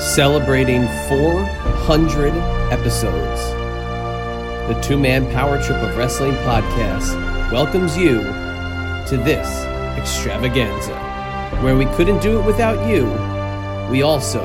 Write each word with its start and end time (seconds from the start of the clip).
celebrating 0.00 0.86
400 1.08 2.32
episodes. 2.72 3.40
The 4.68 4.80
two 4.80 4.96
man 4.96 5.30
power 5.32 5.60
trip 5.60 5.78
of 5.82 5.96
wrestling 5.96 6.34
podcast 6.46 7.14
welcomes 7.50 7.96
you 7.96 8.20
to 9.08 9.20
this 9.24 9.48
extravaganza. 9.98 10.94
Where 11.62 11.76
we 11.76 11.86
couldn't 11.96 12.22
do 12.22 12.38
it 12.38 12.46
without 12.46 12.86
you, 12.88 13.06
we 13.90 14.02
also 14.02 14.40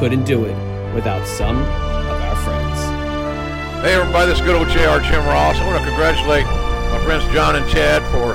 couldn't 0.00 0.24
do 0.24 0.44
it 0.46 0.94
without 0.94 1.26
some 1.26 1.58
of 1.58 2.20
our 2.22 2.36
friends. 2.36 2.80
Hey 3.84 3.94
everybody, 3.94 4.30
this 4.30 4.40
is 4.40 4.46
good 4.46 4.56
old 4.56 4.68
JR 4.68 5.04
Jim 5.06 5.26
Ross. 5.26 5.56
I 5.56 5.66
want 5.66 5.78
to 5.80 5.86
congratulate 5.86 6.46
my 6.46 7.02
friends 7.04 7.24
John 7.34 7.56
and 7.56 7.68
Chad 7.68 8.02
for 8.10 8.34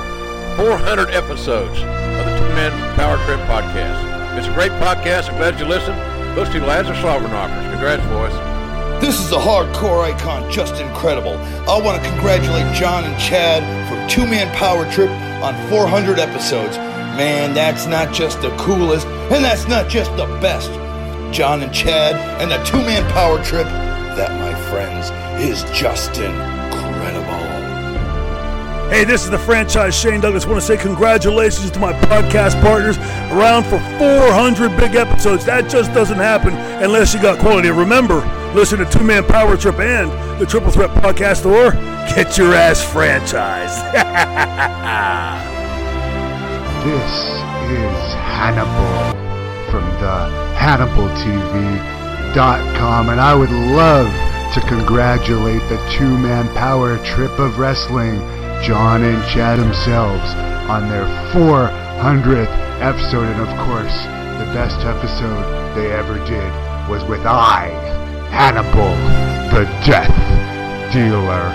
400 0.56 1.10
episodes 1.10 1.80
of 1.80 2.26
the 2.26 2.38
Two 2.38 2.54
Man 2.54 2.94
Power 2.94 3.16
Trip 3.24 3.40
podcast. 3.48 4.38
It's 4.38 4.46
a 4.46 4.54
great 4.54 4.72
podcast. 4.72 5.30
I'm 5.30 5.36
glad 5.36 5.58
you 5.58 5.66
listened. 5.66 6.13
Those 6.34 6.48
two 6.50 6.60
lads 6.60 6.88
are 6.88 6.96
slobber 6.96 7.28
knockers. 7.28 7.70
Congrats, 7.70 8.04
boys. 8.06 8.32
This 9.00 9.20
is 9.20 9.30
a 9.30 9.36
hardcore 9.36 10.02
icon, 10.02 10.50
just 10.50 10.80
incredible. 10.80 11.36
I 11.68 11.80
want 11.80 12.02
to 12.02 12.10
congratulate 12.10 12.74
John 12.74 13.04
and 13.04 13.16
Chad 13.20 13.62
for 13.88 14.10
Two 14.12 14.26
Man 14.26 14.52
Power 14.56 14.90
Trip 14.90 15.10
on 15.42 15.54
400 15.70 16.18
episodes. 16.18 16.76
Man, 17.16 17.54
that's 17.54 17.86
not 17.86 18.12
just 18.12 18.42
the 18.42 18.50
coolest, 18.56 19.06
and 19.06 19.44
that's 19.44 19.68
not 19.68 19.88
just 19.88 20.10
the 20.16 20.26
best. 20.40 20.72
John 21.32 21.62
and 21.62 21.72
Chad 21.72 22.16
and 22.40 22.50
the 22.50 22.58
Two 22.64 22.78
Man 22.78 23.08
Power 23.12 23.40
Trip, 23.44 23.66
that, 23.66 24.32
my 24.40 24.58
friends, 24.70 25.10
is 25.40 25.62
just 25.70 26.18
incredible. 26.18 26.53
Hey, 28.94 29.02
this 29.02 29.24
is 29.24 29.30
the 29.30 29.40
franchise 29.40 29.92
Shane 29.92 30.20
Douglas. 30.20 30.46
want 30.46 30.60
to 30.60 30.64
say 30.64 30.76
congratulations 30.76 31.68
to 31.72 31.80
my 31.80 31.92
podcast 31.92 32.62
partners. 32.62 32.96
Around 33.32 33.64
for 33.64 33.80
400 33.98 34.76
big 34.76 34.94
episodes. 34.94 35.44
That 35.46 35.68
just 35.68 35.92
doesn't 35.92 36.18
happen 36.18 36.54
unless 36.80 37.12
you 37.12 37.20
got 37.20 37.40
quality. 37.40 37.70
Remember, 37.70 38.24
listen 38.54 38.78
to 38.78 38.84
Two 38.84 39.02
Man 39.02 39.24
Power 39.24 39.56
Trip 39.56 39.80
and 39.80 40.12
the 40.40 40.46
Triple 40.46 40.70
Threat 40.70 40.90
Podcast, 40.90 41.44
or 41.44 41.72
get 42.14 42.38
your 42.38 42.54
ass 42.54 42.84
franchised. 42.84 43.82
this 46.84 47.12
is 47.74 48.14
Hannibal 48.14 49.10
from 49.72 49.82
the 49.98 50.30
HannibalTV.com, 50.54 53.08
and 53.08 53.20
I 53.20 53.34
would 53.34 53.50
love 53.50 54.06
to 54.54 54.60
congratulate 54.68 55.68
the 55.68 55.78
Two 55.98 56.16
Man 56.16 56.46
Power 56.54 56.96
Trip 57.04 57.36
of 57.40 57.58
Wrestling. 57.58 58.22
John 58.62 59.02
and 59.02 59.22
Chad 59.28 59.58
themselves 59.58 60.30
on 60.70 60.88
their 60.88 61.04
400th 61.32 62.48
episode. 62.80 63.24
And 63.24 63.40
of 63.40 63.48
course, 63.66 63.94
the 64.38 64.50
best 64.52 64.80
episode 64.86 65.74
they 65.74 65.92
ever 65.92 66.18
did 66.26 66.50
was 66.88 67.04
with 67.04 67.24
I, 67.26 67.68
Hannibal, 68.30 68.94
the 69.56 69.64
Death 69.84 70.12
Dealer. 70.92 71.50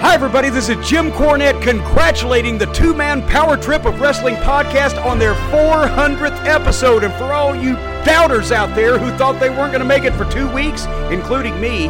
Hi, 0.00 0.14
everybody. 0.14 0.50
This 0.50 0.68
is 0.68 0.88
Jim 0.88 1.10
Cornette 1.10 1.60
congratulating 1.62 2.58
the 2.58 2.66
two 2.66 2.94
man 2.94 3.26
power 3.28 3.56
trip 3.56 3.84
of 3.84 4.00
wrestling 4.00 4.36
podcast 4.36 5.02
on 5.04 5.18
their 5.18 5.34
400th 5.50 6.46
episode. 6.46 7.02
And 7.02 7.12
for 7.14 7.32
all 7.32 7.56
you 7.56 7.74
doubters 8.04 8.52
out 8.52 8.74
there 8.74 8.98
who 8.98 9.10
thought 9.18 9.40
they 9.40 9.50
weren't 9.50 9.72
going 9.72 9.80
to 9.80 9.84
make 9.84 10.04
it 10.04 10.12
for 10.12 10.24
two 10.30 10.48
weeks, 10.52 10.86
including 11.10 11.60
me, 11.60 11.88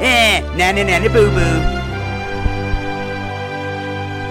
Eh, 0.00 0.40
nanny 0.56 0.82
nanny 0.82 1.08
boo 1.08 1.30
boo. 1.30 1.60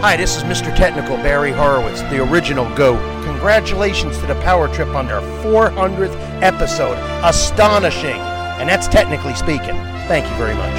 Hi, 0.01 0.17
this 0.17 0.35
is 0.35 0.43
Mr. 0.43 0.75
Technical 0.75 1.15
Barry 1.17 1.51
Horowitz, 1.51 2.01
the 2.03 2.21
original 2.21 2.65
GOAT. 2.75 2.99
Congratulations 3.23 4.17
to 4.17 4.25
the 4.25 4.35
Power 4.41 4.67
Trip 4.67 4.89
on 4.89 5.07
their 5.07 5.21
400th 5.41 6.13
episode. 6.41 6.97
Astonishing. 7.23 8.19
And 8.59 8.67
that's 8.67 8.89
technically 8.89 9.33
speaking. 9.35 9.75
Thank 10.07 10.29
you 10.29 10.35
very 10.35 10.55
much. 10.55 10.75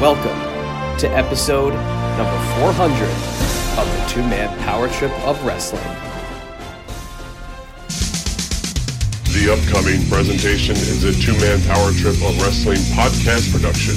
Welcome 0.00 0.38
to 1.00 1.08
episode 1.10 1.74
number 2.16 2.38
400 2.60 3.08
of 3.80 3.86
the 3.90 4.08
Two 4.08 4.22
Man 4.22 4.56
Power 4.60 4.88
Trip 4.90 5.10
of 5.26 5.42
Wrestling. 5.44 5.82
The 9.32 9.52
upcoming 9.52 10.04
presentation 10.08 10.74
is 10.74 11.04
a 11.04 11.12
two 11.12 11.38
man 11.38 11.62
power 11.62 11.92
trip 11.92 12.16
of 12.16 12.42
wrestling 12.42 12.78
podcast 12.98 13.52
production. 13.52 13.94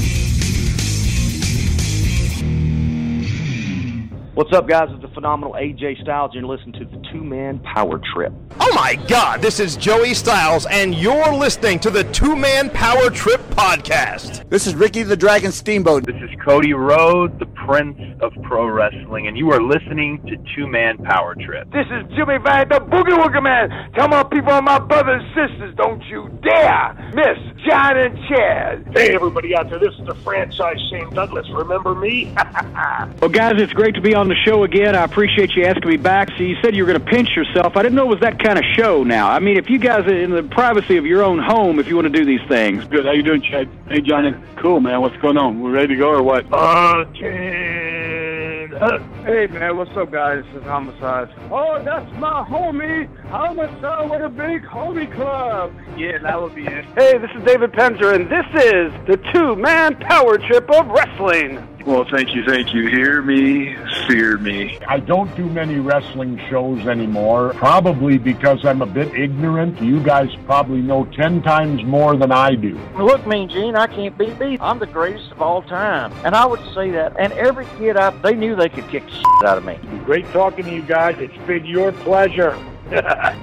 What's 4.36 4.52
up, 4.54 4.68
guys? 4.68 4.90
It's 4.92 5.02
the 5.02 5.08
phenomenal 5.10 5.54
AJ 5.54 6.02
Styles, 6.02 6.32
and 6.34 6.42
you're 6.42 6.56
listening 6.56 6.74
to 6.74 6.86
the 6.86 7.04
Two 7.12 7.24
Man 7.24 7.60
Power 7.60 8.00
Trip. 8.14 8.34
Oh 8.60 8.74
my 8.74 8.96
God, 9.08 9.44
this 9.44 9.60
is 9.60 9.76
Joey 9.76 10.16
Styles, 10.16 10.66
and 10.66 10.96
you're 10.96 11.32
listening 11.34 11.80
to 11.82 11.92
the 11.92 12.04
Two 12.06 12.36
Man 12.36 12.70
Power 12.72 13.12
Trip 13.12 13.42
Podcast. 13.52 14.50
This 14.50 14.66
is 14.66 14.74
Ricky 14.74 15.04
the 15.04 15.16
Dragon 15.16 15.52
Steamboat. 15.52 16.08
This 16.08 16.16
is 16.16 16.30
Cody 16.44 16.74
Rhodes, 16.74 17.38
the 17.38 17.46
Prince 17.66 17.98
of 18.22 18.34
Pro 18.44 18.68
Wrestling, 18.68 19.28
and 19.28 19.38
you 19.38 19.52
are 19.52 19.62
listening 19.62 20.22
to 20.28 20.36
Two 20.56 20.68
Man 20.68 20.98
Power 20.98 21.34
Trip. 21.36 21.72
This 21.72 21.86
is 21.88 22.04
Jimmy 22.16 22.38
Van 22.44 22.68
the 22.68 22.80
Boogie 22.80 23.18
Woogie 23.18 23.42
Man. 23.42 23.92
Tell 23.94 24.08
my 24.10 24.24
people, 24.24 24.62
my 24.62 24.80
brothers 24.80 25.24
and 25.24 25.50
sisters, 25.50 25.76
don't 25.76 26.02
you 26.06 26.30
dare 26.44 26.94
miss 27.14 27.38
John 27.66 27.98
and 27.98 28.18
Chad. 28.28 28.92
Hey, 28.94 29.16
everybody 29.16 29.56
out 29.56 29.70
there, 29.70 29.80
this 29.80 29.94
is 29.98 30.06
the 30.06 30.16
franchise 30.16 30.78
Shane 30.90 31.10
Douglas. 31.14 31.48
Remember 31.52 31.96
me? 31.96 32.34
well, 33.22 33.30
guys, 33.30 33.54
it's 33.62 33.74
great 33.74 33.96
to 33.96 34.02
be 34.02 34.14
on 34.14 34.28
the 34.28 34.36
show 34.36 34.64
again. 34.64 34.96
I 34.96 35.04
appreciate 35.06 35.56
you 35.56 35.64
asking 35.64 35.90
me 35.90 35.98
back. 35.98 36.30
So 36.38 36.44
you 36.44 36.56
said 36.62 36.76
you 36.76 36.86
were 36.86 36.92
going 36.92 37.04
to 37.04 37.12
pinch 37.12 37.30
yourself. 37.36 37.78
I 37.78 37.84
didn't 37.84 37.96
know 37.96 38.06
it 38.06 38.10
was 38.10 38.20
that 38.22 38.44
kind 38.44 38.60
of 38.60 38.66
show 38.76 39.04
now. 39.04 39.30
I 39.30 39.40
mean, 39.40 39.58
if 39.58 39.70
you 39.70 39.80
guys 39.80 40.06
are 40.06 40.16
in 40.16 40.32
the 40.32 40.44
privacy 40.44 40.98
of 40.98 41.06
your 41.06 41.24
own 41.24 41.40
home, 41.40 41.80
if 41.80 41.88
you 41.88 41.96
want 41.96 42.12
to 42.12 42.18
do 42.18 42.26
these 42.26 42.46
things. 42.50 42.84
Good. 42.86 43.06
How 43.06 43.12
you 43.12 43.24
doing, 43.24 43.42
Chad? 43.42 43.70
Hey, 43.88 44.02
Johnny. 44.02 44.36
Cool, 44.58 44.80
man. 44.80 45.02
What's 45.02 45.18
going 45.18 45.38
on? 45.38 45.62
We 45.62 45.72
ready 45.72 45.88
to 45.90 45.96
go 45.96 46.10
or 46.10 46.24
what? 46.24 46.46
Uh, 46.52 47.06
Uh, 47.54 49.00
Hey 49.24 49.48
man, 49.48 49.78
what's 49.78 49.96
up 49.96 50.12
guys? 50.12 50.44
This 50.52 50.62
is 50.62 50.64
Homicide. 50.64 51.30
Oh, 51.50 51.82
that's 51.82 52.12
my 52.18 52.44
homie, 52.44 53.08
Homicide 53.30 54.10
with 54.10 54.22
a 54.22 54.28
big 54.28 54.64
homie 54.64 55.10
club. 55.16 55.74
Yeah, 55.98 56.18
that 56.18 56.42
would 56.42 56.54
be 56.56 56.66
it. 56.66 56.84
Hey, 56.98 57.18
this 57.18 57.30
is 57.34 57.42
David 57.46 57.72
Penzer, 57.72 58.14
and 58.14 58.30
this 58.30 58.46
is 58.62 58.92
the 59.08 59.18
two-man 59.34 59.96
power 60.02 60.38
trip 60.38 60.70
of 60.72 60.88
wrestling. 60.88 61.66
Well, 61.86 62.06
thank 62.10 62.34
you, 62.34 62.44
thank 62.46 62.74
you. 62.74 62.88
Hear 62.88 63.22
me, 63.22 63.76
fear 64.08 64.38
me. 64.38 64.80
I 64.88 65.00
don't 65.00 65.34
do 65.36 65.46
many 65.50 65.80
wrestling 65.80 66.42
shows 66.50 66.88
anymore, 66.88 67.54
probably 67.56 68.18
because 68.18 68.64
I'm 68.66 68.82
a 68.82 68.86
bit 68.86 69.14
ignorant. 69.14 69.82
You 69.82 70.02
guys 70.02 70.30
probably 70.46 70.82
know 70.82 71.06
ten 71.06 71.42
times 71.42 71.84
more 71.84 72.16
than 72.16 72.32
I 72.32 72.56
do. 72.56 72.80
Look, 72.98 73.28
Mean 73.28 73.50
Gene, 73.50 73.76
I 73.76 73.88
can't 73.88 74.18
be 74.18 74.24
beat 74.28 74.40
me. 74.40 74.58
I'm 74.62 74.80
the 74.80 74.88
greatest 74.88 75.32
of 75.32 75.42
all 75.42 75.62
time. 75.62 76.14
And 76.24 76.36
I 76.36 76.46
would 76.46 76.62
say 76.74 76.92
that. 76.92 77.16
And 77.20 77.34
every 77.34 77.66
kid 77.78 77.98
out, 77.98 78.22
they 78.22 78.34
knew 78.34 78.56
they 78.56 78.70
could 78.70 78.88
kick 78.90 79.04
shit 79.10 79.26
out 79.46 79.58
of 79.58 79.66
me. 79.66 79.78
Great 80.06 80.26
talking 80.32 80.66
to 80.66 80.72
you 80.72 80.82
guys. 80.82 81.18
It's 81.20 81.38
been 81.48 81.66
your 81.66 81.92
pleasure. 81.92 82.58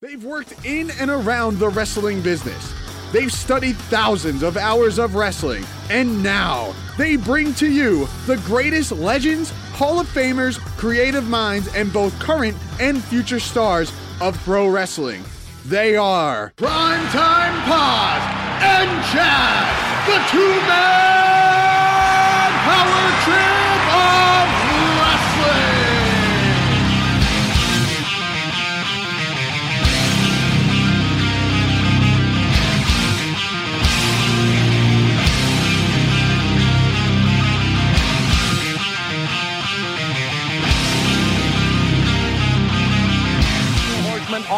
They've 0.00 0.24
worked 0.24 0.64
in 0.64 0.90
and 0.92 1.10
around 1.10 1.58
the 1.58 1.68
wrestling 1.68 2.22
business. 2.22 2.74
They've 3.12 3.32
studied 3.32 3.76
thousands 3.76 4.42
of 4.42 4.56
hours 4.56 4.98
of 4.98 5.14
wrestling, 5.14 5.64
and 5.90 6.22
now 6.22 6.72
they 6.96 7.16
bring 7.16 7.52
to 7.54 7.70
you 7.70 8.06
the 8.26 8.36
greatest 8.46 8.92
legends, 8.92 9.50
Hall 9.72 10.00
of 10.00 10.06
Famers, 10.06 10.58
creative 10.76 11.28
minds, 11.28 11.68
and 11.74 11.92
both 11.92 12.18
current 12.20 12.56
and 12.80 13.02
future 13.02 13.40
stars 13.40 13.92
of 14.20 14.38
pro 14.38 14.68
wrestling. 14.68 15.24
They 15.66 15.96
are 15.96 16.52
Primetime 16.56 17.62
Pod 17.64 18.20
and 18.62 19.04
Chad, 19.12 20.06
the 20.06 20.30
two 20.30 20.68
man 20.68 21.19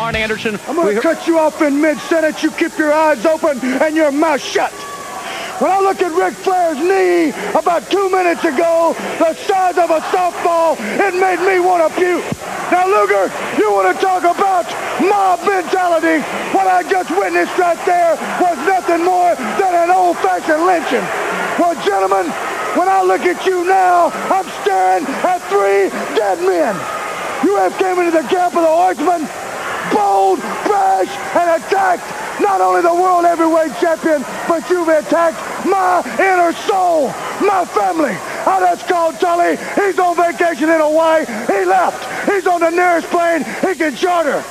Arn 0.03 0.17
Anderson. 0.17 0.59
I'm 0.67 0.75
going 0.75 0.97
to 0.97 1.01
cut 1.01 1.29
you 1.29 1.39
off 1.39 1.63
in 1.63 1.81
mid-sentence. 1.81 2.43
You 2.43 2.51
keep 2.51 2.77
your 2.77 2.93
eyes 2.93 3.25
open 3.25 3.63
and 3.63 3.95
your 3.95 4.11
mouth 4.11 4.43
shut. 4.43 4.73
When 5.63 5.71
I 5.71 5.79
look 5.79 6.03
at 6.03 6.11
Ric 6.11 6.35
Flair's 6.43 6.83
knee 6.83 7.31
about 7.55 7.87
two 7.87 8.11
minutes 8.11 8.43
ago, 8.43 8.99
the 9.23 9.31
size 9.47 9.79
of 9.79 9.95
a 9.95 10.03
softball, 10.11 10.75
it 10.99 11.15
made 11.15 11.39
me 11.47 11.63
want 11.63 11.87
to 11.87 11.91
puke. 11.95 12.27
Now, 12.75 12.91
Luger, 12.91 13.31
you 13.63 13.71
want 13.71 13.95
to 13.95 13.97
talk 14.03 14.27
about 14.27 14.67
mob 14.99 15.39
mentality? 15.47 16.19
What 16.51 16.67
I 16.67 16.83
just 16.83 17.15
witnessed 17.15 17.55
right 17.55 17.79
there 17.87 18.19
was 18.43 18.59
nothing 18.67 19.07
more 19.07 19.39
than 19.39 19.71
an 19.87 19.95
old-fashioned 19.95 20.67
lynching. 20.67 21.07
Well, 21.63 21.79
gentlemen, 21.87 22.27
when 22.75 22.91
I 22.91 23.07
look 23.07 23.23
at 23.23 23.47
you 23.47 23.63
now, 23.63 24.11
I'm 24.35 24.51
staring 24.67 25.07
at 25.07 25.39
three 25.47 25.95
dead 26.19 26.43
men. 26.43 26.75
You 27.47 27.55
have 27.63 27.79
came 27.79 28.03
into 28.03 28.11
the 28.11 28.27
camp 28.27 28.59
of 28.59 28.67
the 28.67 28.75
horsemen 28.75 29.31
bold, 29.93 30.41
brash, 30.67 31.11
and 31.37 31.63
attacked 31.63 32.41
not 32.41 32.61
only 32.61 32.83
the 32.83 32.95
world 32.95 33.25
heavyweight 33.25 33.77
champion, 33.79 34.23
but 34.49 34.69
you've 34.69 34.89
attacked 34.89 35.39
my 35.67 36.03
inner 36.19 36.53
soul, 36.67 37.09
my 37.41 37.65
family. 37.65 38.17
Oh, 38.45 38.59
that's 38.61 38.83
called 38.83 39.21
Tully. 39.21 39.57
He's 39.77 39.99
on 39.99 40.17
vacation 40.17 40.69
in 40.69 40.81
Hawaii. 40.81 41.25
He 41.47 41.65
left. 41.65 42.03
He's 42.29 42.47
on 42.47 42.61
the 42.61 42.71
nearest 42.71 43.09
plane 43.09 43.45
he 43.61 43.75
can 43.75 43.95
charter 43.95 44.43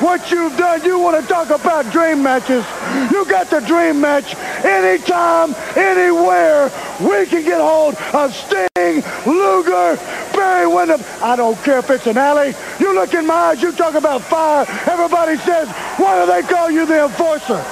what 0.00 0.30
you've 0.30 0.56
done. 0.56 0.84
You 0.84 0.98
want 0.98 1.20
to 1.20 1.26
talk 1.28 1.50
about 1.50 1.90
dream 1.92 2.22
matches? 2.22 2.64
You 3.10 3.24
got 3.26 3.50
the 3.50 3.60
dream 3.60 4.00
match 4.00 4.34
anytime, 4.64 5.54
anywhere. 5.76 6.70
We 7.00 7.26
can 7.26 7.44
get 7.44 7.60
hold 7.60 7.94
of 8.12 8.34
Sting, 8.34 9.04
Luger, 9.24 9.96
Barry 10.32 10.66
Windham. 10.66 11.00
I 11.22 11.36
don't 11.36 11.56
care 11.62 11.78
if 11.78 11.90
it's 11.90 12.06
an 12.08 12.16
alley. 12.16 12.54
You 12.80 12.92
look 12.92 13.14
in 13.14 13.24
my 13.26 13.34
eyes, 13.34 13.62
you 13.62 13.70
talk 13.70 13.94
about 13.94 14.22
fire. 14.22 14.66
Everybody 14.90 15.36
says, 15.38 15.68
why 15.96 16.18
do 16.20 16.30
they 16.30 16.42
call 16.42 16.70
you 16.70 16.86
the 16.86 17.04
enforcer? 17.04 17.64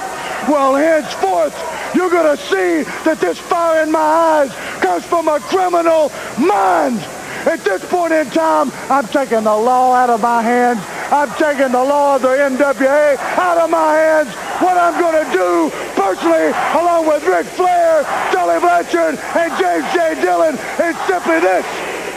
Well, 0.47 0.75
henceforth, 0.75 1.53
you're 1.93 2.09
going 2.09 2.37
to 2.37 2.41
see 2.43 2.83
that 3.03 3.19
this 3.19 3.37
fire 3.37 3.83
in 3.83 3.91
my 3.91 3.99
eyes 3.99 4.53
comes 4.79 5.03
from 5.03 5.27
a 5.27 5.39
criminal 5.41 6.09
mind. 6.37 6.99
At 7.45 7.63
this 7.65 7.83
point 7.85 8.13
in 8.13 8.29
time, 8.29 8.71
I'm 8.89 9.07
taking 9.07 9.43
the 9.43 9.55
law 9.55 9.93
out 9.93 10.09
of 10.09 10.21
my 10.21 10.41
hands. 10.41 10.79
I'm 11.09 11.31
taking 11.39 11.71
the 11.71 11.83
law 11.83 12.17
of 12.17 12.21
the 12.21 12.35
NWA 12.35 13.15
out 13.39 13.57
of 13.57 13.69
my 13.69 13.95
hands. 13.95 14.33
What 14.59 14.77
I'm 14.77 14.99
going 14.99 15.23
to 15.23 15.31
do 15.31 15.69
personally, 15.95 16.51
along 16.75 17.07
with 17.07 17.23
Ric 17.23 17.45
Flair, 17.45 18.03
Tully 18.31 18.59
Blanchard, 18.59 19.15
and 19.15 19.51
James 19.55 19.87
J. 19.93 20.19
Dillon, 20.19 20.55
is 20.55 20.95
simply 21.07 21.39
this. 21.39 21.65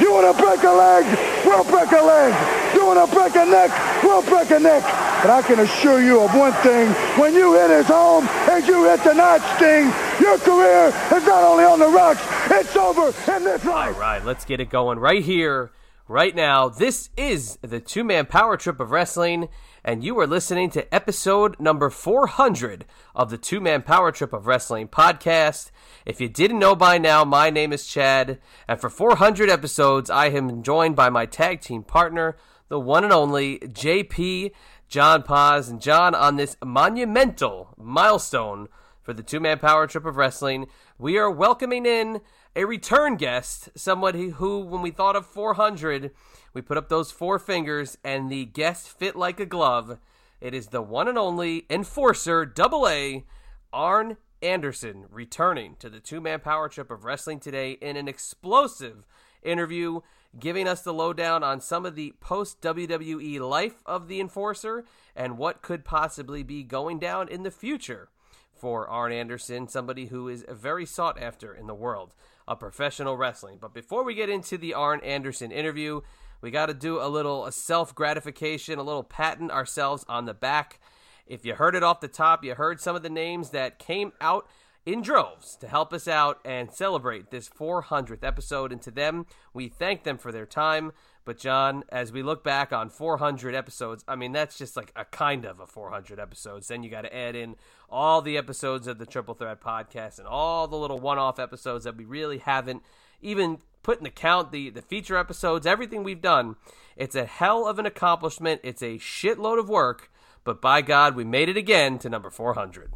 You 0.01 0.13
want 0.13 0.35
to 0.35 0.43
break 0.43 0.63
a 0.65 0.73
leg? 0.73 1.05
We'll 1.45 1.65
break 1.65 1.93
a 1.93 2.03
leg. 2.03 2.35
You 2.75 2.87
want 2.87 2.99
to 2.99 3.15
break 3.15 3.37
a 3.37 3.45
neck? 3.45 3.71
We'll 4.03 4.23
break 4.23 4.51
a 4.51 4.59
neck. 4.59 4.83
But 5.23 5.31
I 5.31 5.43
can 5.43 5.61
assure 5.61 6.01
you 6.03 6.23
of 6.23 6.35
one 6.35 6.55
thing. 6.65 6.89
When 7.21 7.35
you 7.35 7.53
hit 7.53 7.71
his 7.71 7.87
home 7.87 8.27
and 8.49 8.67
you 8.67 8.85
hit 8.85 9.05
the 9.05 9.11
nightsting, 9.11 9.93
your 10.19 10.39
career 10.39 10.89
is 11.15 11.27
not 11.27 11.45
only 11.45 11.65
on 11.65 11.79
the 11.79 11.89
rocks, 11.89 12.23
it's 12.51 12.75
over 12.75 13.09
in 13.37 13.45
this 13.45 13.65
life. 13.65 13.95
All 13.95 14.01
right, 14.01 14.25
let's 14.25 14.45
get 14.45 14.61
it 14.61 14.71
going 14.71 14.99
right 14.99 15.23
here, 15.23 15.71
right 16.11 16.35
now. 16.35 16.69
This 16.69 17.09
is 17.17 17.57
the 17.63 17.79
two 17.79 18.03
man 18.03 18.27
power 18.27 18.57
trip 18.57 18.81
of 18.81 18.91
wrestling, 18.91 19.49
and 19.85 20.03
you 20.03 20.19
are 20.19 20.27
listening 20.27 20.69
to 20.71 20.93
episode 20.93 21.59
number 21.61 21.89
400 21.89 22.85
of 23.15 23.31
the 23.31 23.39
two 23.39 23.61
man 23.61 23.83
power 23.83 24.11
trip 24.11 24.33
of 24.33 24.49
wrestling 24.49 24.89
podcast. 24.89 25.71
If 26.05 26.21
you 26.21 26.29
didn't 26.29 26.59
know 26.59 26.75
by 26.75 26.99
now, 26.99 27.25
my 27.25 27.49
name 27.49 27.73
is 27.73 27.87
Chad, 27.87 28.41
and 28.67 28.81
for 28.81 28.91
400 28.91 29.49
episodes, 29.49 30.11
I 30.11 30.31
am 30.31 30.65
joined 30.65 30.97
by 30.97 31.11
my 31.11 31.27
tag 31.27 31.61
team 31.61 31.85
partner, 31.85 32.37
the 32.69 32.81
one 32.81 33.05
and 33.05 33.13
only 33.13 33.61
JP 33.61 34.51
John 34.89 35.23
Paz. 35.23 35.69
And 35.69 35.81
John, 35.81 36.17
on 36.17 36.35
this 36.35 36.57
monumental 36.65 37.69
milestone 37.79 38.67
for 39.01 39.13
the 39.13 39.23
two 39.23 39.39
man 39.39 39.61
power 39.61 39.87
trip 39.87 40.05
of 40.05 40.17
wrestling, 40.17 40.67
we 40.99 41.19
are 41.19 41.31
welcoming 41.31 41.87
in 41.87 42.21
a 42.57 42.65
return 42.65 43.17
guest, 43.17 43.69
somebody 43.77 44.31
who, 44.31 44.61
when 44.61 44.83
we 44.83 44.91
thought 44.91 45.15
of 45.15 45.27
400, 45.27 46.11
we 46.53 46.61
put 46.61 46.77
up 46.77 46.89
those 46.89 47.13
four 47.13 47.39
fingers 47.39 47.97
and 48.03 48.31
the 48.31 48.45
guest 48.45 48.89
fit 48.89 49.15
like 49.15 49.39
a 49.39 49.47
glove. 49.47 49.99
It 50.41 50.53
is 50.53 50.69
the 50.69 50.83
one 50.83 51.07
and 51.07 51.19
only 51.19 51.67
enforcer, 51.71 52.45
double 52.45 52.89
A, 52.89 53.25
Arn 53.73 54.17
Anderson, 54.43 55.05
returning 55.11 55.77
to 55.79 55.89
the 55.89 56.01
two 56.01 56.21
man 56.21 56.41
power 56.41 56.69
trip 56.69 56.91
of 56.91 57.05
wrestling 57.05 57.39
today 57.39 57.73
in 57.73 57.97
an 57.97 58.09
explosive 58.09 59.07
interview, 59.43 60.01
giving 60.39 60.67
us 60.67 60.83
the 60.83 60.95
lowdown 60.95 61.45
on 61.45 61.61
some 61.61 61.87
of 61.87 61.95
the 61.95 62.15
post 62.21 62.61
WWE 62.63 63.39
life 63.49 63.83
of 63.87 64.09
the 64.09 64.21
enforcer 64.21 64.85
and 65.15 65.39
what 65.39 65.63
could 65.63 65.85
possibly 65.85 66.43
be 66.43 66.65
going 66.65 66.99
down 66.99 67.29
in 67.29 67.45
the 67.45 67.51
future 67.51 68.09
for 68.53 68.89
Arn 68.89 69.13
Anderson, 69.13 69.69
somebody 69.69 70.07
who 70.07 70.29
is 70.29 70.45
very 70.49 70.85
sought 70.85 71.21
after 71.21 71.55
in 71.55 71.67
the 71.67 71.75
world 71.75 72.13
of 72.47 72.61
professional 72.61 73.17
wrestling. 73.17 73.59
But 73.61 73.75
before 73.75 74.05
we 74.05 74.15
get 74.15 74.29
into 74.29 74.59
the 74.59 74.75
Arn 74.75 75.01
Anderson 75.01 75.53
interview, 75.53 76.01
we 76.41 76.51
got 76.51 76.67
to 76.67 76.75
do 76.75 77.01
a 77.01 77.09
little 77.09 77.51
self 77.53 77.95
gratification, 77.95 78.79
a 78.79 78.83
little 78.83 79.03
patting 79.03 79.51
ourselves 79.51 80.05
on 80.09 80.25
the 80.25 80.35
back. 80.35 80.81
If 81.27 81.45
you 81.45 81.55
heard 81.55 81.75
it 81.75 81.83
off 81.83 82.01
the 82.01 82.09
top, 82.09 82.45
you 82.45 82.55
heard 82.55 82.81
some 82.81 82.97
of 82.97 83.03
the 83.03 83.11
names 83.11 83.51
that 83.51 83.79
came 83.79 84.13
out 84.21 84.49
in 84.87 85.03
droves 85.03 85.57
to 85.57 85.69
help 85.69 85.93
us 85.93 86.09
out 86.09 86.41
and 86.45 86.73
celebrate 86.73 87.31
this 87.31 87.49
400th 87.49 88.25
episode. 88.25 88.73
And 88.73 88.83
to 88.83 88.91
them, 88.91 89.27
we 89.53 89.69
thank 89.69 90.05
them 90.05 90.19
for 90.19 90.33
their 90.33 90.47
time. 90.47 90.93
But, 91.25 91.39
John, 91.39 91.85
as 91.91 92.13
we 92.13 92.23
look 92.23 92.43
back 92.43 92.73
on 92.73 92.89
400 92.89 93.55
episodes, 93.55 94.05
I 94.09 94.17
mean, 94.17 94.33
that's 94.33 94.57
just 94.57 94.77
like 94.77 94.93
a 94.97 95.05
kind 95.05 95.45
of 95.45 95.61
a 95.61 95.67
400 95.67 96.19
episodes. 96.19 96.69
Then 96.69 96.83
you 96.83 96.91
got 96.91 97.03
to 97.03 97.15
add 97.15 97.37
in 97.37 97.57
all 97.89 98.23
the 98.23 98.37
episodes 98.37 98.87
of 98.87 98.99
the 98.99 99.07
Triple 99.07 99.35
Threat 99.35 99.61
podcast 99.61 100.19
and 100.19 100.27
all 100.27 100.67
the 100.67 100.77
little 100.77 100.99
one 100.99 101.19
off 101.19 101.39
episodes 101.39 101.85
that 101.85 101.97
we 101.97 102.05
really 102.05 102.39
haven't 102.39 102.83
even 103.21 103.59
put 103.83 103.99
in 103.99 104.05
the 104.05 104.11
count, 104.11 104.53
the, 104.53 104.71
the 104.71 104.83
feature 104.83 105.17
episodes, 105.17 105.67
everything 105.67 106.03
we've 106.03 106.21
done. 106.21 106.57
It's 106.97 107.15
a 107.15 107.27
hell 107.27 107.67
of 107.67 107.79
an 107.79 107.87
accomplishment. 107.87 108.61
It's 108.65 108.83
a 108.83 108.99
shitload 108.99 109.59
of 109.59 109.69
work. 109.69 110.11
But 110.45 110.61
by 110.61 110.83
God, 110.83 111.17
we 111.17 111.25
made 111.25 111.49
it 111.49 111.57
again 111.57 111.99
to 111.99 112.09
number 112.09 112.31
400. 112.31 112.93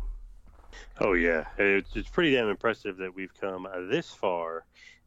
Oh 1.00 1.12
yeah, 1.12 1.44
it's, 1.59 1.94
it's 1.97 2.09
pretty 2.09 2.32
damn 2.32 2.49
impressive 2.49 2.97
that 2.99 3.15
we've 3.15 3.35
come 3.41 3.67
this 3.91 4.11
far, 4.11 4.65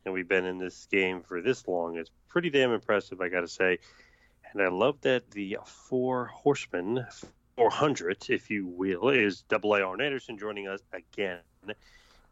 and 0.07 0.13
we've 0.13 0.29
been 0.29 0.45
in 0.45 0.57
this 0.57 0.87
game 0.89 1.21
for 1.21 1.41
this 1.41 1.67
long. 1.67 1.97
It's 1.97 2.09
pretty 2.29 2.49
damn 2.49 2.71
impressive, 2.71 3.19
I 3.19 3.27
got 3.27 3.41
to 3.41 3.47
say. 3.47 3.79
And 4.53 4.61
I 4.61 4.69
love 4.69 5.01
that 5.01 5.29
the 5.31 5.57
four 5.65 6.27
horsemen, 6.27 7.05
400, 7.57 8.29
if 8.29 8.49
you 8.49 8.67
will, 8.67 9.09
is 9.09 9.41
Double 9.49 9.73
A 9.73 9.81
Arn 9.81 9.99
Anderson 9.99 10.37
joining 10.37 10.69
us 10.69 10.79
again, 10.93 11.41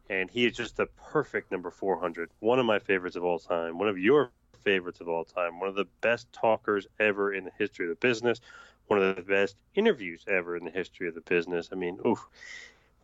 and 0.08 0.30
he 0.30 0.46
is 0.46 0.56
just 0.56 0.78
the 0.78 0.86
perfect 0.86 1.52
number 1.52 1.70
400. 1.70 2.30
One 2.40 2.58
of 2.58 2.64
my 2.64 2.78
favorites 2.78 3.14
of 3.14 3.24
all 3.24 3.38
time. 3.38 3.78
One 3.78 3.88
of 3.88 3.98
your 3.98 4.30
favorites 4.64 5.02
of 5.02 5.08
all 5.10 5.26
time. 5.26 5.60
One 5.60 5.68
of 5.68 5.74
the 5.74 5.86
best 6.00 6.32
talkers 6.32 6.86
ever 6.98 7.34
in 7.34 7.44
the 7.44 7.52
history 7.58 7.84
of 7.84 7.90
the 7.90 7.96
business. 7.96 8.40
One 8.86 9.02
of 9.02 9.16
the 9.16 9.22
best 9.22 9.54
interviews 9.74 10.24
ever 10.26 10.56
in 10.56 10.64
the 10.64 10.70
history 10.70 11.08
of 11.08 11.14
the 11.14 11.20
business. 11.20 11.68
I 11.72 11.74
mean, 11.74 11.98
oof 12.06 12.26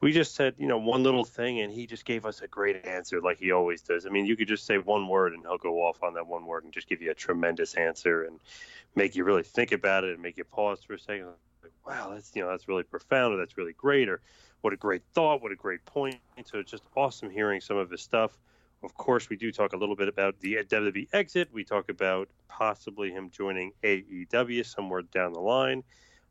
we 0.02 0.10
just 0.10 0.34
said, 0.34 0.54
you 0.58 0.66
know, 0.66 0.78
one 0.78 1.04
little 1.04 1.24
thing, 1.24 1.60
and 1.60 1.72
he 1.72 1.86
just 1.86 2.04
gave 2.04 2.26
us 2.26 2.42
a 2.42 2.48
great 2.48 2.84
answer, 2.84 3.20
like 3.20 3.38
he 3.38 3.52
always 3.52 3.82
does. 3.82 4.04
I 4.04 4.08
mean, 4.08 4.26
you 4.26 4.36
could 4.36 4.48
just 4.48 4.66
say 4.66 4.76
one 4.76 5.06
word, 5.06 5.32
and 5.32 5.42
he'll 5.42 5.58
go 5.58 5.78
off 5.78 6.02
on 6.02 6.14
that 6.14 6.26
one 6.26 6.44
word 6.44 6.64
and 6.64 6.72
just 6.72 6.88
give 6.88 7.00
you 7.00 7.12
a 7.12 7.14
tremendous 7.14 7.74
answer 7.74 8.24
and 8.24 8.40
make 8.96 9.14
you 9.14 9.22
really 9.22 9.44
think 9.44 9.70
about 9.70 10.02
it 10.02 10.14
and 10.14 10.20
make 10.20 10.36
you 10.36 10.42
pause 10.42 10.82
for 10.82 10.94
a 10.94 10.98
second. 10.98 11.26
Like, 11.62 11.72
wow, 11.86 12.10
that's 12.12 12.34
you 12.34 12.42
know, 12.42 12.50
that's 12.50 12.66
really 12.66 12.82
profound, 12.82 13.32
or 13.32 13.36
that's 13.36 13.56
really 13.56 13.74
great, 13.74 14.08
or 14.08 14.20
what 14.60 14.72
a 14.72 14.76
great 14.76 15.02
thought, 15.14 15.40
what 15.40 15.52
a 15.52 15.56
great 15.56 15.84
point. 15.84 16.18
So 16.46 16.58
it's 16.58 16.72
just 16.72 16.82
awesome 16.96 17.30
hearing 17.30 17.60
some 17.60 17.76
of 17.76 17.88
his 17.88 18.02
stuff. 18.02 18.36
Of 18.82 18.94
course, 18.94 19.30
we 19.30 19.36
do 19.36 19.52
talk 19.52 19.72
a 19.72 19.76
little 19.76 19.94
bit 19.94 20.08
about 20.08 20.40
the 20.40 20.56
WWE 20.64 21.06
exit. 21.12 21.48
We 21.52 21.62
talk 21.62 21.88
about 21.88 22.28
possibly 22.48 23.12
him 23.12 23.30
joining 23.30 23.70
AEW 23.84 24.66
somewhere 24.66 25.02
down 25.02 25.32
the 25.32 25.40
line 25.40 25.84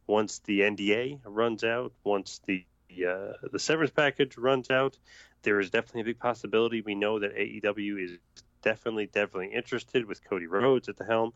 once 0.07 0.39
the 0.39 0.59
NDA 0.59 1.21
runs 1.23 1.63
out, 1.63 1.93
once 2.03 2.41
the 2.45 2.65
the 2.95 3.05
uh, 3.07 3.47
the 3.51 3.59
severance 3.59 3.91
package 3.91 4.37
runs 4.37 4.69
out, 4.69 4.97
there 5.43 5.59
is 5.59 5.69
definitely 5.69 6.01
a 6.01 6.05
big 6.05 6.19
possibility. 6.19 6.81
We 6.81 6.95
know 6.95 7.19
that 7.19 7.35
AEW 7.35 8.03
is 8.03 8.17
definitely 8.61 9.07
definitely 9.07 9.53
interested 9.53 10.05
with 10.05 10.23
Cody 10.23 10.47
Rhodes 10.47 10.89
at 10.89 10.97
the 10.97 11.05
helm, 11.05 11.33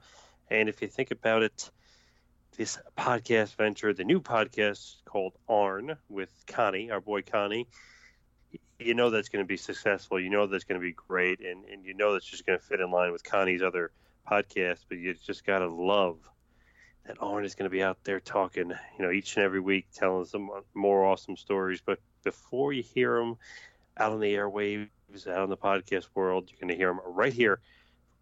and 0.50 0.70
if 0.70 0.82
you 0.82 0.88
think 0.88 1.12
about 1.12 1.44
it, 1.44 1.70
this 2.58 2.78
podcast 2.98 3.56
venture, 3.56 3.94
the 3.94 4.04
new 4.04 4.22
podcast 4.22 5.04
called 5.06 5.34
Arn 5.50 5.98
with 6.10 6.30
Connie, 6.48 6.92
our 6.92 7.02
boy 7.02 7.22
Connie, 7.22 7.68
you 8.80 8.94
know 8.94 9.10
that's 9.10 9.30
going 9.30 9.44
to 9.44 9.48
be 9.48 9.58
successful. 9.58 10.20
You 10.20 10.30
know 10.30 10.48
that's 10.48 10.64
going 10.64 10.80
to 10.80 10.86
be 10.86 10.94
great, 10.94 11.40
and 11.40 11.66
and 11.66 11.86
you 11.86 11.94
know 11.94 12.14
that's 12.14 12.26
just 12.26 12.46
going 12.46 12.60
to 12.60 12.66
fit 12.66 12.80
in 12.80 12.92
line 12.92 13.12
with 13.12 13.24
Connie's 13.24 13.62
other 13.62 13.92
podcasts. 14.30 14.86
But 14.88 14.98
you 14.98 15.14
just 15.14 15.46
got 15.46 15.60
to 15.60 15.68
love 15.68 16.18
that 17.06 17.18
Arn 17.22 17.46
is 17.46 17.56
going 17.56 17.70
to 17.70 17.74
be 17.76 17.84
out 17.84 18.04
there 18.04 18.20
talking, 18.20 18.70
you 18.98 19.06
know, 19.06 19.12
each 19.12 19.36
and 19.36 19.44
every 19.44 19.60
week, 19.60 19.88
telling 19.94 20.26
some 20.26 20.50
more 20.74 21.06
awesome 21.06 21.38
stories. 21.38 21.82
But 21.86 22.00
before 22.24 22.74
you 22.74 22.84
hear 22.84 23.18
him 23.18 23.38
out 23.98 24.12
on 24.12 24.20
the 24.20 24.34
airwaves, 24.34 24.90
out 25.28 25.44
on 25.44 25.50
the 25.50 25.58
podcast 25.58 26.08
world, 26.16 26.50
you're 26.50 26.60
going 26.60 26.70
to 26.70 26.76
hear 26.76 26.90
him 26.90 27.00
right 27.06 27.34
here 27.34 27.60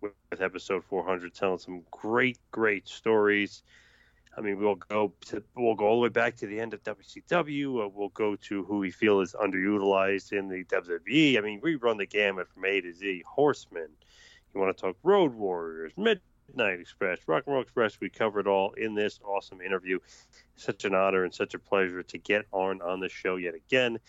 with, 0.02 0.12
with 0.30 0.42
episode 0.42 0.84
400, 0.84 1.34
telling 1.34 1.60
some 1.60 1.84
great, 1.92 2.38
great 2.52 2.88
stories. 2.88 3.64
I 4.36 4.42
mean, 4.42 4.58
we'll 4.58 4.76
go 4.76 5.14
to 5.28 5.44
we'll 5.56 5.76
go 5.76 5.86
all 5.86 5.98
the 5.98 6.02
way 6.02 6.10
back 6.10 6.36
to 6.38 6.48
the 6.48 6.60
end 6.60 6.74
of 6.74 6.84
WCW. 6.84 7.86
Uh, 7.86 7.90
we'll 7.90 8.10
go 8.10 8.36
to 8.36 8.64
who 8.64 8.80
we 8.80 8.90
feel 8.90 9.22
is 9.22 9.36
underutilized 9.40 10.34
in 10.34 10.50
the 10.50 10.64
WWE. 10.66 11.38
I 11.38 11.42
mean, 11.42 11.60
we 11.62 11.76
run 11.76 11.98
the 11.98 12.08
gamut 12.08 12.48
from 12.50 12.66
A 12.66 12.82
to 12.82 12.92
Z. 12.92 13.24
Horsemen. 13.28 13.90
You 14.54 14.60
want 14.60 14.76
to 14.76 14.82
talk 14.82 14.98
Road 15.04 15.34
Warriors, 15.36 15.94
Mid 15.98 16.20
Night 16.54 16.80
Express, 16.80 17.20
Rock 17.28 17.44
and 17.46 17.54
Roll 17.54 17.64
Express. 17.64 18.00
We 18.00 18.10
covered 18.10 18.48
all 18.48 18.74
in 18.74 18.96
this 18.96 19.20
awesome 19.24 19.62
interview. 19.62 20.00
Such 20.56 20.86
an 20.86 20.94
honor 20.96 21.24
and 21.24 21.34
such 21.34 21.54
a 21.54 21.60
pleasure 21.60 22.04
to 22.04 22.18
get 22.18 22.46
Arn 22.54 22.82
on 22.82 23.00
the 23.00 23.10
show 23.10 23.36
yet 23.36 23.56
again. 23.56 24.00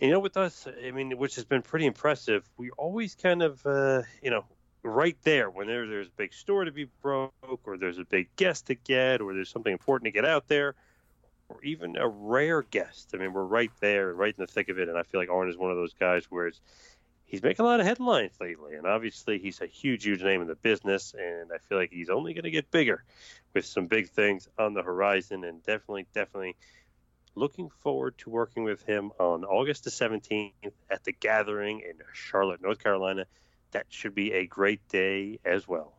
And, 0.00 0.08
you 0.08 0.10
know, 0.10 0.20
with 0.20 0.36
us, 0.36 0.66
I 0.84 0.90
mean, 0.90 1.16
which 1.16 1.36
has 1.36 1.44
been 1.44 1.62
pretty 1.62 1.86
impressive. 1.86 2.48
We 2.56 2.70
always 2.70 3.14
kind 3.14 3.42
of, 3.42 3.64
uh, 3.64 4.02
you 4.22 4.30
know, 4.30 4.44
right 4.82 5.16
there 5.22 5.48
when 5.50 5.66
there's 5.66 6.08
a 6.08 6.16
big 6.16 6.34
story 6.34 6.66
to 6.66 6.72
be 6.72 6.88
broke, 7.02 7.32
or 7.64 7.78
there's 7.78 7.98
a 7.98 8.04
big 8.04 8.28
guest 8.36 8.66
to 8.66 8.74
get, 8.74 9.20
or 9.20 9.34
there's 9.34 9.50
something 9.50 9.72
important 9.72 10.06
to 10.06 10.10
get 10.12 10.24
out 10.24 10.48
there. 10.48 10.74
or 11.48 11.62
even 11.62 11.96
a 11.96 12.08
rare 12.08 12.62
guest. 12.62 13.10
I 13.14 13.18
mean, 13.18 13.32
we're 13.32 13.44
right 13.44 13.70
there, 13.80 14.12
right 14.12 14.34
in 14.36 14.42
the 14.42 14.46
thick 14.46 14.68
of 14.68 14.78
it, 14.78 14.88
and 14.88 14.98
I 14.98 15.02
feel 15.02 15.20
like 15.20 15.30
Arn 15.30 15.48
is 15.48 15.56
one 15.56 15.70
of 15.70 15.76
those 15.76 15.94
guys 15.94 16.24
where 16.30 16.48
it's, 16.48 16.60
he's 17.26 17.42
making 17.42 17.64
a 17.64 17.68
lot 17.68 17.80
of 17.80 17.86
headlines 17.86 18.32
lately, 18.40 18.74
and 18.74 18.86
obviously 18.86 19.38
he's 19.38 19.60
a 19.60 19.66
huge, 19.66 20.04
huge 20.04 20.22
name 20.22 20.40
in 20.40 20.46
the 20.46 20.54
business, 20.54 21.14
and 21.18 21.50
I 21.52 21.58
feel 21.68 21.76
like 21.76 21.90
he's 21.90 22.08
only 22.08 22.32
going 22.32 22.44
to 22.44 22.50
get 22.50 22.70
bigger 22.70 23.04
with 23.52 23.66
some 23.66 23.86
big 23.86 24.08
things 24.08 24.48
on 24.58 24.74
the 24.74 24.82
horizon, 24.82 25.44
and 25.44 25.62
definitely, 25.62 26.06
definitely 26.14 26.56
looking 27.34 27.68
forward 27.82 28.16
to 28.18 28.30
working 28.30 28.64
with 28.64 28.82
him 28.82 29.12
on 29.18 29.44
August 29.44 29.84
the 29.84 29.90
17th 29.90 30.52
at 30.90 31.04
the 31.04 31.12
Gathering 31.12 31.80
in 31.80 31.96
Charlotte, 32.14 32.62
North 32.62 32.82
Carolina. 32.82 33.26
That 33.72 33.86
should 33.90 34.14
be 34.14 34.32
a 34.32 34.46
great 34.46 34.88
day 34.88 35.38
as 35.44 35.68
well. 35.68 35.92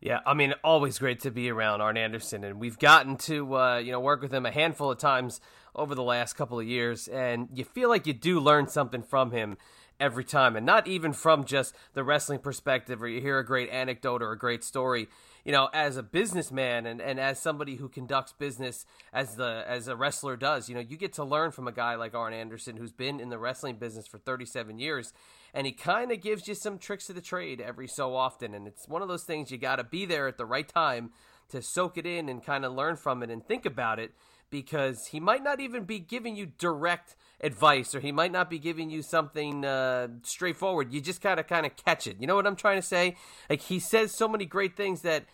Yeah, 0.00 0.20
I 0.26 0.34
mean, 0.34 0.54
always 0.62 0.98
great 0.98 1.20
to 1.20 1.30
be 1.30 1.50
around 1.50 1.80
Arn 1.80 1.96
Anderson, 1.96 2.44
and 2.44 2.60
we've 2.60 2.78
gotten 2.78 3.16
to 3.18 3.56
uh, 3.56 3.78
you 3.78 3.90
know 3.90 4.00
work 4.00 4.20
with 4.20 4.32
him 4.32 4.44
a 4.46 4.50
handful 4.50 4.90
of 4.90 4.98
times 4.98 5.40
over 5.74 5.94
the 5.94 6.02
last 6.02 6.34
couple 6.34 6.60
of 6.60 6.66
years, 6.66 7.08
and 7.08 7.48
you 7.52 7.64
feel 7.64 7.88
like 7.88 8.06
you 8.06 8.12
do 8.12 8.38
learn 8.38 8.68
something 8.68 9.02
from 9.02 9.32
him 9.32 9.56
every 10.00 10.24
time, 10.24 10.56
and 10.56 10.66
not 10.66 10.86
even 10.86 11.12
from 11.12 11.44
just 11.44 11.74
the 11.94 12.04
wrestling 12.04 12.38
perspective, 12.38 13.02
or 13.02 13.08
you 13.08 13.20
hear 13.20 13.38
a 13.38 13.46
great 13.46 13.70
anecdote 13.70 14.22
or 14.22 14.32
a 14.32 14.38
great 14.38 14.64
story. 14.64 15.08
You 15.44 15.52
know, 15.52 15.68
as 15.74 15.98
a 15.98 16.02
businessman 16.02 16.86
and, 16.86 17.02
and 17.02 17.20
as 17.20 17.38
somebody 17.38 17.76
who 17.76 17.90
conducts 17.90 18.32
business 18.32 18.86
as 19.12 19.36
the 19.36 19.62
as 19.68 19.88
a 19.88 19.96
wrestler 19.96 20.36
does, 20.36 20.70
you 20.70 20.74
know, 20.74 20.80
you 20.80 20.96
get 20.96 21.12
to 21.14 21.24
learn 21.24 21.50
from 21.50 21.68
a 21.68 21.72
guy 21.72 21.96
like 21.96 22.14
Arn 22.14 22.32
Anderson 22.32 22.78
who's 22.78 22.92
been 22.92 23.20
in 23.20 23.28
the 23.28 23.38
wrestling 23.38 23.76
business 23.76 24.06
for 24.06 24.16
37 24.16 24.78
years 24.78 25.12
and 25.54 25.66
he 25.66 25.72
kind 25.72 26.10
of 26.10 26.20
gives 26.20 26.48
you 26.48 26.54
some 26.54 26.78
tricks 26.78 27.08
of 27.08 27.14
the 27.14 27.22
trade 27.22 27.60
every 27.60 27.86
so 27.86 28.16
often. 28.16 28.54
And 28.54 28.66
it's 28.66 28.88
one 28.88 29.02
of 29.02 29.08
those 29.08 29.22
things 29.22 29.52
you 29.52 29.56
got 29.56 29.76
to 29.76 29.84
be 29.84 30.04
there 30.04 30.26
at 30.26 30.36
the 30.36 30.44
right 30.44 30.68
time 30.68 31.10
to 31.50 31.62
soak 31.62 31.96
it 31.96 32.04
in 32.04 32.28
and 32.28 32.44
kind 32.44 32.64
of 32.64 32.72
learn 32.72 32.96
from 32.96 33.22
it 33.22 33.30
and 33.30 33.46
think 33.46 33.64
about 33.64 34.00
it 34.00 34.12
because 34.50 35.06
he 35.06 35.20
might 35.20 35.44
not 35.44 35.60
even 35.60 35.84
be 35.84 36.00
giving 36.00 36.34
you 36.34 36.46
direct 36.58 37.14
advice 37.44 37.94
or 37.94 38.00
he 38.00 38.10
might 38.10 38.32
not 38.32 38.48
be 38.48 38.58
giving 38.58 38.90
you 38.90 39.02
something 39.02 39.64
uh, 39.64 40.08
straightforward. 40.22 40.92
You 40.92 41.00
just 41.00 41.20
gotta 41.20 41.44
kind 41.44 41.66
of 41.66 41.76
catch 41.76 42.06
it. 42.06 42.16
You 42.18 42.26
know 42.26 42.34
what 42.34 42.46
i'm 42.46 42.56
trying 42.56 42.80
to 42.80 42.86
say? 42.86 43.16
Like 43.48 43.60
he 43.60 43.78
says 43.78 44.12
so 44.12 44.26
many 44.26 44.46
great 44.46 44.76
things 44.76 45.02
that 45.02 45.24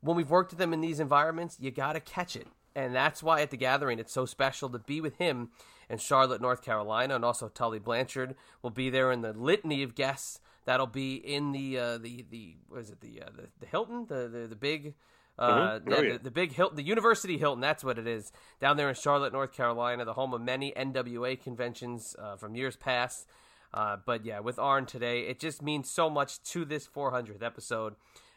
when 0.00 0.16
we've 0.16 0.30
worked 0.30 0.52
with 0.52 0.60
him 0.60 0.72
in 0.72 0.80
these 0.80 0.98
environments 1.00 1.58
you 1.60 1.70
gotta 1.70 2.00
catch 2.00 2.34
it. 2.34 2.46
And 2.74 2.94
that's 2.94 3.22
why 3.22 3.42
at 3.42 3.50
the 3.50 3.56
gathering 3.56 3.98
it's 3.98 4.12
so 4.12 4.24
special 4.24 4.68
to 4.70 4.78
be 4.78 5.00
with 5.00 5.16
him 5.16 5.50
in 5.90 5.98
charlotte 5.98 6.40
north 6.40 6.62
carolina 6.62 7.14
and 7.14 7.24
also 7.24 7.48
tully 7.48 7.78
blanchard 7.78 8.34
will 8.62 8.70
be 8.70 8.90
there 8.90 9.10
in 9.10 9.22
the 9.22 9.32
litany 9.32 9.82
of 9.82 9.94
guests 9.94 10.38
that'll 10.66 10.86
be 10.86 11.14
in 11.14 11.52
the 11.52 11.78
uh, 11.78 11.96
the 11.98 12.26
the 12.30 12.56
what 12.68 12.80
is 12.80 12.90
it 12.90 13.00
the 13.00 13.22
uh, 13.22 13.30
the, 13.34 13.48
the 13.60 13.66
hilton 13.66 14.04
the 14.06 14.28
the, 14.28 14.46
the 14.46 14.56
big 14.56 14.94
uh, 15.38 15.78
mm-hmm. 15.78 15.92
oh, 15.92 16.02
yeah, 16.02 16.12
the, 16.14 16.18
the, 16.24 16.30
big 16.30 16.52
Hilton, 16.52 16.76
the 16.76 16.82
University 16.82 17.38
Hilton, 17.38 17.60
that's 17.60 17.84
what 17.84 17.98
it 17.98 18.06
is, 18.06 18.32
down 18.60 18.76
there 18.76 18.88
in 18.88 18.94
Charlotte, 18.94 19.32
North 19.32 19.52
Carolina, 19.52 20.04
the 20.04 20.14
home 20.14 20.34
of 20.34 20.40
many 20.40 20.72
NWA 20.72 21.40
conventions 21.40 22.16
uh, 22.18 22.36
from 22.36 22.54
years 22.54 22.76
past. 22.76 23.28
Uh, 23.72 23.98
but 24.04 24.24
yeah, 24.24 24.40
with 24.40 24.58
Arn 24.58 24.86
today, 24.86 25.22
it 25.22 25.38
just 25.38 25.62
means 25.62 25.90
so 25.90 26.08
much 26.08 26.42
to 26.42 26.64
this 26.64 26.88
400th 26.88 27.42
episode. 27.42 27.94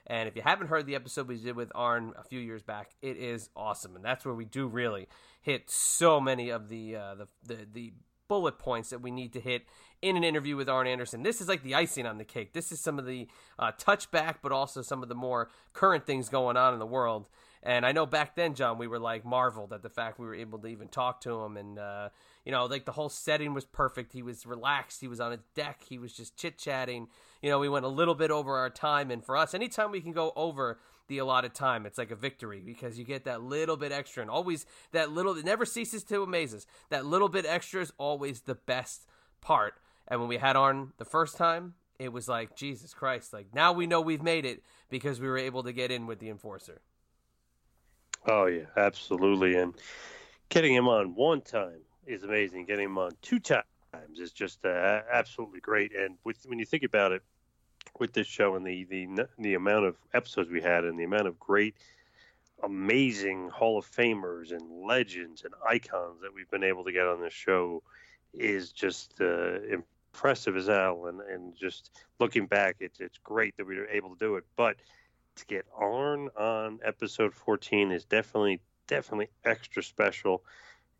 And 0.07 0.27
if 0.27 0.35
you 0.35 0.41
haven't 0.41 0.67
heard 0.67 0.85
the 0.85 0.95
episode 0.95 1.27
we 1.27 1.37
did 1.37 1.55
with 1.55 1.71
Arn 1.73 2.13
a 2.17 2.23
few 2.23 2.39
years 2.39 2.63
back, 2.63 2.91
it 3.01 3.17
is 3.17 3.49
awesome, 3.55 3.95
and 3.95 4.03
that's 4.03 4.25
where 4.25 4.33
we 4.33 4.45
do 4.45 4.67
really 4.67 5.07
hit 5.41 5.69
so 5.69 6.19
many 6.19 6.49
of 6.49 6.69
the 6.69 6.95
uh, 6.95 7.15
the, 7.15 7.27
the 7.45 7.67
the 7.71 7.93
bullet 8.31 8.57
points 8.57 8.91
that 8.91 9.01
we 9.01 9.11
need 9.11 9.33
to 9.33 9.41
hit 9.41 9.65
in 10.01 10.15
an 10.15 10.23
interview 10.23 10.55
with 10.55 10.69
Arn 10.69 10.87
Anderson. 10.87 11.21
This 11.21 11.41
is 11.41 11.49
like 11.49 11.63
the 11.63 11.75
icing 11.75 12.05
on 12.05 12.17
the 12.17 12.23
cake. 12.23 12.53
This 12.53 12.71
is 12.71 12.79
some 12.79 12.97
of 12.97 13.05
the 13.05 13.27
uh, 13.59 13.73
touchback, 13.73 14.35
but 14.41 14.53
also 14.53 14.81
some 14.81 15.03
of 15.03 15.09
the 15.09 15.15
more 15.15 15.49
current 15.73 16.05
things 16.05 16.29
going 16.29 16.55
on 16.55 16.71
in 16.71 16.79
the 16.79 16.85
world. 16.85 17.25
And 17.61 17.85
I 17.85 17.91
know 17.91 18.05
back 18.05 18.37
then, 18.37 18.55
John, 18.55 18.77
we 18.77 18.87
were 18.87 18.99
like 18.99 19.25
marveled 19.25 19.73
at 19.73 19.83
the 19.83 19.89
fact 19.89 20.17
we 20.17 20.25
were 20.25 20.33
able 20.33 20.59
to 20.59 20.67
even 20.67 20.87
talk 20.87 21.19
to 21.21 21.41
him. 21.41 21.57
And, 21.57 21.77
uh, 21.77 22.07
you 22.45 22.53
know, 22.53 22.67
like 22.67 22.85
the 22.85 22.93
whole 22.93 23.09
setting 23.09 23.53
was 23.53 23.65
perfect. 23.65 24.13
He 24.13 24.23
was 24.23 24.45
relaxed. 24.45 25.01
He 25.01 25.09
was 25.09 25.19
on 25.19 25.31
his 25.31 25.41
deck. 25.53 25.81
He 25.89 25.97
was 25.97 26.13
just 26.13 26.37
chit 26.37 26.57
chatting. 26.57 27.09
You 27.41 27.49
know, 27.49 27.59
we 27.59 27.67
went 27.67 27.83
a 27.83 27.89
little 27.89 28.15
bit 28.15 28.31
over 28.31 28.55
our 28.55 28.69
time. 28.69 29.11
And 29.11 29.25
for 29.25 29.35
us, 29.35 29.53
anytime 29.53 29.91
we 29.91 29.99
can 29.99 30.13
go 30.13 30.31
over 30.37 30.79
the 31.11 31.19
allotted 31.19 31.53
time, 31.53 31.85
it's 31.85 31.99
like 31.99 32.09
a 32.09 32.15
victory 32.15 32.59
because 32.59 32.97
you 32.97 33.05
get 33.05 33.25
that 33.25 33.43
little 33.43 33.77
bit 33.77 33.91
extra. 33.91 34.21
And 34.21 34.31
always 34.31 34.65
that 34.91 35.11
little, 35.11 35.37
it 35.37 35.45
never 35.45 35.65
ceases 35.65 36.03
to 36.05 36.23
amaze 36.23 36.55
us. 36.55 36.65
That 36.89 37.05
little 37.05 37.29
bit 37.29 37.45
extra 37.45 37.81
is 37.81 37.93
always 37.99 38.41
the 38.41 38.55
best 38.55 39.05
part 39.41 39.75
and 40.11 40.19
when 40.19 40.27
we 40.27 40.37
had 40.37 40.57
on 40.57 40.91
the 40.97 41.05
first 41.05 41.37
time, 41.37 41.75
it 41.97 42.11
was 42.11 42.27
like 42.27 42.55
Jesus 42.55 42.93
Christ. 42.93 43.31
Like 43.31 43.47
now 43.55 43.71
we 43.71 43.87
know 43.87 44.01
we've 44.01 44.21
made 44.21 44.45
it 44.45 44.61
because 44.89 45.21
we 45.21 45.27
were 45.27 45.37
able 45.37 45.63
to 45.63 45.71
get 45.71 45.89
in 45.89 46.05
with 46.05 46.19
the 46.19 46.29
enforcer. 46.29 46.81
Oh 48.27 48.45
yeah, 48.47 48.65
absolutely. 48.75 49.55
And 49.55 49.73
getting 50.49 50.73
him 50.73 50.89
on 50.89 51.15
one 51.15 51.39
time 51.39 51.79
is 52.05 52.23
amazing. 52.23 52.65
Getting 52.65 52.85
him 52.85 52.97
on 52.97 53.11
two 53.21 53.39
times 53.39 53.65
is 54.17 54.33
just 54.33 54.65
uh, 54.65 55.01
absolutely 55.11 55.61
great. 55.61 55.95
And 55.95 56.17
with, 56.25 56.43
when 56.45 56.59
you 56.59 56.65
think 56.65 56.83
about 56.83 57.13
it, 57.13 57.23
with 57.99 58.13
this 58.13 58.27
show 58.27 58.55
and 58.55 58.65
the, 58.65 58.83
the 58.85 59.27
the 59.37 59.53
amount 59.53 59.85
of 59.85 59.95
episodes 60.13 60.49
we 60.49 60.61
had 60.61 60.85
and 60.85 60.99
the 60.99 61.03
amount 61.03 61.27
of 61.27 61.39
great, 61.39 61.75
amazing 62.63 63.49
Hall 63.49 63.77
of 63.77 63.89
Famers 63.89 64.51
and 64.51 64.85
legends 64.85 65.43
and 65.43 65.53
icons 65.67 66.21
that 66.21 66.33
we've 66.33 66.49
been 66.49 66.63
able 66.63 66.83
to 66.83 66.91
get 66.91 67.07
on 67.07 67.21
this 67.21 67.33
show 67.33 67.83
is 68.33 68.71
just 68.71 69.19
uh, 69.21 69.59
impressive 70.13 70.55
as 70.55 70.67
hell. 70.67 71.07
And, 71.07 71.21
and 71.21 71.55
just 71.55 71.91
looking 72.19 72.45
back, 72.45 72.77
it's, 72.79 72.99
it's 72.99 73.17
great 73.23 73.57
that 73.57 73.65
we 73.65 73.77
were 73.77 73.87
able 73.87 74.09
to 74.09 74.17
do 74.17 74.35
it. 74.35 74.45
But 74.55 74.77
to 75.35 75.45
get 75.45 75.65
Arn 75.75 76.29
on 76.37 76.79
episode 76.83 77.33
14 77.33 77.91
is 77.91 78.05
definitely, 78.05 78.61
definitely 78.87 79.29
extra 79.45 79.83
special. 79.83 80.43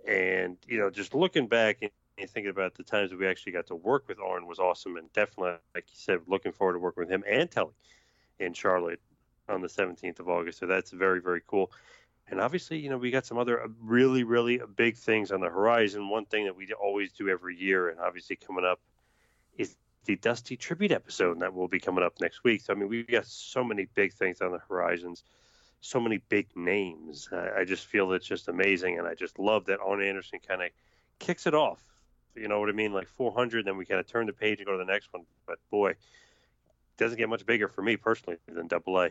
And, 0.08 0.58
you 0.68 0.80
know, 0.80 0.90
just 0.90 1.14
looking 1.14 1.48
back 1.48 1.78
and, 1.82 1.92
thinking 2.28 2.50
about 2.50 2.75
the 2.75 2.84
times 2.84 3.12
that 3.12 3.20
we 3.20 3.28
actually 3.28 3.54
got 3.54 3.68
to 3.68 3.75
work 3.75 4.08
with 4.08 4.20
Arn 4.20 4.48
was 4.48 4.60
awesome. 4.60 4.98
And 4.98 5.12
definitely, 5.13 5.58
like 5.75 5.86
you 5.90 5.96
said, 5.96 6.20
looking 6.28 6.51
forward 6.51 6.74
to 6.74 6.80
working 6.80 7.01
with 7.01 7.10
him 7.10 7.24
and 7.28 7.50
Tully 7.50 7.74
in 8.40 8.54
Charlotte 8.54 9.00
on 9.48 9.62
the 9.62 9.68
17th 9.68 10.20
of 10.20 10.30
August. 10.30 10.60
So 10.60 10.66
that's 10.66 10.92
very, 10.92 11.22
very 11.22 11.42
cool. 11.46 11.72
And 12.32 12.40
obviously, 12.40 12.80
you 12.80 12.90
know, 12.90 12.98
we 12.98 13.12
got 13.12 13.25
some 13.25 13.38
other 13.38 13.62
uh, 13.62 13.68
really, 13.82 14.24
really 14.24 14.62
big 14.75 14.96
things 14.96 15.32
on 15.32 15.42
the 15.42 15.50
horizon. 15.50 16.10
One 16.10 16.25
thing 16.25 16.46
that 16.46 16.56
we 16.56 16.72
always 16.74 17.12
do 17.12 17.30
every 17.30 17.58
year, 17.58 17.90
and 17.90 18.00
obviously 18.00 18.38
coming 18.38 18.63
up, 18.63 18.80
is 19.58 19.75
the 20.06 20.16
Dusty 20.16 20.56
tribute 20.56 20.92
episode, 20.92 21.40
that 21.42 21.54
will 21.54 21.68
be 21.68 21.80
coming 21.80 22.04
up 22.04 22.22
next 22.22 22.44
week. 22.44 22.62
So, 22.62 22.74
I 22.74 22.78
mean, 22.78 22.88
we've 22.88 23.08
got 23.08 23.25
so 23.25 23.63
many 23.63 23.88
big 23.94 24.13
things 24.13 24.42
on 24.42 24.51
the 24.51 24.60
horizons, 24.60 25.24
so 25.82 26.00
many 26.00 26.20
big 26.30 26.48
names. 26.56 27.28
I, 27.34 27.60
I 27.60 27.66
just 27.66 27.86
feel 27.86 28.12
it's 28.13 28.25
just 28.25 28.48
amazing, 28.48 28.98
and 28.98 29.08
I 29.08 29.13
just 29.13 29.38
love 29.38 29.66
that 29.66 29.80
Arn 29.82 30.01
Anderson 30.01 30.40
kind 30.48 30.62
of 30.62 30.70
kicks 31.20 31.46
it 31.46 31.54
off. 31.54 31.82
You 32.36 32.48
know 32.48 32.60
what 32.60 32.70
I 32.70 32.74
mean? 32.74 32.94
Like 32.94 33.08
400, 33.08 33.66
then 33.66 33.78
we 33.78 33.86
kind 33.86 34.00
of 34.00 34.08
turn 34.08 34.26
the 34.26 34.34
page 34.34 34.60
and 34.60 34.66
go 34.66 34.72
to 34.74 34.78
the 34.78 34.92
next 34.92 35.12
one. 35.12 35.24
But 35.46 35.60
boy, 35.70 35.92
it 35.92 35.98
doesn't 36.98 37.18
get 37.18 37.30
much 37.30 37.46
bigger 37.46 37.68
for 37.68 37.82
me 37.82 37.98
personally 37.98 38.38
than 38.48 38.68
Double 38.68 38.98
A. 39.00 39.10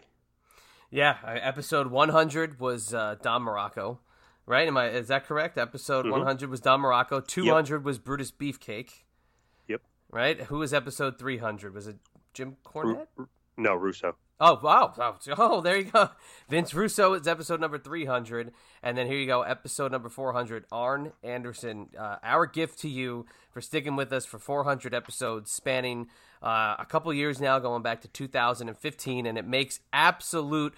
Yeah, 0.91 1.19
episode 1.25 1.89
100 1.89 2.59
was 2.59 2.93
uh, 2.93 3.15
Don 3.23 3.43
Muraco, 3.43 3.99
right? 4.45 4.67
Am 4.67 4.77
I 4.77 4.89
is 4.89 5.09
that 5.09 5.25
correct? 5.25 5.57
Episode 5.57 6.05
mm-hmm. 6.05 6.19
100 6.19 6.51
was 6.51 6.61
Don 6.61 6.81
Muraco. 6.81 7.25
200 7.25 7.77
yep. 7.77 7.85
was 7.85 7.99
Brutus 7.99 8.33
Beefcake. 8.33 9.05
Yep. 9.69 9.83
Right. 10.11 10.41
Who 10.43 10.59
was 10.59 10.75
episode 10.75 11.19
300? 11.19 11.73
Was 11.73 11.87
it 11.87 11.97
Jim 12.35 12.57
Cornette? 12.65 13.07
R- 13.17 13.29
no, 13.57 13.75
Russo. 13.75 14.17
Oh 14.43 14.59
wow! 14.63 14.95
Oh, 14.97 15.17
oh, 15.37 15.61
there 15.61 15.77
you 15.77 15.85
go. 15.85 16.09
Vince 16.49 16.73
Russo 16.73 17.13
is 17.13 17.29
episode 17.29 17.61
number 17.61 17.77
three 17.77 18.07
hundred, 18.07 18.53
and 18.83 18.97
then 18.97 19.07
here 19.07 19.19
you 19.19 19.27
go, 19.27 19.43
episode 19.43 19.93
number 19.93 20.09
four 20.09 20.33
hundred. 20.33 20.65
Arn 20.73 21.13
Anderson, 21.23 21.89
uh, 21.99 22.17
our 22.23 22.47
gift 22.47 22.79
to 22.79 22.89
you 22.89 23.27
for 23.51 23.61
sticking 23.61 23.97
with 23.97 24.11
us 24.15 24.25
for 24.25 24.39
four 24.39 24.65
hundred 24.65 24.95
episodes, 24.95 25.51
spanning 25.51 26.09
uh, 26.43 26.77
a 26.79 26.87
couple 26.89 27.13
years 27.13 27.39
now, 27.39 27.59
going 27.59 27.83
back 27.83 28.01
to 28.01 28.09
2015, 28.09 29.27
and 29.27 29.37
it 29.37 29.47
makes 29.47 29.81
absolute 29.93 30.73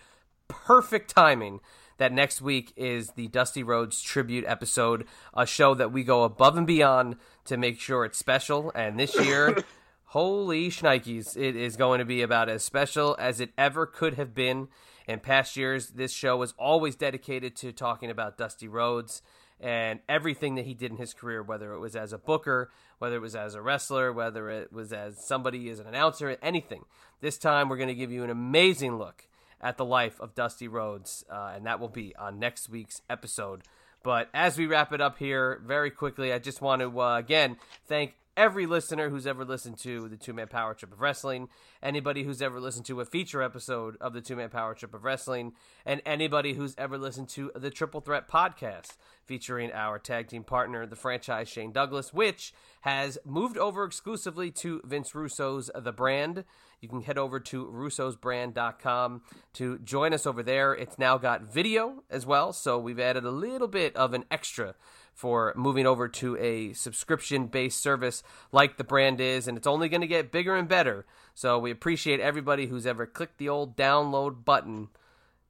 perfect 0.48 1.14
timing 1.14 1.60
that 1.98 2.12
next 2.12 2.42
week 2.42 2.72
is 2.74 3.10
the 3.10 3.28
Dusty 3.28 3.62
Rhodes 3.62 4.02
tribute 4.02 4.44
episode, 4.44 5.06
a 5.34 5.46
show 5.46 5.74
that 5.74 5.92
we 5.92 6.02
go 6.02 6.24
above 6.24 6.56
and 6.56 6.66
beyond 6.66 7.14
to 7.44 7.56
make 7.56 7.78
sure 7.78 8.04
it's 8.04 8.18
special. 8.18 8.72
And 8.74 8.98
this 8.98 9.14
year. 9.14 9.62
Holy 10.12 10.68
shnikes, 10.68 11.38
it 11.38 11.56
is 11.56 11.78
going 11.78 11.98
to 11.98 12.04
be 12.04 12.20
about 12.20 12.50
as 12.50 12.62
special 12.62 13.16
as 13.18 13.40
it 13.40 13.48
ever 13.56 13.86
could 13.86 14.12
have 14.16 14.34
been. 14.34 14.68
In 15.08 15.20
past 15.20 15.56
years, 15.56 15.88
this 15.88 16.12
show 16.12 16.36
was 16.36 16.52
always 16.58 16.94
dedicated 16.94 17.56
to 17.56 17.72
talking 17.72 18.10
about 18.10 18.36
Dusty 18.36 18.68
Rhodes 18.68 19.22
and 19.58 20.00
everything 20.10 20.56
that 20.56 20.66
he 20.66 20.74
did 20.74 20.90
in 20.90 20.98
his 20.98 21.14
career, 21.14 21.42
whether 21.42 21.72
it 21.72 21.78
was 21.78 21.96
as 21.96 22.12
a 22.12 22.18
booker, 22.18 22.70
whether 22.98 23.16
it 23.16 23.20
was 23.20 23.34
as 23.34 23.54
a 23.54 23.62
wrestler, 23.62 24.12
whether 24.12 24.50
it 24.50 24.70
was 24.70 24.92
as 24.92 25.16
somebody 25.16 25.70
as 25.70 25.78
an 25.78 25.86
announcer, 25.86 26.36
anything. 26.42 26.84
This 27.22 27.38
time, 27.38 27.70
we're 27.70 27.78
going 27.78 27.88
to 27.88 27.94
give 27.94 28.12
you 28.12 28.22
an 28.22 28.28
amazing 28.28 28.98
look 28.98 29.26
at 29.62 29.78
the 29.78 29.84
life 29.86 30.20
of 30.20 30.34
Dusty 30.34 30.68
Rhodes, 30.68 31.24
uh, 31.32 31.52
and 31.54 31.64
that 31.64 31.80
will 31.80 31.88
be 31.88 32.14
on 32.16 32.38
next 32.38 32.68
week's 32.68 33.00
episode. 33.08 33.62
But 34.02 34.28
as 34.34 34.58
we 34.58 34.66
wrap 34.66 34.92
it 34.92 35.00
up 35.00 35.16
here 35.16 35.62
very 35.64 35.90
quickly, 35.90 36.34
I 36.34 36.38
just 36.38 36.60
want 36.60 36.82
to 36.82 37.00
uh, 37.00 37.16
again 37.16 37.56
thank 37.86 38.12
every 38.36 38.66
listener 38.66 39.10
who's 39.10 39.26
ever 39.26 39.44
listened 39.44 39.78
to 39.78 40.08
the 40.08 40.16
Two 40.16 40.32
Man 40.32 40.48
Power 40.48 40.74
Trip 40.74 40.92
of 40.92 41.00
Wrestling, 41.00 41.48
anybody 41.82 42.22
who's 42.22 42.40
ever 42.40 42.60
listened 42.60 42.86
to 42.86 43.00
a 43.00 43.04
feature 43.04 43.42
episode 43.42 43.96
of 44.00 44.12
the 44.12 44.20
Two 44.20 44.36
Man 44.36 44.48
Power 44.48 44.74
Trip 44.74 44.94
of 44.94 45.04
Wrestling, 45.04 45.52
and 45.84 46.00
anybody 46.06 46.54
who's 46.54 46.74
ever 46.78 46.96
listened 46.96 47.28
to 47.30 47.52
the 47.54 47.70
Triple 47.70 48.00
Threat 48.00 48.28
podcast 48.28 48.96
featuring 49.24 49.70
our 49.72 49.98
tag 49.98 50.28
team 50.28 50.44
partner, 50.44 50.86
the 50.86 50.96
franchise 50.96 51.48
Shane 51.48 51.72
Douglas, 51.72 52.12
which 52.12 52.52
has 52.82 53.18
moved 53.24 53.56
over 53.56 53.84
exclusively 53.84 54.50
to 54.50 54.80
Vince 54.84 55.14
Russo's 55.14 55.70
The 55.74 55.92
Brand. 55.92 56.44
You 56.80 56.88
can 56.88 57.02
head 57.02 57.16
over 57.16 57.38
to 57.38 57.66
russosbrand.com 57.66 59.22
to 59.52 59.78
join 59.78 60.12
us 60.12 60.26
over 60.26 60.42
there. 60.42 60.74
It's 60.74 60.98
now 60.98 61.16
got 61.16 61.42
video 61.42 62.02
as 62.10 62.26
well, 62.26 62.52
so 62.52 62.78
we've 62.78 62.98
added 62.98 63.24
a 63.24 63.30
little 63.30 63.68
bit 63.68 63.94
of 63.94 64.14
an 64.14 64.24
extra 64.32 64.74
for 65.12 65.52
moving 65.56 65.86
over 65.86 66.08
to 66.08 66.36
a 66.38 66.72
subscription 66.72 67.46
based 67.46 67.80
service 67.80 68.22
like 68.50 68.76
the 68.76 68.84
brand 68.84 69.20
is, 69.20 69.46
and 69.46 69.56
it's 69.56 69.66
only 69.66 69.88
going 69.88 70.00
to 70.00 70.06
get 70.06 70.32
bigger 70.32 70.56
and 70.56 70.68
better. 70.68 71.06
So 71.34 71.58
we 71.58 71.70
appreciate 71.70 72.20
everybody 72.20 72.66
who's 72.66 72.86
ever 72.86 73.06
clicked 73.06 73.38
the 73.38 73.48
old 73.48 73.76
download 73.76 74.44
button 74.44 74.88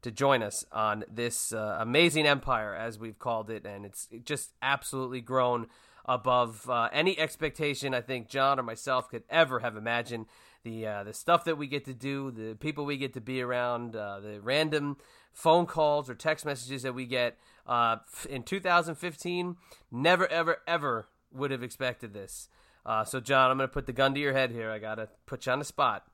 to 0.03 0.11
join 0.11 0.43
us 0.43 0.65
on 0.73 1.05
this 1.09 1.53
uh, 1.53 1.77
amazing 1.81 2.27
empire, 2.27 2.75
as 2.75 2.99
we've 2.99 3.19
called 3.19 3.51
it, 3.51 3.65
and 3.65 3.85
it's 3.85 4.09
just 4.25 4.51
absolutely 4.61 5.21
grown 5.21 5.69
above 6.05 6.69
uh, 6.69 6.89
any 6.93 7.19
expectation 7.19 7.95
I 7.95 8.01
think 8.01 8.29
John 8.29 8.59
or 8.59 8.63
myself 8.63 9.09
could 9.09 9.25
ever 9.31 9.61
have 9.61 9.77
imagined. 9.77 10.27
The 10.65 10.87
uh, 10.87 11.05
the 11.05 11.13
stuff 11.13 11.45
that 11.45 11.59
we 11.59 11.67
get 11.67 11.85
to 11.87 11.95
do, 11.95 12.31
the 12.31 12.55
people 12.55 12.85
we 12.85 12.97
get 12.97 13.15
to 13.15 13.21
be 13.21 13.43
around, 13.43 13.97
uh, 13.97 14.21
the 14.21 14.41
random 14.41 14.97
phone 15.33 15.67
calls 15.67 16.09
or 16.09 16.15
text 16.15 16.45
messages 16.45 16.83
that 16.83 16.95
we 16.95 17.05
get 17.05 17.37
uh, 17.67 17.97
in 18.31 18.45
2015, 18.45 19.57
never 19.91 20.29
ever 20.29 20.59
ever 20.69 21.09
would 21.33 21.51
have 21.51 21.65
expected 21.65 22.15
this. 22.15 22.49
Uh, 22.87 23.05
so 23.05 23.19
John, 23.19 23.51
I'm 23.51 23.57
going 23.57 23.69
to 23.69 23.73
put 23.73 23.87
the 23.87 23.93
gun 23.93 24.15
to 24.15 24.21
your 24.21 24.33
head 24.33 24.53
here. 24.53 24.71
I 24.71 24.79
got 24.79 24.97
to 24.97 25.09
put 25.27 25.47
you 25.47 25.53
on 25.53 25.59
the 25.59 25.65
spot. 25.65 26.07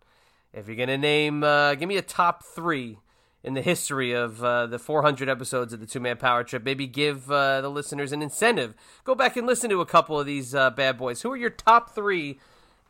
If 0.55 0.67
you're 0.67 0.77
going 0.77 0.89
to 0.89 0.99
name, 0.99 1.41
give 1.79 1.89
me 1.89 1.99
a 1.99 2.03
top 2.03 2.43
three 2.43 2.99
in 3.43 3.55
the 3.55 3.63
history 3.63 4.13
of 4.13 4.43
uh, 4.43 4.67
the 4.67 4.79
400 4.79 5.29
episodes 5.29 5.73
of 5.73 5.81
the 5.81 5.87
Two 5.87 6.01
Man 6.01 6.17
Power 6.17 6.45
Trip. 6.45 6.65
Maybe 6.65 6.87
give 6.87 7.31
uh, 7.31 7.61
the 7.61 7.69
listeners 7.69 8.13
an 8.13 8.23
incentive. 8.23 8.75
Go 9.05 9.15
back 9.15 9.37
and 9.37 9.47
listen 9.47 9.71
to 9.71 9.81
a 9.81 9.87
couple 9.87 10.19
of 10.19 10.27
these 10.27 10.55
uh, 10.55 10.71
bad 10.71 10.99
boys. 10.99 11.23
Who 11.23 11.31
are 11.33 11.37
your 11.37 11.51
top 11.51 11.95
three 11.95 12.39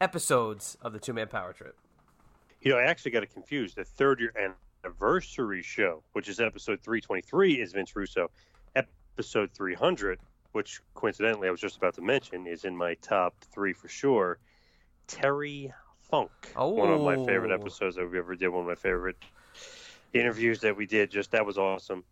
episodes 0.01 0.77
of 0.81 0.93
the 0.93 0.99
Two 0.99 1.13
Man 1.13 1.29
Power 1.29 1.53
Trip? 1.53 1.77
You 2.63 2.73
know, 2.73 2.79
I 2.79 2.85
actually 2.85 3.13
got 3.13 3.23
it 3.23 3.33
confused. 3.33 3.77
The 3.77 3.85
third 3.85 4.21
year 4.21 4.33
anniversary 4.85 5.63
show, 5.63 6.03
which 6.13 6.29
is 6.29 6.41
episode 6.41 6.81
323, 6.81 7.61
is 7.61 7.73
Vince 7.73 7.95
Russo. 7.95 8.31
Episode 8.75 9.51
300, 9.53 10.19
which 10.53 10.81
coincidentally 10.95 11.49
I 11.49 11.51
was 11.51 11.61
just 11.61 11.77
about 11.77 11.95
to 11.95 12.03
mention, 12.03 12.47
is 12.47 12.65
in 12.65 12.77
my 12.77 12.95
top 12.95 13.35
three 13.53 13.73
for 13.73 13.89
sure. 13.89 14.39
Terry 15.07 15.73
Funk. 16.11 16.31
Oh. 16.57 16.69
One 16.69 16.91
of 16.91 17.01
my 17.03 17.17
favorite 17.27 17.53
episodes 17.53 17.97
that 17.97 18.11
we 18.11 18.19
ever 18.19 18.35
did. 18.35 18.49
One 18.49 18.63
of 18.63 18.67
my 18.67 18.75
favorite 18.75 19.17
interviews 20.13 20.61
that 20.61 20.77
we 20.77 20.87
did. 20.87 21.11
Just 21.11 21.33
that 21.33 21.47
was 21.47 21.59
awesome. 21.59 22.05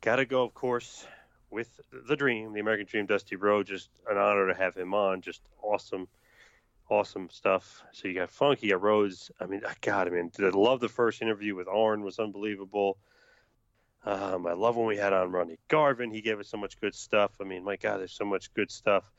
Got 0.00 0.16
to 0.16 0.24
go, 0.24 0.42
of 0.42 0.54
course, 0.54 1.06
with 1.50 1.80
the 2.08 2.16
Dream, 2.16 2.52
the 2.52 2.60
American 2.60 2.86
Dream, 2.86 3.06
Dusty 3.06 3.36
Rhodes. 3.36 3.70
Just 3.70 3.88
an 4.08 4.18
honor 4.18 4.48
to 4.48 4.54
have 4.54 4.74
him 4.74 4.94
on. 4.94 5.20
Just 5.20 5.42
awesome, 5.62 6.08
awesome 6.88 7.28
stuff. 7.30 7.82
So 7.92 8.08
you 8.08 8.14
got 8.14 8.30
Funky, 8.30 8.66
you 8.66 8.74
got 8.74 8.82
Rhodes. 8.82 9.30
I 9.40 9.46
mean, 9.46 9.62
God, 9.80 10.06
I 10.06 10.10
mean, 10.10 10.30
I 10.38 10.48
love 10.48 10.80
the 10.80 10.88
first 10.88 11.22
interview 11.22 11.54
with 11.54 11.68
Arn 11.68 12.02
was 12.02 12.18
unbelievable. 12.18 12.98
Um, 14.04 14.46
I 14.46 14.52
love 14.52 14.76
when 14.76 14.86
we 14.86 14.96
had 14.96 15.12
on 15.12 15.32
Ronnie 15.32 15.58
Garvin. 15.66 16.12
He 16.12 16.20
gave 16.20 16.38
us 16.38 16.48
so 16.48 16.56
much 16.56 16.80
good 16.80 16.94
stuff. 16.94 17.32
I 17.40 17.44
mean, 17.44 17.64
my 17.64 17.74
God, 17.74 17.98
there's 17.98 18.12
so 18.12 18.24
much 18.24 18.54
good 18.54 18.70
stuff. 18.70 19.10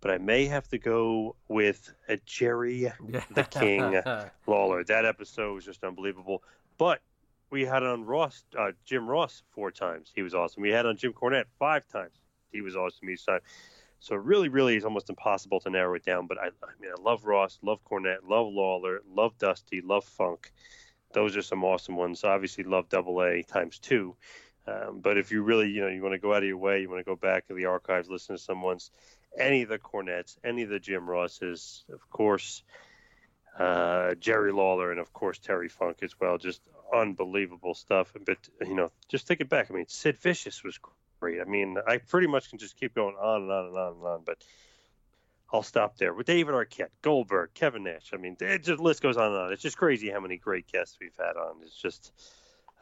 But 0.00 0.12
I 0.12 0.18
may 0.18 0.44
have 0.44 0.68
to 0.68 0.78
go 0.78 1.34
with 1.48 1.92
a 2.08 2.18
Jerry 2.18 2.92
the 3.30 3.44
King 3.44 4.00
Lawler. 4.46 4.84
That 4.84 5.04
episode 5.04 5.54
was 5.54 5.64
just 5.64 5.82
unbelievable. 5.82 6.44
But 6.78 7.00
we 7.50 7.64
had 7.64 7.82
on 7.82 8.04
Ross, 8.04 8.44
uh, 8.58 8.72
Jim 8.84 9.08
Ross 9.08 9.42
four 9.50 9.70
times. 9.70 10.12
He 10.14 10.22
was 10.22 10.34
awesome. 10.34 10.62
We 10.62 10.70
had 10.70 10.86
on 10.86 10.96
Jim 10.96 11.12
Cornette 11.12 11.46
five 11.58 11.86
times. 11.88 12.14
He 12.52 12.60
was 12.60 12.76
awesome 12.76 13.08
each 13.10 13.24
time. 13.24 13.40
So 14.00 14.14
really, 14.16 14.48
really, 14.48 14.76
it's 14.76 14.84
almost 14.84 15.08
impossible 15.08 15.60
to 15.60 15.70
narrow 15.70 15.94
it 15.94 16.04
down. 16.04 16.26
But 16.26 16.38
I, 16.38 16.46
I 16.46 16.80
mean, 16.80 16.90
I 16.96 17.00
love 17.00 17.24
Ross, 17.24 17.58
love 17.62 17.80
Cornette, 17.84 18.28
love 18.28 18.46
Lawler, 18.52 19.00
love 19.08 19.36
Dusty, 19.38 19.80
love 19.80 20.04
Funk. 20.04 20.52
Those 21.12 21.36
are 21.36 21.42
some 21.42 21.64
awesome 21.64 21.96
ones. 21.96 22.24
Obviously, 22.24 22.64
love 22.64 22.88
Double 22.88 23.22
A 23.22 23.42
times 23.42 23.78
two. 23.78 24.16
Um, 24.66 25.00
but 25.00 25.16
if 25.16 25.30
you 25.30 25.42
really, 25.42 25.70
you 25.70 25.80
know, 25.80 25.88
you 25.88 26.02
want 26.02 26.14
to 26.14 26.18
go 26.18 26.34
out 26.34 26.42
of 26.42 26.48
your 26.48 26.56
way, 26.56 26.80
you 26.80 26.90
want 26.90 27.00
to 27.00 27.04
go 27.04 27.16
back 27.16 27.46
to 27.46 27.54
the 27.54 27.66
archives, 27.66 28.08
listen 28.08 28.36
to 28.36 28.42
someone's, 28.42 28.90
any 29.38 29.62
of 29.62 29.68
the 29.68 29.78
Cornettes, 29.78 30.38
any 30.44 30.62
of 30.62 30.70
the 30.70 30.80
Jim 30.80 31.08
Rosses, 31.08 31.84
of 31.92 32.08
course, 32.10 32.64
uh, 33.58 34.14
Jerry 34.14 34.52
Lawler, 34.52 34.90
and 34.90 35.00
of 35.00 35.12
course 35.12 35.38
Terry 35.38 35.68
Funk 35.68 35.98
as 36.02 36.18
well. 36.20 36.38
Just 36.38 36.60
unbelievable 36.94 37.74
stuff. 37.74 38.12
But 38.24 38.38
you 38.60 38.74
know, 38.74 38.90
just 39.08 39.26
take 39.26 39.40
it 39.40 39.48
back. 39.48 39.70
I 39.70 39.74
mean, 39.74 39.86
Sid 39.88 40.18
Vicious 40.18 40.62
was 40.62 40.78
great. 41.20 41.40
I 41.40 41.44
mean, 41.44 41.76
I 41.86 41.98
pretty 41.98 42.26
much 42.26 42.50
can 42.50 42.58
just 42.58 42.78
keep 42.78 42.94
going 42.94 43.16
on 43.16 43.42
and 43.42 43.50
on 43.50 43.66
and 43.66 43.76
on 43.76 43.92
and 43.94 44.02
on. 44.04 44.22
But 44.24 44.38
I'll 45.52 45.62
stop 45.62 45.96
there. 45.96 46.12
With 46.12 46.26
David 46.26 46.54
Arquette, 46.54 46.90
Goldberg, 47.02 47.50
Kevin 47.54 47.84
Nash. 47.84 48.10
I 48.12 48.16
mean, 48.16 48.36
it 48.40 48.64
just 48.64 48.80
list 48.80 49.02
goes 49.02 49.16
on 49.16 49.28
and 49.28 49.36
on. 49.36 49.52
It's 49.52 49.62
just 49.62 49.76
crazy 49.76 50.10
how 50.10 50.20
many 50.20 50.36
great 50.36 50.66
guests 50.70 50.96
we've 51.00 51.16
had 51.18 51.36
on. 51.36 51.56
It's 51.62 51.76
just, 51.76 52.12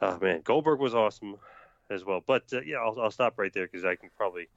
oh 0.01 0.17
man, 0.19 0.41
Goldberg 0.43 0.79
was 0.79 0.95
awesome 0.95 1.37
as 1.89 2.03
well. 2.03 2.23
But 2.25 2.43
uh, 2.53 2.61
yeah, 2.61 2.77
I'll, 2.77 2.99
I'll 2.99 3.11
stop 3.11 3.37
right 3.37 3.53
there 3.53 3.67
because 3.67 3.85
I 3.85 3.95
can 3.95 4.09
probably 4.17 4.47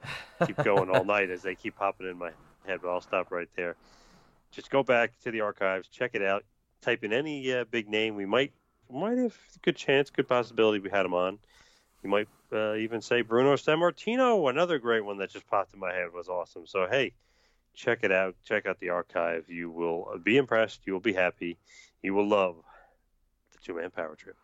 keep 0.46 0.56
going 0.64 0.90
all 0.90 1.04
night 1.16 1.30
as 1.30 1.42
they 1.42 1.54
keep 1.54 1.76
popping 1.76 2.08
in 2.08 2.16
my 2.16 2.30
head. 2.66 2.80
But 2.82 2.90
I'll 2.90 3.00
stop 3.02 3.30
right 3.30 3.48
there. 3.56 3.76
Just 4.50 4.70
go 4.70 4.82
back 4.82 5.18
to 5.20 5.30
the 5.30 5.42
archives, 5.42 5.88
check 5.88 6.12
it 6.14 6.22
out, 6.22 6.44
type 6.80 7.04
in 7.04 7.12
any 7.12 7.52
uh, 7.52 7.64
big 7.70 7.88
name. 7.88 8.14
We 8.14 8.26
might 8.26 8.52
might 8.90 9.18
have 9.18 9.36
a 9.56 9.58
good 9.62 9.76
chance, 9.76 10.10
good 10.10 10.28
possibility 10.28 10.78
we 10.78 10.90
had 10.90 11.04
him 11.04 11.14
on. 11.14 11.38
You 12.02 12.10
might 12.10 12.28
uh, 12.52 12.74
even 12.74 13.02
say 13.02 13.22
Bruno 13.22 13.54
Sammartino, 13.54 14.48
another 14.48 14.78
great 14.78 15.04
one 15.04 15.18
that 15.18 15.30
just 15.30 15.46
popped 15.48 15.74
in 15.74 15.80
my 15.80 15.92
head 15.92 16.12
was 16.12 16.28
awesome. 16.28 16.66
So 16.66 16.86
hey, 16.90 17.12
check 17.74 18.00
it 18.02 18.12
out. 18.12 18.34
Check 18.44 18.66
out 18.66 18.78
the 18.80 18.90
archive. 18.90 19.48
You 19.48 19.70
will 19.70 20.18
be 20.22 20.36
impressed. 20.36 20.86
You 20.86 20.92
will 20.92 21.00
be 21.00 21.12
happy. 21.12 21.58
You 22.02 22.14
will 22.14 22.26
love 22.26 22.56
the 23.52 23.58
two 23.62 23.74
man 23.74 23.90
power 23.90 24.14
trip. 24.14 24.36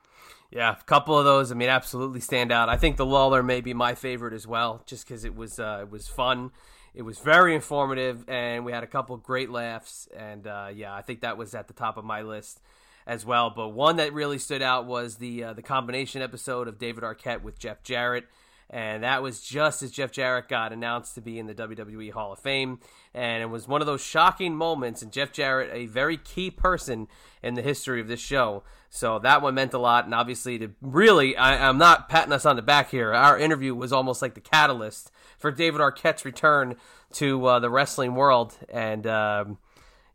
Yeah, 0.51 0.77
a 0.79 0.85
couple 0.85 1.19
of 1.19 1.25
those. 1.25 1.51
I 1.51 1.55
mean, 1.55 1.69
absolutely 1.69 2.21
stand 2.21 2.53
out. 2.53 2.69
I 2.69 2.77
think 2.77 2.97
the 2.97 3.07
Lawler 3.07 3.43
may 3.43 3.61
be 3.61 3.75
my 3.75 3.95
favorite 3.95 4.35
as 4.35 4.47
well, 4.47 4.83
just 4.87 5.07
because 5.07 5.25
it 5.25 5.35
was 5.35 5.59
uh, 5.59 5.81
it 5.83 5.91
was 5.91 6.09
fun. 6.09 6.51
It 6.95 7.03
was 7.03 7.19
very 7.19 7.55
informative, 7.55 8.25
and 8.29 8.65
we 8.65 8.71
had 8.71 8.85
a 8.85 8.87
couple 8.87 9.17
great 9.17 9.51
laughs. 9.51 10.09
And 10.17 10.47
uh, 10.47 10.69
yeah, 10.73 10.95
I 10.95 11.03
think 11.03 11.21
that 11.21 11.37
was 11.37 11.55
at 11.55 11.67
the 11.67 11.75
top 11.75 11.97
of 11.97 12.05
my 12.05 12.23
list 12.23 12.61
as 13.07 13.27
well. 13.27 13.51
But 13.51 13.71
one 13.71 13.97
that 13.97 14.13
really 14.13 14.39
stood 14.39 14.63
out 14.63 14.87
was 14.87 15.17
the 15.17 15.45
uh, 15.45 15.53
the 15.55 15.63
combination 15.63 16.23
episode 16.23 16.69
of 16.69 16.79
David 16.79 17.03
Arquette 17.03 17.43
with 17.43 17.59
Jeff 17.59 17.83
Jarrett. 17.83 18.27
And 18.71 19.05
that 19.05 19.23
was 19.23 19.41
just 19.41 19.83
as 19.83 19.91
Jeff 19.91 20.11
Jarrett 20.11 20.49
got 20.49 20.73
announced 20.73 21.15
to 21.15 21.21
be 21.21 21.39
in 21.39 21.47
the 21.47 21.55
WWE 21.55 22.11
Hall 22.13 22.33
of 22.33 22.39
Fame. 22.39 22.81
And 23.13 23.43
it 23.43 23.47
was 23.47 23.69
one 23.69 23.81
of 23.81 23.87
those 23.87 24.03
shocking 24.03 24.57
moments. 24.57 25.03
And 25.03 25.13
Jeff 25.13 25.33
Jarrett, 25.33 25.71
a 25.73 25.87
very 25.87 26.17
key 26.17 26.51
person 26.51 27.07
in 27.43 27.55
the 27.55 27.63
history 27.63 28.01
of 28.01 28.09
this 28.09 28.21
show. 28.21 28.63
So 28.91 29.19
that 29.21 29.43
one 29.43 29.55
meant 29.55 29.75
a 29.75 29.79
lot. 29.79 30.07
And 30.07 30.15
obviously, 30.15 30.59
to 30.59 30.71
really, 30.81 31.37
I, 31.37 31.69
am 31.69 31.79
not 31.79 32.09
patting 32.09 32.33
us 32.33 32.47
on 32.47 32.57
the 32.57 32.63
back 32.63 32.91
here. 32.91 33.13
Our 33.13 33.39
interview 33.39 33.75
was 33.75 33.93
almost 33.93 34.23
like 34.23 34.35
the 34.35 34.41
catalyst 34.41 35.11
for 35.39 35.51
David 35.51 35.81
Arquette's 35.81 36.25
return 36.25 36.77
to 37.15 37.47
uh, 37.47 37.59
the 37.61 37.71
wrestling 37.71 38.15
world. 38.15 38.57
And, 38.73 39.07
um, 39.07 39.59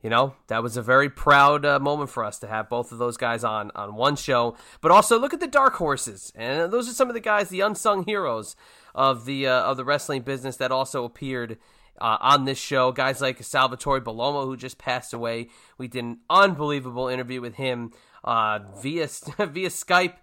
you 0.02 0.10
know 0.10 0.36
that 0.48 0.64
was 0.64 0.78
a 0.78 0.82
very 0.82 1.10
proud 1.10 1.66
uh, 1.66 1.80
moment 1.80 2.10
for 2.10 2.24
us 2.24 2.40
to 2.40 2.48
have 2.48 2.70
both 2.70 2.92
of 2.92 2.98
those 2.98 3.18
guys 3.18 3.44
on 3.44 3.72
on 3.76 3.96
one 3.96 4.16
show. 4.16 4.56
But 4.82 4.92
also 4.92 5.20
look 5.20 5.34
at 5.34 5.40
the 5.40 5.48
dark 5.48 5.76
horses. 5.76 6.32
And 6.36 6.72
those 6.72 6.90
are 6.90 6.94
some 6.94 7.10
of 7.10 7.14
the 7.14 7.20
guys 7.20 7.50
the 7.50 7.62
unsung 7.62 8.06
heroes 8.06 8.56
of 8.96 9.26
the 9.26 9.48
uh, 9.48 9.62
of 9.64 9.78
the 9.78 9.86
wrestling 9.86 10.22
business 10.22 10.58
that 10.58 10.72
also 10.72 11.04
appeared 11.04 11.58
uh, 12.00 12.18
on 12.22 12.46
this 12.46 12.58
show. 12.58 12.92
Guys 12.92 13.20
like 13.20 13.44
salvatore 13.44 14.00
bellomo 14.00 14.46
who 14.46 14.56
just 14.56 14.78
passed 14.78 15.14
away. 15.14 15.50
We 15.78 15.88
did 15.88 16.04
an 16.06 16.20
unbelievable 16.30 17.10
interview 17.10 17.42
with 17.42 17.56
him 17.56 17.92
uh, 18.24 18.60
via 18.82 19.08
via 19.38 19.70
skype 19.70 20.16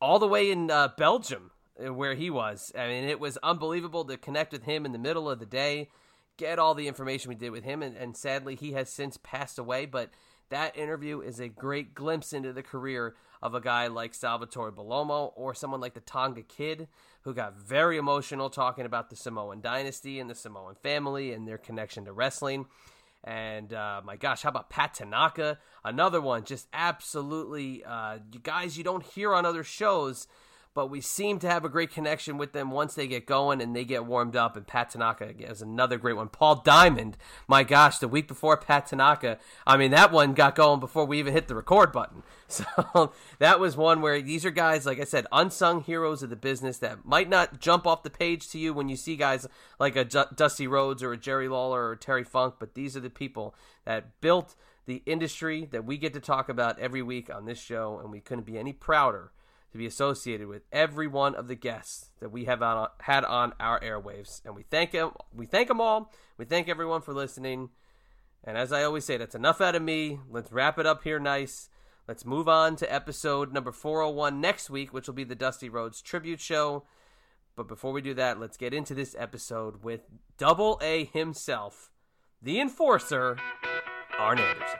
all 0.00 0.18
the 0.20 0.28
way 0.28 0.52
in 0.52 0.70
uh, 0.70 0.90
belgium 0.96 1.50
uh, 1.84 1.92
where 1.92 2.14
he 2.14 2.30
was. 2.30 2.70
I 2.78 2.86
mean 2.86 3.04
it 3.04 3.18
was 3.18 3.38
unbelievable 3.38 4.04
to 4.04 4.16
connect 4.16 4.52
with 4.52 4.62
him 4.62 4.86
in 4.86 4.92
the 4.92 4.98
middle 4.98 5.28
of 5.28 5.40
the 5.40 5.46
day 5.46 5.88
get 6.36 6.58
all 6.58 6.74
the 6.74 6.88
information 6.88 7.28
we 7.28 7.34
did 7.34 7.50
with 7.50 7.64
him. 7.64 7.82
And, 7.82 7.96
and 7.96 8.16
sadly, 8.16 8.54
he 8.54 8.72
has 8.72 8.88
since 8.90 9.16
passed 9.16 9.58
away. 9.58 9.86
But 9.86 10.10
that 10.50 10.76
interview 10.76 11.20
is 11.20 11.40
a 11.40 11.48
great 11.48 11.94
glimpse 11.94 12.32
into 12.32 12.52
the 12.52 12.62
career 12.62 13.14
of 13.42 13.54
a 13.54 13.60
guy 13.60 13.86
like 13.88 14.14
Salvatore 14.14 14.72
Bellomo 14.72 15.32
or 15.34 15.54
someone 15.54 15.80
like 15.80 15.94
the 15.94 16.00
Tonga 16.00 16.42
Kid, 16.42 16.88
who 17.22 17.34
got 17.34 17.56
very 17.56 17.96
emotional 17.96 18.48
talking 18.48 18.86
about 18.86 19.10
the 19.10 19.16
Samoan 19.16 19.60
dynasty 19.60 20.20
and 20.20 20.30
the 20.30 20.34
Samoan 20.34 20.74
family 20.82 21.32
and 21.32 21.46
their 21.46 21.58
connection 21.58 22.04
to 22.04 22.12
wrestling. 22.12 22.66
And 23.24 23.72
uh, 23.74 24.02
my 24.04 24.16
gosh, 24.16 24.42
how 24.42 24.50
about 24.50 24.70
Pat 24.70 24.94
Tanaka? 24.94 25.58
Another 25.84 26.20
one, 26.20 26.44
just 26.44 26.68
absolutely, 26.72 27.84
uh, 27.84 28.18
you 28.32 28.38
guys 28.38 28.78
you 28.78 28.84
don't 28.84 29.02
hear 29.02 29.34
on 29.34 29.44
other 29.44 29.64
shows 29.64 30.28
but 30.76 30.90
we 30.90 31.00
seem 31.00 31.38
to 31.38 31.48
have 31.48 31.64
a 31.64 31.70
great 31.70 31.90
connection 31.90 32.36
with 32.36 32.52
them 32.52 32.70
once 32.70 32.94
they 32.94 33.06
get 33.06 33.24
going 33.24 33.62
and 33.62 33.74
they 33.74 33.82
get 33.82 34.04
warmed 34.04 34.36
up. 34.36 34.58
And 34.58 34.66
Pat 34.66 34.90
Tanaka 34.90 35.32
is 35.38 35.62
another 35.62 35.96
great 35.96 36.16
one. 36.16 36.28
Paul 36.28 36.56
Diamond, 36.56 37.16
my 37.48 37.64
gosh, 37.64 37.96
the 37.96 38.06
week 38.06 38.28
before 38.28 38.58
Pat 38.58 38.88
Tanaka, 38.88 39.38
I 39.66 39.78
mean, 39.78 39.90
that 39.92 40.12
one 40.12 40.34
got 40.34 40.54
going 40.54 40.78
before 40.78 41.06
we 41.06 41.18
even 41.18 41.32
hit 41.32 41.48
the 41.48 41.56
record 41.56 41.90
button. 41.92 42.22
So 42.48 43.12
that 43.40 43.58
was 43.58 43.76
one 43.76 44.02
where 44.02 44.22
these 44.22 44.44
are 44.44 44.52
guys, 44.52 44.86
like 44.86 45.00
I 45.00 45.04
said, 45.04 45.26
unsung 45.32 45.80
heroes 45.80 46.22
of 46.22 46.30
the 46.30 46.36
business 46.36 46.78
that 46.78 47.04
might 47.04 47.28
not 47.28 47.58
jump 47.58 47.88
off 47.88 48.04
the 48.04 48.10
page 48.10 48.48
to 48.50 48.58
you 48.58 48.72
when 48.72 48.88
you 48.88 48.94
see 48.94 49.16
guys 49.16 49.48
like 49.80 49.96
a 49.96 50.04
Dusty 50.04 50.68
Rhodes 50.68 51.02
or 51.02 51.12
a 51.12 51.16
Jerry 51.16 51.48
Lawler 51.48 51.88
or 51.88 51.96
Terry 51.96 52.22
Funk, 52.22 52.54
but 52.60 52.74
these 52.74 52.96
are 52.96 53.00
the 53.00 53.10
people 53.10 53.56
that 53.84 54.20
built 54.20 54.54
the 54.86 55.02
industry 55.06 55.66
that 55.72 55.84
we 55.84 55.98
get 55.98 56.14
to 56.14 56.20
talk 56.20 56.48
about 56.48 56.78
every 56.78 57.02
week 57.02 57.34
on 57.34 57.46
this 57.46 57.58
show, 57.58 57.98
and 57.98 58.12
we 58.12 58.20
couldn't 58.20 58.46
be 58.46 58.56
any 58.56 58.72
prouder 58.72 59.32
to 59.76 59.78
be 59.78 59.86
associated 59.86 60.48
with 60.48 60.62
every 60.72 61.06
one 61.06 61.34
of 61.34 61.48
the 61.48 61.54
guests 61.54 62.10
that 62.20 62.30
we 62.30 62.46
have 62.46 62.62
on, 62.62 62.88
had 63.02 63.24
on 63.24 63.52
our 63.60 63.78
airwaves. 63.80 64.44
And 64.44 64.56
we 64.56 64.62
thank 64.62 64.92
them. 64.92 65.12
We 65.34 65.46
thank 65.46 65.68
them 65.68 65.80
all. 65.80 66.10
We 66.38 66.46
thank 66.46 66.68
everyone 66.68 67.02
for 67.02 67.12
listening. 67.12 67.68
And 68.42 68.56
as 68.56 68.72
I 68.72 68.84
always 68.84 69.04
say, 69.04 69.16
that's 69.16 69.34
enough 69.34 69.60
out 69.60 69.74
of 69.74 69.82
me. 69.82 70.18
Let's 70.30 70.52
wrap 70.52 70.78
it 70.78 70.86
up 70.86 71.02
here 71.04 71.18
nice. 71.18 71.68
Let's 72.08 72.24
move 72.24 72.48
on 72.48 72.76
to 72.76 72.92
episode 72.92 73.52
number 73.52 73.72
401 73.72 74.40
next 74.40 74.70
week, 74.70 74.94
which 74.94 75.06
will 75.08 75.14
be 75.14 75.24
the 75.24 75.34
Dusty 75.34 75.68
Rhodes 75.68 76.00
tribute 76.00 76.40
show. 76.40 76.84
But 77.54 77.68
before 77.68 77.92
we 77.92 78.00
do 78.00 78.14
that, 78.14 78.40
let's 78.40 78.56
get 78.56 78.72
into 78.72 78.94
this 78.94 79.14
episode 79.18 79.82
with 79.82 80.02
Double 80.38 80.78
A 80.82 81.04
himself, 81.06 81.90
the 82.40 82.60
enforcer, 82.60 83.38
Arn 84.18 84.38
Anderson. 84.38 84.78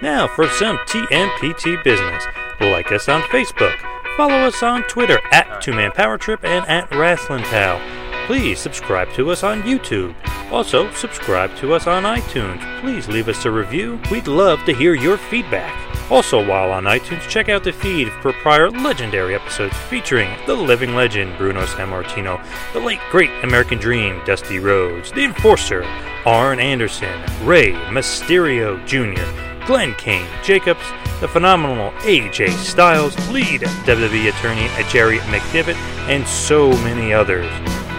Now 0.00 0.28
for 0.28 0.48
some 0.48 0.78
TMPT 0.78 1.82
business. 1.82 2.24
Like 2.60 2.92
us 2.92 3.08
on 3.08 3.22
Facebook 3.22 3.95
Follow 4.16 4.46
us 4.46 4.62
on 4.62 4.82
Twitter 4.84 5.20
at 5.30 5.60
Two 5.60 5.74
Man 5.74 5.90
Power 5.90 6.16
Trip 6.16 6.42
and 6.42 6.66
at 6.66 6.90
Wrestling 6.94 7.42
Pal. 7.44 7.78
Please 8.26 8.58
subscribe 8.58 9.12
to 9.12 9.30
us 9.30 9.42
on 9.42 9.62
YouTube. 9.62 10.14
Also, 10.50 10.90
subscribe 10.92 11.54
to 11.56 11.74
us 11.74 11.86
on 11.86 12.04
iTunes. 12.04 12.80
Please 12.80 13.08
leave 13.08 13.28
us 13.28 13.44
a 13.44 13.50
review. 13.50 14.00
We'd 14.10 14.26
love 14.26 14.64
to 14.64 14.74
hear 14.74 14.94
your 14.94 15.18
feedback. 15.18 15.70
Also, 16.10 16.38
while 16.38 16.72
on 16.72 16.84
iTunes, 16.84 17.28
check 17.28 17.50
out 17.50 17.62
the 17.62 17.72
feed 17.72 18.10
for 18.22 18.32
prior 18.32 18.70
legendary 18.70 19.34
episodes 19.34 19.76
featuring 19.90 20.30
the 20.46 20.54
living 20.54 20.94
legend 20.94 21.36
Bruno 21.36 21.66
Sammartino, 21.66 22.42
the 22.72 22.80
late 22.80 23.00
great 23.10 23.30
American 23.44 23.78
Dream 23.78 24.22
Dusty 24.24 24.60
Rhodes, 24.60 25.12
the 25.12 25.24
Enforcer 25.24 25.82
Arn 26.24 26.58
Anderson, 26.58 27.22
Rey 27.44 27.72
Mysterio 27.90 28.84
Jr., 28.86 29.55
Glenn 29.66 29.94
Kane 29.94 30.28
Jacobs, 30.44 30.84
the 31.20 31.26
phenomenal 31.26 31.90
AJ 32.02 32.50
Styles, 32.50 33.16
lead 33.30 33.62
WWE 33.62 34.28
attorney 34.28 34.68
Jerry 34.88 35.18
McDevitt, 35.18 35.74
and 36.08 36.26
so 36.26 36.70
many 36.84 37.12
others. 37.12 37.50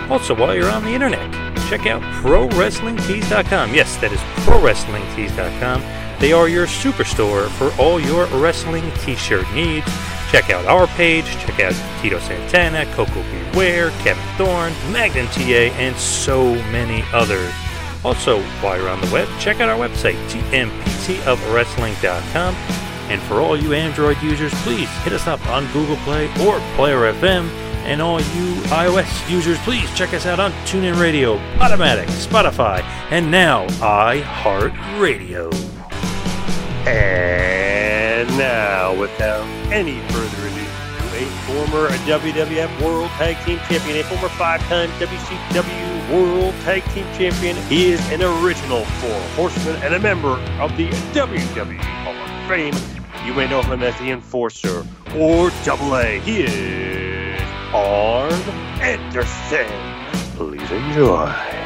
Also, 0.10 0.34
while 0.34 0.56
you're 0.56 0.70
on 0.70 0.84
the 0.86 0.94
internet, 0.94 1.20
check 1.70 1.86
out 1.86 2.02
ProWrestlingTees.com. 2.24 3.74
Yes, 3.74 3.98
that 3.98 4.14
is 4.14 4.20
ProWrestlingTees.com. 4.46 5.82
They 6.20 6.32
are 6.32 6.48
your 6.48 6.66
superstore 6.66 7.50
for 7.50 7.72
all 7.82 8.00
your 8.00 8.26
wrestling 8.28 8.90
t-shirt 9.02 9.46
needs. 9.54 9.86
Check 10.32 10.50
out 10.50 10.66
our 10.66 10.88
page, 10.88 11.26
check 11.26 11.60
out 11.60 12.02
Tito 12.02 12.20
Santana, 12.20 12.86
Koko 12.94 13.22
B. 13.24 13.58
Ware, 13.58 13.92
Kevin 14.02 14.24
Thorn, 14.38 14.74
Magnum 14.92 15.28
TA, 15.28 15.74
and 15.78 15.96
so 15.98 16.56
many 16.72 17.04
others. 17.14 17.54
Also, 18.06 18.42
while 18.62 18.78
you're 18.78 18.90
on 18.90 19.02
the 19.02 19.12
web, 19.12 19.28
check 19.40 19.60
out 19.60 19.70
our 19.70 19.78
website, 19.78 20.16
tmptofwrestling.com 21.08 22.56
and 23.10 23.22
for 23.22 23.36
all 23.36 23.56
you 23.56 23.74
Android 23.74 24.22
users, 24.22 24.54
please 24.64 24.90
hit 25.04 25.14
us 25.14 25.28
up 25.28 25.46
on 25.48 25.66
Google 25.72 25.96
Play 25.98 26.26
or 26.46 26.60
Player 26.76 27.14
FM. 27.14 27.48
And 27.86 28.02
all 28.02 28.20
you 28.20 28.54
iOS 28.68 29.30
users, 29.30 29.58
please 29.60 29.90
check 29.96 30.14
us 30.14 30.26
out 30.26 30.42
on 30.42 30.52
TuneIn 30.66 31.00
Radio, 31.00 31.38
Automatic, 31.62 32.10
Spotify, 32.10 32.82
and 33.12 33.32
now 33.32 33.66
iHeartRadio. 33.80 35.54
And 36.86 38.28
now, 38.38 38.94
without 39.00 39.46
any 39.72 40.02
further 40.10 40.48
ado, 40.48 40.66
a 41.16 41.26
former 41.48 41.88
WWF 42.00 42.82
World 42.82 43.10
Tag 43.12 43.38
Team 43.46 43.60
Champion, 43.70 44.00
a 44.00 44.04
former 44.04 44.28
five-time 44.30 44.90
WCW 45.00 45.97
World 46.12 46.54
Tag 46.64 46.84
Team 46.94 47.06
Champion. 47.18 47.56
He 47.68 47.92
is 47.92 48.00
an 48.12 48.24
original 48.24 48.86
Four 48.86 49.20
Horseman 49.36 49.76
and 49.84 49.94
a 49.94 50.00
member 50.00 50.40
of 50.62 50.76
the 50.78 50.88
WWE 51.14 51.78
Hall 51.78 52.16
of 52.16 52.48
Fame. 52.48 52.74
You 53.26 53.34
may 53.34 53.48
know 53.48 53.62
him 53.62 53.84
as 53.84 53.98
the 54.00 54.12
Enforcer 54.12 54.86
or 55.18 55.52
Double 55.66 55.96
A. 55.98 56.20
He 56.20 56.44
is 56.44 57.42
Arn 57.74 58.32
Anderson. 58.80 59.68
Please 60.36 60.72
enjoy. 60.72 61.57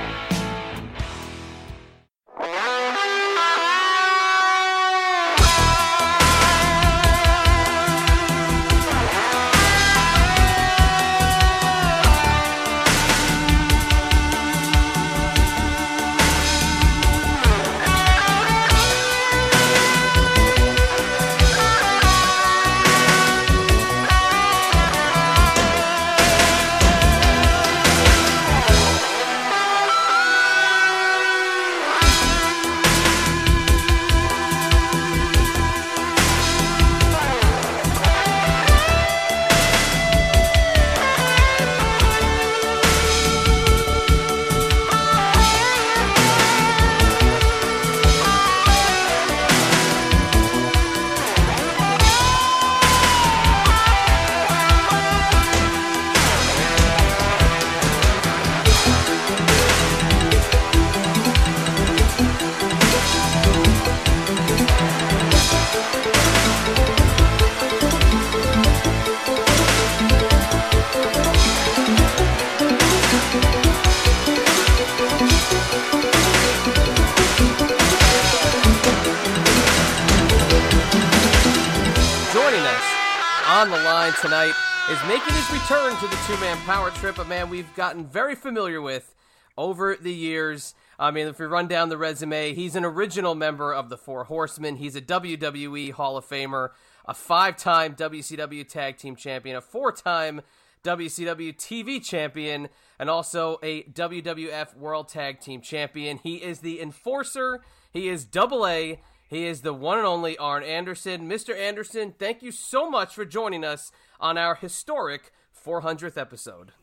Trip, 86.91 87.17
a 87.17 87.25
man 87.25 87.49
we've 87.49 87.73
gotten 87.75 88.05
very 88.05 88.35
familiar 88.35 88.79
with 88.79 89.15
over 89.57 89.97
the 89.99 90.13
years. 90.13 90.75
I 90.99 91.09
mean, 91.09 91.25
if 91.25 91.39
we 91.39 91.47
run 91.47 91.67
down 91.67 91.89
the 91.89 91.97
resume, 91.97 92.53
he's 92.53 92.75
an 92.75 92.85
original 92.85 93.33
member 93.33 93.73
of 93.73 93.89
the 93.89 93.97
Four 93.97 94.25
Horsemen. 94.25 94.75
He's 94.75 94.95
a 94.95 95.01
WWE 95.01 95.93
Hall 95.93 96.17
of 96.17 96.25
Famer, 96.27 96.69
a 97.07 97.15
five 97.15 97.57
time 97.57 97.95
WCW 97.95 98.69
Tag 98.69 98.97
Team 98.97 99.15
Champion, 99.15 99.55
a 99.55 99.61
four 99.61 99.91
time 99.91 100.41
WCW 100.83 101.55
TV 101.57 102.03
Champion, 102.03 102.69
and 102.99 103.09
also 103.09 103.57
a 103.63 103.81
WWF 103.85 104.77
World 104.77 105.09
Tag 105.09 105.39
Team 105.39 105.61
Champion. 105.61 106.19
He 106.21 106.35
is 106.35 106.59
the 106.59 106.79
Enforcer. 106.79 107.61
He 107.91 108.07
is 108.07 108.23
Double 108.23 108.67
A. 108.67 108.99
He 109.31 109.45
is 109.45 109.61
the 109.61 109.73
one 109.73 109.97
and 109.97 110.05
only 110.05 110.37
Arn 110.37 110.61
Anderson. 110.61 111.21
Mr. 111.21 111.57
Anderson, 111.57 112.13
thank 112.19 112.43
you 112.43 112.51
so 112.51 112.89
much 112.89 113.15
for 113.15 113.23
joining 113.23 113.63
us 113.63 113.93
on 114.19 114.37
our 114.37 114.55
historic 114.55 115.31
400th 115.65 116.17
episode. 116.17 116.73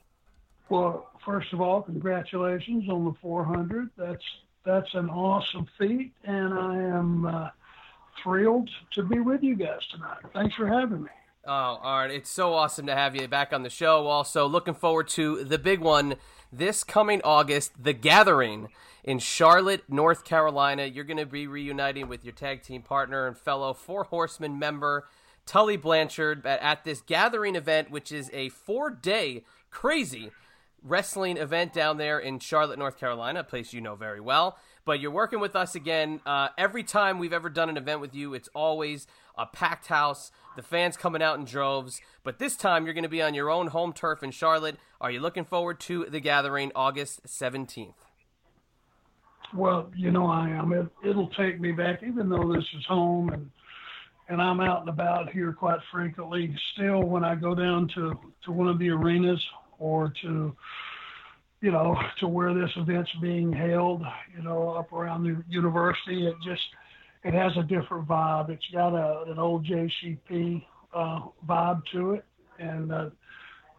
Well, 0.71 1.11
first 1.27 1.53
of 1.53 1.61
all, 1.61 1.83
congratulations 1.83 2.89
on 2.89 3.05
the 3.05 3.13
400. 3.21 3.91
That's 3.99 4.25
that's 4.65 4.95
an 4.95 5.11
awesome 5.11 5.67
feat, 5.79 6.13
and 6.25 6.55
I 6.55 6.77
am 6.77 7.27
uh, 7.27 7.49
thrilled 8.23 8.71
to 8.93 9.03
be 9.03 9.21
with 9.21 9.43
you 9.43 9.55
guys 9.55 9.87
tonight. 9.91 10.25
Thanks 10.33 10.55
for 10.55 10.67
having 10.67 11.03
me. 11.03 11.11
Oh, 11.47 11.79
right. 11.83 12.11
It's 12.11 12.31
so 12.31 12.55
awesome 12.55 12.87
to 12.87 12.95
have 12.95 13.15
you 13.15 13.29
back 13.29 13.53
on 13.53 13.63
the 13.63 13.71
show. 13.71 14.07
Also, 14.07 14.47
looking 14.47 14.75
forward 14.75 15.09
to 15.09 15.45
the 15.45 15.59
big 15.59 15.81
one 15.81 16.17
this 16.51 16.83
coming 16.83 17.21
August, 17.25 17.73
The 17.83 17.93
Gathering 17.93 18.69
in 19.05 19.19
Charlotte, 19.19 19.85
North 19.89 20.25
Carolina. 20.25 20.85
You're 20.85 21.05
going 21.05 21.19
to 21.19 21.27
be 21.27 21.47
reuniting 21.47 22.09
with 22.09 22.25
your 22.25 22.35
tag 22.35 22.63
team 22.63 22.83
partner 22.83 23.27
and 23.27 23.37
fellow 23.37 23.73
Four 23.73 24.05
Horsemen 24.05 24.59
member, 24.59 25.07
Tully 25.47 25.77
Blanchard 25.77 26.45
at, 26.47 26.61
at 26.61 26.85
this 26.85 27.01
gathering 27.01 27.57
event, 27.57 27.91
which 27.91 28.13
is 28.13 28.31
a 28.33 28.49
four 28.51 28.91
day 28.91 29.45
crazy 29.71 30.31
wrestling 30.83 31.37
event 31.37 31.73
down 31.73 31.97
there 31.97 32.19
in 32.19 32.39
Charlotte, 32.39 32.79
North 32.79 32.99
Carolina, 32.99 33.41
a 33.41 33.45
place 33.45 33.73
you 33.73 33.81
know 33.81 33.97
very 33.97 34.21
well. 34.21 34.59
But 34.85 35.01
you're 35.01 35.11
working 35.11 35.41
with 35.41 35.55
us 35.55 35.75
again. 35.75 36.21
Uh, 36.25 36.49
every 36.57 36.83
time 36.83 37.19
we've 37.19 37.33
ever 37.33 37.51
done 37.51 37.69
an 37.69 37.77
event 37.77 38.01
with 38.01 38.15
you, 38.15 38.35
it's 38.35 38.49
always 38.55 39.07
a 39.37 39.47
packed 39.47 39.89
house, 39.89 40.31
the 40.57 40.63
fans 40.63 40.97
coming 40.97 41.23
out 41.23 41.39
in 41.39 41.45
droves. 41.45 42.01
But 42.25 42.39
this 42.39 42.57
time, 42.57 42.85
you're 42.85 42.95
going 42.95 43.03
to 43.03 43.09
be 43.09 43.23
on 43.23 43.35
your 43.35 43.51
own 43.51 43.69
home 43.69 43.93
turf 43.93 44.23
in 44.23 44.31
Charlotte. 44.31 44.77
Are 45.01 45.11
you 45.11 45.21
looking 45.21 45.45
forward 45.45 45.79
to 45.81 46.07
the 46.07 46.21
gathering 46.21 46.73
August 46.75 47.25
17th? 47.27 47.95
Well, 49.55 49.91
you 49.97 50.11
know 50.11 50.27
I 50.27 50.49
am. 50.49 50.73
It, 50.73 50.87
it'll 51.09 51.31
take 51.31 51.61
me 51.61 51.73
back, 51.73 52.03
even 52.03 52.29
though 52.29 52.53
this 52.53 52.65
is 52.77 52.85
home 52.87 53.31
and 53.31 53.51
and 54.29 54.43
I'm 54.43 54.61
out 54.61 54.81
and 54.81 54.91
about 54.91 55.31
here 55.31 55.53
quite 55.53 55.79
frequently. 55.91 56.55
Still, 56.75 57.03
when 57.05 57.25
I 57.25 57.35
go 57.35 57.55
down 57.55 57.89
to 57.95 58.13
to 58.45 58.53
one 58.53 58.69
of 58.69 58.79
the 58.79 58.91
arenas 58.91 59.43
or 59.79 60.13
to 60.23 60.55
you 61.61 61.71
know 61.71 61.97
to 62.21 62.29
where 62.29 62.55
this 62.55 62.71
event's 62.77 63.11
being 63.23 63.53
held, 63.53 64.03
you 64.37 64.43
know, 64.43 64.71
up 64.71 64.93
around 64.93 65.25
the 65.25 65.43
university, 65.49 66.27
it 66.27 66.35
just 66.45 66.63
it 67.25 67.35
has 67.35 67.53
a 67.59 67.63
different 67.63 68.07
vibe. 68.07 68.51
It's 68.51 68.67
got 68.73 68.95
a 68.95 69.31
an 69.31 69.39
old 69.39 69.67
JCP 69.67 70.63
uh, 70.95 71.21
vibe 71.49 71.83
to 71.93 72.13
it, 72.13 72.25
and 72.59 72.93
uh, 72.93 73.11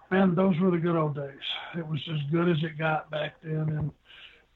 man, 0.09 0.33
those 0.35 0.59
were 0.59 0.71
the 0.71 0.77
good 0.77 0.95
old 0.95 1.15
days. 1.15 1.33
It 1.77 1.87
was 1.87 2.01
as 2.11 2.31
good 2.31 2.49
as 2.49 2.57
it 2.63 2.77
got 2.77 3.11
back 3.11 3.35
then, 3.43 3.69
and 3.69 3.91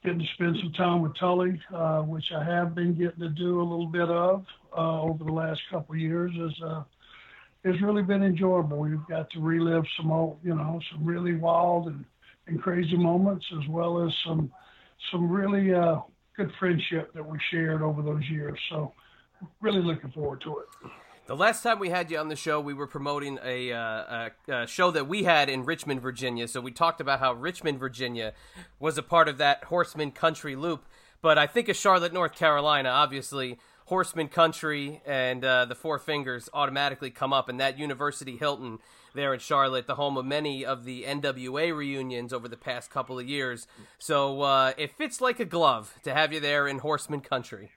getting 0.04 0.20
to 0.20 0.26
spend 0.34 0.56
some 0.60 0.72
time 0.72 1.00
with 1.00 1.16
Tully, 1.16 1.60
uh, 1.74 2.02
which 2.02 2.30
I 2.30 2.44
have 2.44 2.74
been 2.74 2.94
getting 2.94 3.20
to 3.20 3.30
do 3.30 3.60
a 3.60 3.64
little 3.64 3.86
bit 3.86 4.08
of 4.08 4.44
uh, 4.76 5.02
over 5.02 5.24
the 5.24 5.32
last 5.32 5.62
couple 5.70 5.94
of 5.94 6.00
years, 6.00 6.32
is 6.36 6.62
uh, 6.62 6.82
has 7.64 7.80
really 7.80 8.02
been 8.02 8.22
enjoyable. 8.22 8.78
We've 8.78 9.06
got 9.08 9.30
to 9.30 9.40
relive 9.40 9.84
some 9.96 10.12
old, 10.12 10.38
you 10.44 10.54
know, 10.54 10.78
some 10.92 11.04
really 11.04 11.34
wild 11.34 11.86
and, 11.86 12.04
and 12.46 12.60
crazy 12.60 12.96
moments, 12.96 13.46
as 13.58 13.66
well 13.68 14.06
as 14.06 14.14
some 14.26 14.52
some 15.10 15.30
really 15.30 15.72
uh, 15.72 16.00
good 16.36 16.52
friendship 16.58 17.12
that 17.14 17.26
we 17.26 17.38
shared 17.50 17.80
over 17.80 18.02
those 18.02 18.28
years. 18.28 18.58
So, 18.68 18.92
really 19.62 19.80
looking 19.80 20.10
forward 20.10 20.42
to 20.42 20.58
it. 20.58 20.90
The 21.26 21.34
last 21.34 21.62
time 21.62 21.78
we 21.78 21.88
had 21.88 22.10
you 22.10 22.18
on 22.18 22.28
the 22.28 22.36
show, 22.36 22.60
we 22.60 22.74
were 22.74 22.86
promoting 22.86 23.38
a, 23.42 23.72
uh, 23.72 23.78
a, 23.78 24.30
a, 24.52 24.66
show 24.66 24.90
that 24.90 25.08
we 25.08 25.22
had 25.22 25.48
in 25.48 25.64
Richmond, 25.64 26.02
Virginia. 26.02 26.46
So 26.46 26.60
we 26.60 26.70
talked 26.70 27.00
about 27.00 27.18
how 27.18 27.32
Richmond, 27.32 27.78
Virginia 27.78 28.34
was 28.78 28.98
a 28.98 29.02
part 29.02 29.26
of 29.26 29.38
that 29.38 29.64
Horseman 29.64 30.10
Country 30.10 30.54
loop. 30.54 30.84
But 31.22 31.38
I 31.38 31.46
think 31.46 31.70
of 31.70 31.76
Charlotte, 31.76 32.12
North 32.12 32.34
Carolina, 32.34 32.90
obviously, 32.90 33.58
Horseman 33.86 34.28
Country 34.28 35.00
and 35.06 35.42
uh, 35.42 35.64
the 35.64 35.74
Four 35.74 35.98
Fingers 35.98 36.50
automatically 36.52 37.08
come 37.08 37.32
up. 37.32 37.48
And 37.48 37.58
that 37.58 37.78
University 37.78 38.36
Hilton 38.36 38.78
there 39.14 39.32
in 39.32 39.40
Charlotte, 39.40 39.86
the 39.86 39.94
home 39.94 40.18
of 40.18 40.26
many 40.26 40.62
of 40.62 40.84
the 40.84 41.04
NWA 41.04 41.74
reunions 41.74 42.34
over 42.34 42.48
the 42.48 42.58
past 42.58 42.90
couple 42.90 43.18
of 43.18 43.26
years. 43.26 43.66
So 43.98 44.42
uh, 44.42 44.72
it 44.76 44.90
fits 44.90 45.22
like 45.22 45.40
a 45.40 45.46
glove 45.46 45.94
to 46.02 46.12
have 46.12 46.34
you 46.34 46.40
there 46.40 46.68
in 46.68 46.80
Horseman 46.80 47.22
Country. 47.22 47.70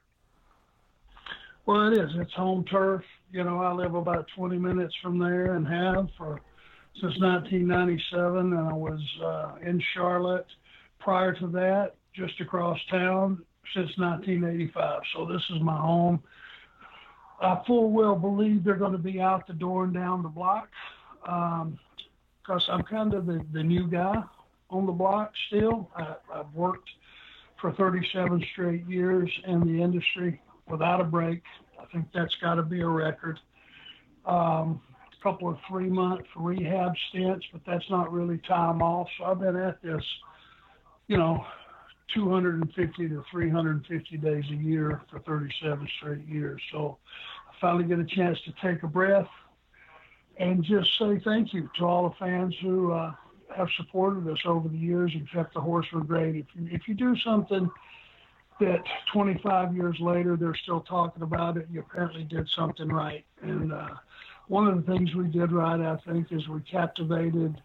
Well, 1.66 1.94
it 1.94 1.98
is. 1.98 2.10
It's 2.16 2.34
home 2.34 2.66
turf. 2.66 3.06
You 3.32 3.44
know, 3.44 3.62
I 3.62 3.74
live 3.74 3.96
about 3.96 4.26
20 4.36 4.58
minutes 4.58 4.94
from 5.02 5.20
there 5.20 5.56
and 5.56 5.68
have 5.68 6.08
for 6.18 6.40
since 6.96 7.14
1997, 7.20 8.54
and 8.54 8.58
I 8.58 8.74
was 8.74 9.00
uh, 9.24 9.56
in 9.62 9.82
Charlotte 9.94 10.48
prior 11.00 11.34
to 11.34 11.48
that, 11.48 11.92
just 12.16 12.40
across 12.42 12.80
town 12.90 13.44
since 13.76 13.90
1985. 13.98 15.02
So 15.16 15.26
this 15.26 15.42
is 15.54 15.62
my 15.62 15.78
home. 15.78 16.24
I 17.40 17.62
full 17.68 17.92
well 17.92 18.16
believe 18.16 18.64
they're 18.64 18.76
going 18.76 18.94
to 18.94 18.98
be 18.98 19.20
out 19.20 19.46
the 19.46 19.54
door 19.54 19.84
and 19.84 19.94
down 19.94 20.24
the 20.24 20.30
block 20.30 20.70
because 21.22 21.70
um, 22.50 22.72
I'm 22.72 22.84
kind 22.84 23.14
of 23.14 23.28
the, 23.28 23.46
the 23.54 23.62
new 23.62 23.88
guy 23.88 24.16
on 24.70 24.86
the 24.86 24.92
block 24.92 25.32
still. 25.48 25.92
I, 25.96 26.16
I've 26.34 26.52
worked 26.54 26.90
for 27.62 27.74
37 27.74 28.44
straight 28.54 28.88
years 28.88 29.30
in 29.46 29.60
the 29.62 29.84
industry 29.84 30.42
without 30.68 31.02
a 31.02 31.04
break. 31.04 31.44
Think 31.92 32.08
that's 32.14 32.36
got 32.42 32.56
to 32.56 32.64
be 32.64 32.82
a 32.82 32.88
record. 32.88 33.40
Um, 34.26 34.82
a 35.20 35.24
couple 35.24 35.50
of 35.50 35.58
three 35.70 35.90
month 35.90 36.26
rehab 36.36 36.94
stints, 37.10 37.46
but 37.52 37.62
that's 37.66 37.90
not 37.90 38.12
really 38.12 38.40
time 38.40 38.82
off. 38.82 39.08
So 39.18 39.26
I've 39.26 39.40
been 39.40 39.56
at 39.56 39.82
this, 39.82 40.04
you 41.08 41.18
know, 41.18 41.46
250 42.14 43.10
to 43.10 43.24
350 43.32 44.18
days 44.18 44.44
a 44.50 44.56
year 44.56 45.02
for 45.10 45.20
37 45.20 45.88
straight 45.98 46.26
years. 46.28 46.62
So 46.72 46.98
I 47.50 47.54
finally 47.60 47.86
get 47.86 48.00
a 48.00 48.06
chance 48.06 48.38
to 48.46 48.54
take 48.62 48.84
a 48.84 48.88
breath 48.88 49.28
and 50.38 50.64
just 50.64 50.90
say 51.00 51.20
thank 51.24 51.54
you 51.54 51.70
to 51.78 51.86
all 51.86 52.10
the 52.10 52.16
fans 52.20 52.56
who 52.62 52.92
uh, 52.92 53.14
have 53.56 53.68
supported 53.78 54.28
us 54.32 54.40
over 54.46 54.70
the 54.70 54.78
years 54.78 55.12
and 55.14 55.30
kept 55.32 55.54
the 55.54 55.62
horseman 55.62 56.06
great. 56.06 56.36
If 56.36 56.46
you, 56.54 56.68
if 56.72 56.88
you 56.88 56.94
do 56.94 57.16
something 57.18 57.70
that 58.60 58.82
25 59.14 59.76
years 59.76 59.98
later 60.00 60.36
they're 60.36 60.58
still 60.64 60.82
talking 60.82 61.24
about 61.24 61.58
it. 61.58 61.68
You 61.72 61.82
apparently 61.82 62.24
did 62.24 62.48
something 62.56 62.90
right. 62.90 63.26
And 63.42 63.72
uh, 63.72 63.90
one 64.48 64.68
of 64.68 64.76
the 64.76 64.92
things 64.92 65.14
we 65.16 65.28
did 65.28 65.52
right, 65.52 65.80
I 65.80 65.98
think, 66.10 66.28
is 66.32 66.48
we 66.48 66.62
captivated 66.62 67.62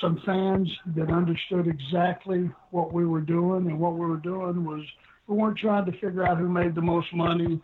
some 0.00 0.20
fans 0.26 0.70
that 0.96 1.10
understood 1.10 1.66
exactly 1.66 2.50
what 2.70 2.92
we 2.92 3.06
were 3.06 3.20
doing. 3.20 3.66
And 3.66 3.78
what 3.78 3.94
we 3.94 4.06
were 4.06 4.18
doing 4.18 4.64
was 4.64 4.82
we 5.26 5.36
weren't 5.36 5.58
trying 5.58 5.86
to 5.86 5.92
figure 5.92 6.26
out 6.26 6.38
who 6.38 6.48
made 6.48 6.74
the 6.74 6.82
most 6.82 7.12
money 7.14 7.60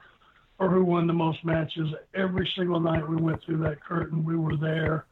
or 0.59 0.70
who 0.70 0.85
won 0.85 1.07
the 1.07 1.12
most 1.12 1.44
matches. 1.44 1.88
Every 2.14 2.50
single 2.57 2.81
night 2.81 3.09
we 3.09 3.16
went 3.16 3.44
through 3.44 3.59
that 3.64 3.83
curtain, 3.85 4.24
we 4.24 4.37
were 4.37 4.57
there 4.57 5.07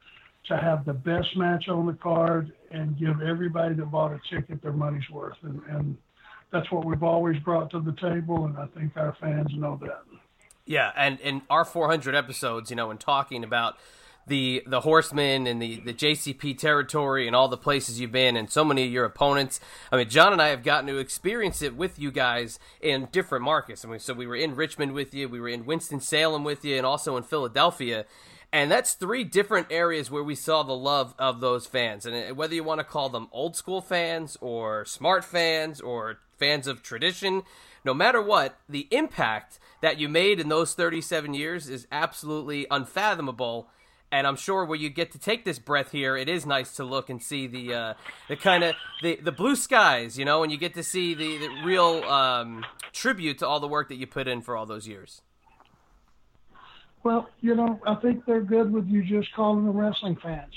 to 0.48 0.56
have 0.56 0.84
the 0.84 0.92
best 0.92 1.36
match 1.36 1.68
on 1.68 1.86
the 1.86 1.92
card 1.94 2.52
and 2.70 2.98
give 2.98 3.22
everybody 3.22 3.74
that 3.74 3.90
bought 3.90 4.12
a 4.12 4.20
ticket 4.34 4.62
their 4.62 4.72
money's 4.72 5.08
worth. 5.10 5.36
And, 5.42 5.60
and 5.68 5.96
that's 6.52 6.70
what 6.70 6.84
we've 6.84 7.02
always 7.02 7.38
brought 7.42 7.70
to 7.70 7.80
the 7.80 7.92
table, 7.92 8.44
and 8.44 8.56
I 8.58 8.66
think 8.78 8.96
our 8.96 9.16
fans 9.20 9.48
know 9.54 9.78
that. 9.82 10.02
Yeah, 10.66 10.92
and 10.96 11.18
in 11.20 11.42
our 11.50 11.64
400 11.64 12.14
episodes, 12.14 12.70
you 12.70 12.76
know, 12.76 12.90
in 12.90 12.98
talking 12.98 13.42
about 13.42 13.76
the 14.26 14.62
the 14.66 14.80
horsemen 14.80 15.46
and 15.46 15.60
the 15.60 15.80
the 15.80 15.92
JCP 15.92 16.56
territory 16.56 17.26
and 17.26 17.34
all 17.34 17.48
the 17.48 17.56
places 17.56 18.00
you've 18.00 18.12
been 18.12 18.36
and 18.36 18.50
so 18.50 18.64
many 18.64 18.84
of 18.84 18.92
your 18.92 19.04
opponents. 19.04 19.58
I 19.90 19.96
mean, 19.96 20.08
John 20.08 20.32
and 20.32 20.40
I 20.40 20.48
have 20.48 20.62
gotten 20.62 20.86
to 20.86 20.98
experience 20.98 21.62
it 21.62 21.74
with 21.74 21.98
you 21.98 22.12
guys 22.12 22.60
in 22.80 23.08
different 23.10 23.44
markets. 23.44 23.84
I 23.84 23.88
mean, 23.88 23.98
so 23.98 24.14
we 24.14 24.26
were 24.26 24.36
in 24.36 24.54
Richmond 24.54 24.92
with 24.92 25.12
you, 25.12 25.28
we 25.28 25.40
were 25.40 25.48
in 25.48 25.66
Winston 25.66 26.00
Salem 26.00 26.44
with 26.44 26.64
you, 26.64 26.76
and 26.76 26.86
also 26.86 27.16
in 27.16 27.24
Philadelphia. 27.24 28.04
And 28.52 28.70
that's 28.70 28.92
three 28.92 29.24
different 29.24 29.68
areas 29.70 30.10
where 30.10 30.22
we 30.22 30.34
saw 30.34 30.62
the 30.62 30.76
love 30.76 31.14
of 31.18 31.40
those 31.40 31.66
fans. 31.66 32.04
And 32.04 32.36
whether 32.36 32.54
you 32.54 32.62
want 32.62 32.80
to 32.80 32.84
call 32.84 33.08
them 33.08 33.28
old 33.32 33.56
school 33.56 33.80
fans 33.80 34.36
or 34.42 34.84
smart 34.84 35.24
fans 35.24 35.80
or 35.80 36.18
fans 36.38 36.66
of 36.66 36.82
tradition, 36.82 37.44
no 37.82 37.94
matter 37.94 38.20
what, 38.20 38.58
the 38.68 38.88
impact 38.90 39.58
that 39.80 39.98
you 39.98 40.08
made 40.08 40.38
in 40.38 40.50
those 40.50 40.74
37 40.74 41.32
years 41.32 41.68
is 41.70 41.86
absolutely 41.90 42.66
unfathomable. 42.70 43.68
And 44.12 44.26
I'm 44.26 44.36
sure 44.36 44.66
where 44.66 44.78
you 44.78 44.90
get 44.90 45.12
to 45.12 45.18
take 45.18 45.46
this 45.46 45.58
breath 45.58 45.90
here, 45.90 46.14
it 46.18 46.28
is 46.28 46.44
nice 46.44 46.76
to 46.76 46.84
look 46.84 47.08
and 47.08 47.22
see 47.22 47.46
the 47.46 47.72
uh, 47.72 47.94
the 48.28 48.36
kind 48.36 48.62
of 48.62 48.74
the, 49.02 49.16
the 49.16 49.32
blue 49.32 49.56
skies, 49.56 50.18
you 50.18 50.26
know, 50.26 50.42
and 50.42 50.52
you 50.52 50.58
get 50.58 50.74
to 50.74 50.82
see 50.82 51.14
the, 51.14 51.38
the 51.38 51.48
real 51.64 52.04
um, 52.04 52.66
tribute 52.92 53.38
to 53.38 53.48
all 53.48 53.58
the 53.58 53.66
work 53.66 53.88
that 53.88 53.96
you 53.96 54.06
put 54.06 54.28
in 54.28 54.42
for 54.42 54.54
all 54.54 54.66
those 54.66 54.86
years. 54.86 55.22
Well, 57.04 57.28
you 57.40 57.54
know, 57.54 57.80
I 57.86 57.96
think 57.96 58.24
they're 58.26 58.42
good 58.42 58.72
with 58.72 58.86
you 58.86 59.02
just 59.02 59.32
calling 59.34 59.66
them 59.66 59.76
wrestling 59.76 60.16
fans, 60.22 60.52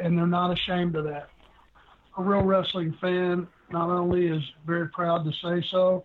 and 0.00 0.16
they're 0.16 0.26
not 0.26 0.52
ashamed 0.52 0.94
of 0.96 1.04
that. 1.04 1.28
A 2.16 2.22
real 2.22 2.42
wrestling 2.42 2.96
fan 3.00 3.48
not 3.70 3.90
only 3.90 4.26
is 4.28 4.42
very 4.66 4.88
proud 4.88 5.24
to 5.24 5.32
say 5.42 5.66
so, 5.70 6.04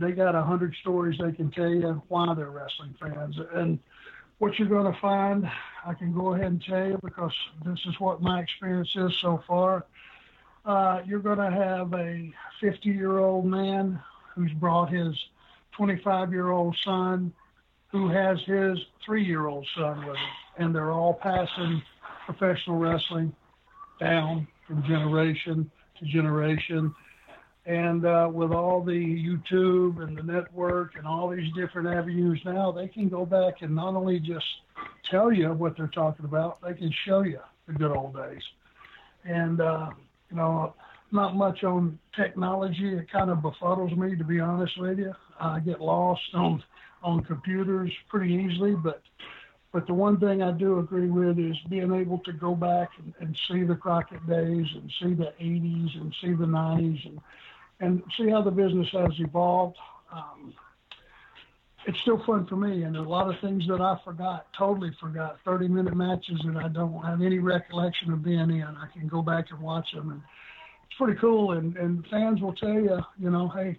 they 0.00 0.12
got 0.12 0.34
a 0.34 0.42
hundred 0.42 0.74
stories 0.80 1.18
they 1.20 1.32
can 1.32 1.50
tell 1.50 1.68
you 1.68 2.02
why 2.08 2.34
they're 2.34 2.50
wrestling 2.50 2.94
fans. 3.00 3.36
And 3.54 3.78
what 4.38 4.58
you're 4.58 4.68
going 4.68 4.92
to 4.92 5.00
find, 5.00 5.48
I 5.86 5.94
can 5.94 6.12
go 6.12 6.34
ahead 6.34 6.46
and 6.46 6.62
tell 6.62 6.86
you 6.86 6.98
because 7.02 7.32
this 7.64 7.78
is 7.86 7.98
what 8.00 8.20
my 8.20 8.40
experience 8.40 8.90
is 8.96 9.12
so 9.20 9.42
far. 9.46 9.86
Uh, 10.64 11.02
you're 11.06 11.20
going 11.20 11.38
to 11.38 11.50
have 11.50 11.92
a 11.94 12.32
50 12.60 12.88
year 12.88 13.18
old 13.18 13.46
man 13.46 14.00
who's 14.34 14.52
brought 14.52 14.92
his 14.92 15.14
25 15.72 16.32
year 16.32 16.50
old 16.50 16.76
son, 16.84 17.32
who 17.94 18.08
has 18.08 18.40
his 18.44 18.76
three 19.06 19.24
year 19.24 19.46
old 19.46 19.64
son 19.76 20.04
with 20.04 20.16
him, 20.16 20.26
and 20.56 20.74
they're 20.74 20.90
all 20.90 21.14
passing 21.14 21.80
professional 22.26 22.76
wrestling 22.76 23.32
down 24.00 24.48
from 24.66 24.82
generation 24.82 25.70
to 26.00 26.04
generation. 26.04 26.92
And 27.66 28.04
uh, 28.04 28.28
with 28.32 28.50
all 28.50 28.82
the 28.82 28.90
YouTube 28.90 30.02
and 30.02 30.18
the 30.18 30.24
network 30.24 30.96
and 30.96 31.06
all 31.06 31.28
these 31.28 31.52
different 31.52 31.86
avenues 31.86 32.40
now, 32.44 32.72
they 32.72 32.88
can 32.88 33.08
go 33.08 33.24
back 33.24 33.62
and 33.62 33.76
not 33.76 33.94
only 33.94 34.18
just 34.18 34.44
tell 35.08 35.32
you 35.32 35.52
what 35.52 35.76
they're 35.76 35.86
talking 35.86 36.24
about, 36.24 36.60
they 36.62 36.74
can 36.74 36.92
show 37.06 37.22
you 37.22 37.38
the 37.68 37.74
good 37.74 37.92
old 37.96 38.16
days. 38.16 38.42
And, 39.24 39.60
uh, 39.60 39.90
you 40.30 40.36
know, 40.36 40.74
not 41.12 41.36
much 41.36 41.62
on 41.62 42.00
technology. 42.16 42.96
It 42.96 43.08
kind 43.12 43.30
of 43.30 43.38
befuddles 43.38 43.96
me, 43.96 44.16
to 44.16 44.24
be 44.24 44.40
honest 44.40 44.76
with 44.80 44.98
you. 44.98 45.14
I 45.38 45.60
get 45.60 45.80
lost 45.80 46.22
on, 46.34 46.60
on 47.04 47.22
computers 47.22 47.92
pretty 48.08 48.34
easily, 48.34 48.74
but 48.74 49.02
But 49.72 49.88
the 49.88 49.94
one 49.94 50.20
thing 50.20 50.40
I 50.40 50.52
do 50.52 50.78
agree 50.78 51.10
with 51.10 51.36
is 51.36 51.56
being 51.68 51.92
able 51.92 52.18
to 52.18 52.32
go 52.32 52.54
back 52.54 52.90
and, 52.98 53.12
and 53.18 53.36
see 53.48 53.64
the 53.64 53.74
Crockett 53.74 54.24
days 54.28 54.66
and 54.72 54.88
see 55.02 55.14
the 55.14 55.32
80s 55.40 56.00
and 56.00 56.14
see 56.22 56.32
the 56.32 56.46
90s 56.46 57.04
and, 57.06 57.18
and 57.80 58.02
see 58.16 58.30
how 58.30 58.40
the 58.40 58.52
business 58.52 58.86
has 58.92 59.10
evolved. 59.18 59.76
Um, 60.12 60.54
it's 61.86 61.98
still 62.02 62.22
fun 62.24 62.46
for 62.46 62.54
me, 62.54 62.84
and 62.84 62.96
a 62.96 63.02
lot 63.02 63.28
of 63.28 63.34
things 63.40 63.64
that 63.66 63.80
I 63.80 63.98
forgot, 64.04 64.46
totally 64.56 64.92
forgot. 65.00 65.38
30 65.44 65.66
minute 65.66 65.96
matches 65.96 66.40
that 66.46 66.56
I 66.56 66.68
don't 66.68 67.02
have 67.02 67.20
any 67.20 67.40
recollection 67.40 68.12
of 68.12 68.22
being 68.22 68.38
in. 68.38 68.62
I 68.62 68.86
can 68.92 69.08
go 69.08 69.22
back 69.22 69.46
and 69.50 69.60
watch 69.60 69.88
them, 69.92 70.10
and 70.12 70.22
it's 70.84 70.96
pretty 70.96 71.18
cool. 71.18 71.50
And, 71.52 71.76
and 71.76 72.06
fans 72.12 72.40
will 72.40 72.54
tell 72.54 72.78
you, 72.88 72.98
you 73.18 73.30
know, 73.30 73.48
hey, 73.48 73.78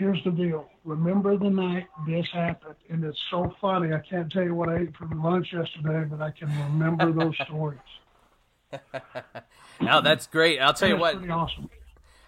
here's 0.00 0.24
the 0.24 0.30
deal. 0.30 0.66
Remember 0.84 1.36
the 1.36 1.50
night 1.50 1.86
this 2.08 2.26
happened, 2.32 2.76
and 2.88 3.04
it's 3.04 3.18
so 3.30 3.54
funny. 3.60 3.92
I 3.92 4.00
can't 4.00 4.32
tell 4.32 4.42
you 4.42 4.54
what 4.54 4.70
I 4.70 4.78
ate 4.78 4.96
for 4.96 5.06
lunch 5.14 5.48
yesterday, 5.52 6.08
but 6.08 6.22
I 6.22 6.30
can 6.30 6.48
remember 6.72 7.12
those 7.12 7.36
stories. 7.44 7.78
now 9.80 10.00
that's 10.00 10.26
great. 10.26 10.58
I'll 10.58 10.72
tell 10.72 10.88
you 10.88 10.96
what. 10.96 11.16
Pretty 11.16 11.30
awesome. 11.30 11.68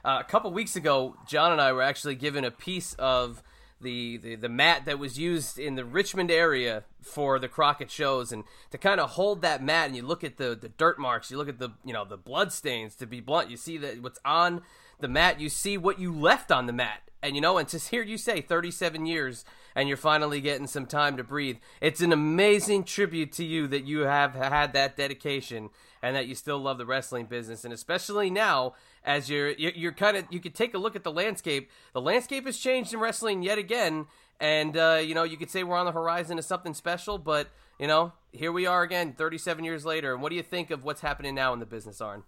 Uh, 0.04 0.18
a 0.20 0.24
couple 0.24 0.52
weeks 0.52 0.76
ago, 0.76 1.16
John 1.26 1.50
and 1.50 1.60
I 1.60 1.72
were 1.72 1.82
actually 1.82 2.16
given 2.16 2.44
a 2.44 2.50
piece 2.50 2.94
of 2.94 3.42
the, 3.80 4.18
the, 4.18 4.34
the 4.34 4.48
mat 4.48 4.84
that 4.84 4.98
was 4.98 5.18
used 5.18 5.58
in 5.58 5.76
the 5.76 5.84
Richmond 5.84 6.30
area 6.30 6.84
for 7.00 7.38
the 7.38 7.48
Crockett 7.48 7.90
shows, 7.90 8.32
and 8.32 8.44
to 8.70 8.78
kind 8.78 9.00
of 9.00 9.10
hold 9.10 9.40
that 9.42 9.62
mat, 9.62 9.86
and 9.86 9.96
you 9.96 10.02
look 10.02 10.22
at 10.22 10.36
the, 10.36 10.54
the 10.60 10.68
dirt 10.68 10.98
marks, 10.98 11.30
you 11.30 11.38
look 11.38 11.48
at 11.48 11.58
the 11.58 11.70
you 11.86 11.94
know 11.94 12.04
the 12.04 12.18
blood 12.18 12.52
stains. 12.52 12.96
To 12.96 13.06
be 13.06 13.20
blunt, 13.20 13.50
you 13.50 13.56
see 13.56 13.78
that 13.78 14.02
what's 14.02 14.20
on 14.26 14.60
the 15.02 15.08
mat, 15.08 15.40
you 15.40 15.48
see 15.48 15.76
what 15.76 15.98
you 15.98 16.12
left 16.12 16.50
on 16.50 16.66
the 16.66 16.72
mat, 16.72 17.10
and 17.22 17.34
you 17.34 17.40
know, 17.40 17.58
and 17.58 17.68
to 17.68 17.78
hear 17.78 18.02
you 18.02 18.16
say 18.16 18.40
37 18.40 19.06
years 19.06 19.44
and 19.74 19.88
you're 19.88 19.96
finally 19.96 20.40
getting 20.40 20.66
some 20.66 20.86
time 20.86 21.16
to 21.16 21.24
breathe, 21.24 21.58
it's 21.80 22.00
an 22.00 22.12
amazing 22.12 22.84
tribute 22.84 23.32
to 23.32 23.44
you 23.44 23.66
that 23.68 23.84
you 23.84 24.00
have 24.00 24.34
had 24.34 24.72
that 24.72 24.96
dedication 24.96 25.70
and 26.02 26.16
that 26.16 26.26
you 26.26 26.34
still 26.34 26.58
love 26.58 26.78
the 26.78 26.86
wrestling 26.86 27.26
business, 27.26 27.64
and 27.64 27.72
especially 27.72 28.30
now 28.30 28.74
as 29.04 29.28
you're 29.28 29.50
you're, 29.50 29.92
kind 29.92 30.16
of 30.16 30.24
you 30.30 30.40
could 30.40 30.54
take 30.54 30.74
a 30.74 30.78
look 30.78 30.96
at 30.96 31.04
the 31.04 31.12
landscape. 31.12 31.70
The 31.92 32.00
landscape 32.00 32.46
has 32.46 32.58
changed 32.58 32.92
in 32.92 33.00
wrestling 33.00 33.42
yet 33.42 33.58
again, 33.58 34.06
and 34.40 34.76
uh, 34.76 35.00
you 35.02 35.14
know 35.14 35.22
you 35.24 35.36
could 35.36 35.50
say 35.50 35.62
we're 35.62 35.76
on 35.76 35.86
the 35.86 35.92
horizon 35.92 36.38
of 36.38 36.44
something 36.44 36.74
special, 36.74 37.18
but 37.18 37.48
you 37.78 37.86
know 37.86 38.12
here 38.32 38.50
we 38.50 38.66
are 38.66 38.82
again, 38.82 39.12
37 39.12 39.64
years 39.64 39.84
later. 39.84 40.12
And 40.12 40.22
what 40.22 40.30
do 40.30 40.36
you 40.36 40.42
think 40.42 40.70
of 40.70 40.84
what's 40.84 41.02
happening 41.02 41.34
now 41.34 41.52
in 41.52 41.60
the 41.60 41.66
business, 41.66 42.00
Arn? 42.00 42.24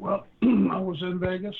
Well, 0.00 0.26
I 0.42 0.80
was 0.80 0.98
in 1.02 1.20
Vegas 1.20 1.54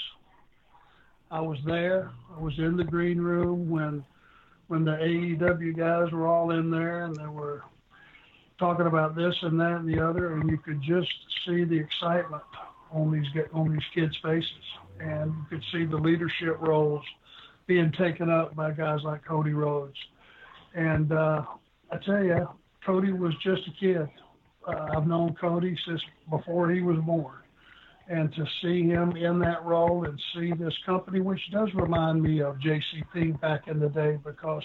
I 1.30 1.40
was 1.40 1.58
there. 1.64 2.10
I 2.36 2.40
was 2.40 2.54
in 2.58 2.76
the 2.76 2.84
green 2.84 3.18
room 3.20 3.70
when 3.70 4.04
when 4.66 4.84
the 4.84 4.92
AEW 4.92 5.76
guys 5.76 6.12
were 6.12 6.26
all 6.26 6.50
in 6.52 6.70
there 6.70 7.04
and 7.04 7.14
they 7.16 7.26
were 7.26 7.62
talking 8.58 8.86
about 8.86 9.16
this 9.16 9.34
and 9.42 9.58
that 9.58 9.76
and 9.76 9.88
the 9.88 10.04
other, 10.04 10.34
and 10.34 10.48
you 10.50 10.58
could 10.58 10.80
just 10.82 11.08
see 11.46 11.64
the 11.64 11.78
excitement 11.78 12.42
on 12.92 13.12
these 13.12 13.26
on 13.52 13.72
these 13.72 13.80
kids' 13.94 14.16
faces, 14.22 14.50
and 14.98 15.32
you 15.32 15.44
could 15.48 15.64
see 15.72 15.84
the 15.84 15.96
leadership 15.96 16.60
roles 16.60 17.04
being 17.66 17.92
taken 17.92 18.28
up 18.28 18.54
by 18.56 18.72
guys 18.72 19.00
like 19.04 19.24
Cody 19.24 19.52
Rhodes. 19.52 19.96
And 20.74 21.12
uh, 21.12 21.42
I 21.92 21.96
tell 22.04 22.24
you, 22.24 22.48
Cody 22.84 23.12
was 23.12 23.34
just 23.42 23.62
a 23.68 23.72
kid. 23.78 24.08
Uh, 24.66 24.96
I've 24.96 25.06
known 25.06 25.34
Cody 25.40 25.76
since 25.86 26.02
before 26.28 26.70
he 26.70 26.80
was 26.80 26.98
born 26.98 27.39
and 28.10 28.34
to 28.34 28.44
see 28.60 28.82
him 28.82 29.16
in 29.16 29.38
that 29.38 29.64
role 29.64 30.04
and 30.04 30.20
see 30.34 30.52
this 30.52 30.74
company, 30.84 31.20
which 31.20 31.40
does 31.52 31.68
remind 31.74 32.20
me 32.20 32.42
of 32.42 32.56
JCP 32.56 33.40
back 33.40 33.68
in 33.68 33.78
the 33.78 33.88
day 33.88 34.18
because 34.24 34.64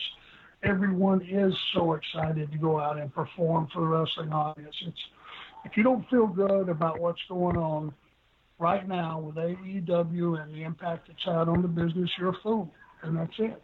everyone 0.64 1.22
is 1.22 1.54
so 1.74 1.94
excited 1.94 2.52
to 2.52 2.58
go 2.58 2.80
out 2.80 2.98
and 2.98 3.14
perform 3.14 3.68
for 3.72 3.82
the 3.82 3.88
wrestling 3.88 4.34
audience. 4.34 4.76
It's 4.88 4.98
if 5.64 5.78
you 5.78 5.84
don't 5.84 6.10
feel 6.10 6.26
good 6.26 6.70
about 6.70 7.00
what's 7.00 7.22
going 7.30 7.56
on 7.56 7.94
right 8.58 8.88
now 8.88 9.20
with 9.20 9.36
AEW 9.36 10.42
and 10.42 10.54
the 10.54 10.64
impact 10.64 11.10
it's 11.10 11.24
had 11.24 11.48
on 11.48 11.62
the 11.62 11.68
business, 11.68 12.10
you're 12.18 12.30
a 12.30 12.38
fool, 12.42 12.72
and 13.04 13.16
that's 13.16 13.34
it. 13.38 13.62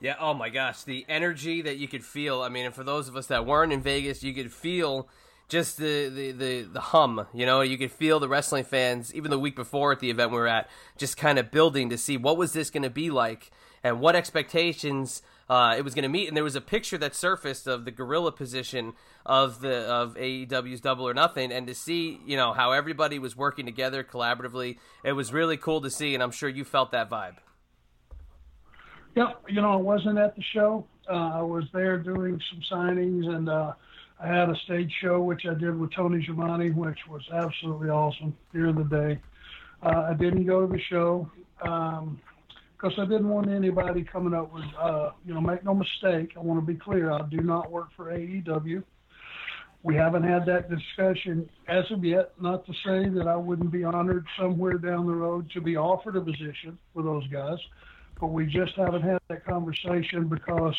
Yeah. 0.00 0.14
Oh 0.20 0.34
my 0.34 0.50
gosh, 0.50 0.82
the 0.84 1.06
energy 1.08 1.62
that 1.62 1.78
you 1.78 1.88
could 1.88 2.04
feel. 2.04 2.42
I 2.42 2.50
mean, 2.50 2.66
and 2.66 2.74
for 2.74 2.84
those 2.84 3.08
of 3.08 3.16
us 3.16 3.28
that 3.28 3.46
weren't 3.46 3.72
in 3.72 3.80
Vegas, 3.80 4.22
you 4.22 4.34
could 4.34 4.52
feel 4.52 5.08
just 5.48 5.78
the, 5.78 6.08
the, 6.08 6.32
the, 6.32 6.62
the 6.62 6.80
hum, 6.80 7.26
you 7.32 7.46
know, 7.46 7.62
you 7.62 7.78
could 7.78 7.90
feel 7.90 8.20
the 8.20 8.28
wrestling 8.28 8.64
fans, 8.64 9.14
even 9.14 9.30
the 9.30 9.38
week 9.38 9.56
before 9.56 9.92
at 9.92 10.00
the 10.00 10.10
event 10.10 10.30
we 10.30 10.36
were 10.36 10.46
at, 10.46 10.68
just 10.96 11.16
kind 11.16 11.38
of 11.38 11.50
building 11.50 11.88
to 11.90 11.98
see 11.98 12.16
what 12.16 12.36
was 12.36 12.52
this 12.52 12.68
going 12.68 12.82
to 12.82 12.90
be 12.90 13.10
like 13.10 13.50
and 13.82 14.00
what 14.00 14.14
expectations 14.14 15.22
uh, 15.48 15.74
it 15.78 15.82
was 15.82 15.94
going 15.94 16.02
to 16.02 16.08
meet. 16.08 16.28
And 16.28 16.36
there 16.36 16.44
was 16.44 16.54
a 16.54 16.60
picture 16.60 16.98
that 16.98 17.14
surfaced 17.14 17.66
of 17.66 17.86
the 17.86 17.90
gorilla 17.90 18.30
position 18.30 18.92
of 19.24 19.60
the 19.60 19.86
of 19.86 20.14
AEW's 20.16 20.82
Double 20.82 21.08
or 21.08 21.14
Nothing, 21.14 21.50
and 21.52 21.66
to 21.66 21.74
see 21.74 22.20
you 22.26 22.36
know 22.36 22.52
how 22.52 22.72
everybody 22.72 23.18
was 23.18 23.36
working 23.36 23.64
together 23.64 24.04
collaboratively, 24.04 24.78
it 25.02 25.12
was 25.12 25.32
really 25.32 25.56
cool 25.56 25.80
to 25.80 25.90
see, 25.90 26.12
and 26.14 26.22
I'm 26.22 26.30
sure 26.30 26.48
you 26.48 26.64
felt 26.64 26.92
that 26.92 27.08
vibe. 27.08 27.36
Yep, 29.16 29.44
you 29.48 29.62
know, 29.62 29.72
I 29.72 29.76
wasn't 29.76 30.18
at 30.18 30.36
the 30.36 30.42
show. 30.52 30.86
Uh, 31.10 31.38
I 31.38 31.42
was 31.42 31.64
there 31.72 31.96
doing 31.96 32.38
some 32.50 32.62
signings 32.70 33.26
and. 33.26 33.48
Uh, 33.48 33.72
I 34.20 34.26
had 34.26 34.50
a 34.50 34.56
stage 34.64 34.92
show 35.00 35.20
which 35.20 35.42
I 35.48 35.54
did 35.54 35.78
with 35.78 35.92
Tony 35.92 36.26
Giamatti, 36.26 36.74
which 36.74 36.98
was 37.08 37.22
absolutely 37.32 37.88
awesome 37.88 38.36
during 38.52 38.74
the 38.74 38.84
day. 38.84 39.20
Uh, 39.82 40.08
I 40.10 40.14
didn't 40.14 40.44
go 40.44 40.66
to 40.66 40.72
the 40.72 40.80
show 40.90 41.30
because 41.58 42.02
um, 42.02 42.20
I 42.98 43.04
didn't 43.04 43.28
want 43.28 43.48
anybody 43.48 44.02
coming 44.02 44.34
up 44.34 44.52
with, 44.52 44.64
uh, 44.80 45.10
you 45.24 45.34
know, 45.34 45.40
make 45.40 45.64
no 45.64 45.74
mistake. 45.74 46.32
I 46.36 46.40
want 46.40 46.60
to 46.60 46.66
be 46.66 46.78
clear. 46.78 47.12
I 47.12 47.22
do 47.28 47.38
not 47.38 47.70
work 47.70 47.88
for 47.96 48.06
AEW. 48.06 48.82
We 49.84 49.94
haven't 49.94 50.24
had 50.24 50.44
that 50.46 50.68
discussion 50.68 51.48
as 51.68 51.84
of 51.92 52.04
yet. 52.04 52.32
Not 52.40 52.66
to 52.66 52.72
say 52.84 53.08
that 53.10 53.28
I 53.28 53.36
wouldn't 53.36 53.70
be 53.70 53.84
honored 53.84 54.26
somewhere 54.36 54.78
down 54.78 55.06
the 55.06 55.14
road 55.14 55.48
to 55.52 55.60
be 55.60 55.76
offered 55.76 56.16
a 56.16 56.20
position 56.20 56.76
with 56.94 57.04
those 57.04 57.26
guys, 57.28 57.58
but 58.20 58.28
we 58.28 58.46
just 58.46 58.72
haven't 58.74 59.02
had 59.02 59.18
that 59.28 59.44
conversation 59.44 60.26
because 60.26 60.74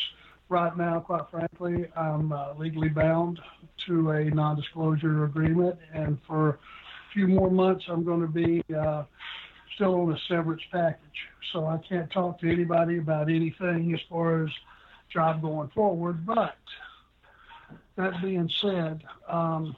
right 0.50 0.76
now, 0.76 1.00
quite 1.00 1.30
frankly, 1.32 1.86
I'm 1.96 2.34
uh, 2.34 2.54
legally 2.56 2.90
bound 2.90 3.40
to 3.88 4.12
a 4.12 4.26
non-disclosure 4.26 5.24
agreement, 5.24 5.78
and 5.94 6.18
for 6.28 6.50
a 6.50 6.58
few 7.14 7.28
more 7.28 7.50
months, 7.50 7.86
I'm 7.88 8.04
going 8.04 8.22
to 8.22 8.28
be 8.28 8.64
uh, 8.76 9.04
still 9.76 10.02
on 10.02 10.12
a 10.12 10.20
severance 10.28 10.64
package. 10.72 11.00
So 11.54 11.66
I 11.66 11.78
can't 11.78 12.12
talk 12.12 12.40
to 12.42 12.52
anybody 12.52 12.98
about 12.98 13.30
anything 13.30 13.94
as 13.94 14.02
far 14.10 14.44
as 14.44 14.50
job 15.12 15.42
going 15.42 15.70
forward. 15.70 16.26
But 16.26 16.58
that 17.96 18.22
being 18.22 18.50
said, 18.50 19.04
um, 19.28 19.76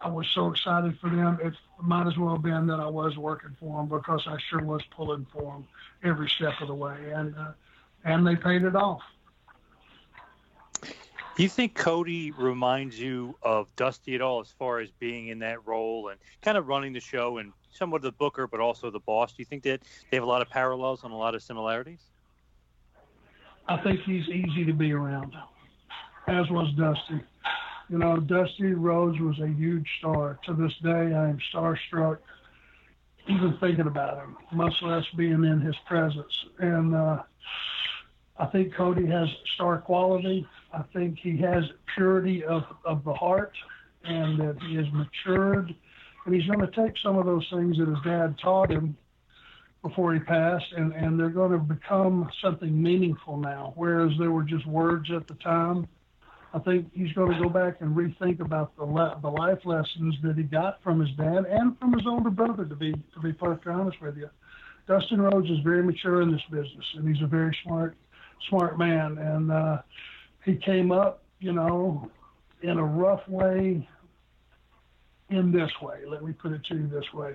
I 0.00 0.08
was 0.08 0.26
so 0.28 0.50
excited 0.50 0.98
for 1.00 1.10
them. 1.10 1.38
It 1.42 1.54
might 1.80 2.06
as 2.06 2.16
well 2.16 2.34
have 2.34 2.42
been 2.42 2.66
that 2.66 2.80
I 2.80 2.88
was 2.88 3.16
working 3.16 3.56
for 3.60 3.78
them 3.78 3.88
because 3.88 4.22
I 4.26 4.36
sure 4.48 4.62
was 4.62 4.82
pulling 4.90 5.26
for 5.32 5.52
them 5.52 5.68
every 6.02 6.28
step 6.28 6.54
of 6.60 6.68
the 6.68 6.74
way, 6.74 6.96
and 7.14 7.34
uh, 7.36 7.52
and 8.04 8.26
they 8.26 8.34
paid 8.34 8.62
it 8.62 8.74
off. 8.74 9.02
Do 11.34 11.42
you 11.42 11.48
think 11.48 11.74
Cody 11.74 12.30
reminds 12.30 12.98
you 12.98 13.36
of 13.42 13.74
Dusty 13.74 14.14
at 14.14 14.20
all 14.20 14.40
as 14.40 14.50
far 14.50 14.80
as 14.80 14.90
being 14.90 15.28
in 15.28 15.38
that 15.38 15.66
role 15.66 16.08
and 16.08 16.20
kind 16.42 16.58
of 16.58 16.68
running 16.68 16.92
the 16.92 17.00
show 17.00 17.38
and 17.38 17.52
somewhat 17.70 18.02
the 18.02 18.12
booker, 18.12 18.46
but 18.46 18.60
also 18.60 18.90
the 18.90 19.00
boss? 19.00 19.32
Do 19.32 19.36
you 19.38 19.46
think 19.46 19.62
that 19.62 19.80
they 20.10 20.16
have 20.18 20.24
a 20.24 20.28
lot 20.28 20.42
of 20.42 20.50
parallels 20.50 21.04
and 21.04 21.12
a 21.12 21.16
lot 21.16 21.34
of 21.34 21.42
similarities? 21.42 22.00
I 23.66 23.78
think 23.78 24.00
he's 24.00 24.28
easy 24.28 24.64
to 24.66 24.74
be 24.74 24.92
around, 24.92 25.34
as 26.26 26.50
was 26.50 26.70
Dusty. 26.74 27.24
You 27.88 27.98
know, 27.98 28.18
Dusty 28.18 28.74
Rhodes 28.74 29.18
was 29.20 29.38
a 29.40 29.48
huge 29.48 29.88
star. 29.98 30.38
To 30.46 30.54
this 30.54 30.72
day, 30.82 31.14
I 31.14 31.28
am 31.28 31.38
starstruck 31.52 32.18
even 33.28 33.56
thinking 33.60 33.86
about 33.86 34.18
him, 34.18 34.36
much 34.52 34.74
less 34.82 35.04
being 35.16 35.44
in 35.44 35.60
his 35.60 35.76
presence. 35.86 36.44
And 36.58 36.94
uh, 36.94 37.22
I 38.42 38.46
think 38.46 38.74
Cody 38.74 39.06
has 39.06 39.28
star 39.54 39.78
quality. 39.78 40.44
I 40.72 40.82
think 40.92 41.16
he 41.22 41.38
has 41.38 41.62
purity 41.94 42.44
of, 42.44 42.64
of 42.84 43.04
the 43.04 43.14
heart 43.14 43.52
and 44.02 44.36
that 44.40 44.56
he 44.68 44.74
has 44.74 44.86
matured. 44.92 45.72
And 46.26 46.34
he's 46.34 46.46
going 46.46 46.58
to 46.58 46.66
take 46.66 46.98
some 47.04 47.16
of 47.18 47.24
those 47.24 47.46
things 47.52 47.78
that 47.78 47.86
his 47.86 47.98
dad 48.04 48.34
taught 48.42 48.72
him 48.72 48.96
before 49.82 50.12
he 50.14 50.18
passed, 50.20 50.64
and, 50.76 50.92
and 50.92 51.18
they're 51.18 51.28
going 51.28 51.52
to 51.52 51.58
become 51.58 52.28
something 52.42 52.82
meaningful 52.82 53.36
now, 53.36 53.74
whereas 53.76 54.10
they 54.18 54.28
were 54.28 54.42
just 54.42 54.66
words 54.66 55.08
at 55.14 55.28
the 55.28 55.34
time. 55.34 55.86
I 56.52 56.58
think 56.58 56.90
he's 56.92 57.12
going 57.12 57.32
to 57.32 57.40
go 57.40 57.48
back 57.48 57.80
and 57.80 57.94
rethink 57.94 58.40
about 58.40 58.76
the 58.76 58.84
le- 58.84 59.18
the 59.22 59.30
life 59.30 59.58
lessons 59.64 60.16
that 60.22 60.36
he 60.36 60.42
got 60.42 60.82
from 60.82 61.00
his 61.00 61.10
dad 61.16 61.46
and 61.48 61.78
from 61.78 61.92
his 61.92 62.06
older 62.06 62.30
brother. 62.30 62.64
To 62.64 62.76
be 62.76 62.92
to 62.92 63.20
be 63.20 63.32
perfectly 63.32 63.72
honest 63.72 64.00
with 64.00 64.16
you, 64.16 64.28
Dustin 64.86 65.20
Rhodes 65.20 65.48
is 65.48 65.58
very 65.64 65.82
mature 65.82 66.22
in 66.22 66.30
this 66.30 66.42
business, 66.50 66.84
and 66.94 67.08
he's 67.08 67.22
a 67.22 67.26
very 67.26 67.56
smart 67.64 67.96
smart 68.48 68.78
man. 68.78 69.18
And 69.18 69.50
uh, 69.50 69.82
he 70.44 70.56
came 70.56 70.92
up, 70.92 71.22
you 71.40 71.52
know, 71.52 72.10
in 72.62 72.78
a 72.78 72.84
rough 72.84 73.26
way, 73.28 73.88
in 75.30 75.52
this 75.52 75.70
way. 75.80 76.00
Let 76.06 76.22
me 76.22 76.32
put 76.32 76.52
it 76.52 76.64
to 76.66 76.74
you 76.74 76.86
this 76.86 77.12
way. 77.12 77.34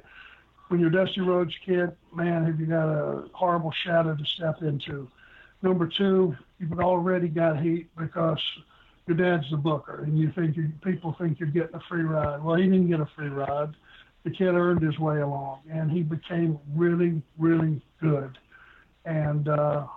When 0.70 0.80
you're 0.80 0.89
Dusty 0.89 1.22
Rhodes 1.22 1.55
kid, 1.66 1.91
man, 2.14 2.45
have 2.45 2.60
you 2.60 2.66
got 2.66 2.89
a 2.89 3.26
horrible 3.34 3.74
shadow 3.86 4.16
to 4.16 4.26
step 4.26 4.62
into. 4.62 5.10
Number 5.62 5.88
two, 5.88 6.36
you've 6.60 6.80
already 6.80 7.28
got 7.30 7.62
heat 7.62 7.89
because 7.97 8.39
your 9.08 9.18
dad's 9.18 9.49
the 9.49 9.58
booker, 9.58 10.03
and 10.03 10.18
you 10.20 10.32
think 10.34 10.58
you, 10.58 10.72
people 10.84 11.16
think 11.18 11.39
you're 11.39 11.49
getting 11.49 11.76
a 11.76 11.80
free 11.89 12.03
ride. 12.03 12.43
Well, 12.43 12.58
he 12.58 12.64
didn't 12.64 12.89
get 12.89 12.99
a 12.99 13.08
free 13.16 13.30
ride. 13.30 13.74
The 14.24 14.32
kid 14.32 14.53
earned 14.53 14.82
his 14.84 14.99
way 14.99 15.22
along, 15.22 15.62
and 15.72 15.89
he 15.89 16.03
became 16.03 16.60
really, 16.76 17.22
really 17.38 17.82
good. 18.01 18.38
And 19.05 19.47
uh, 19.47 19.88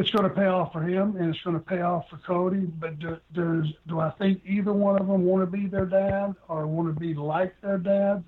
it's 0.00 0.10
going 0.10 0.24
to 0.24 0.34
pay 0.34 0.46
off 0.46 0.72
for 0.72 0.82
him, 0.82 1.16
and 1.16 1.34
it's 1.34 1.42
going 1.42 1.56
to 1.56 1.64
pay 1.64 1.82
off 1.82 2.08
for 2.08 2.16
Cody. 2.18 2.60
But 2.60 2.98
do, 2.98 3.18
does 3.32 3.66
do 3.86 4.00
I 4.00 4.10
think 4.10 4.40
either 4.46 4.72
one 4.72 4.98
of 5.00 5.06
them 5.06 5.24
want 5.24 5.42
to 5.42 5.46
be 5.46 5.66
their 5.66 5.84
dad 5.84 6.34
or 6.48 6.66
want 6.66 6.92
to 6.92 6.98
be 6.98 7.14
like 7.14 7.60
their 7.60 7.78
dad? 7.78 8.24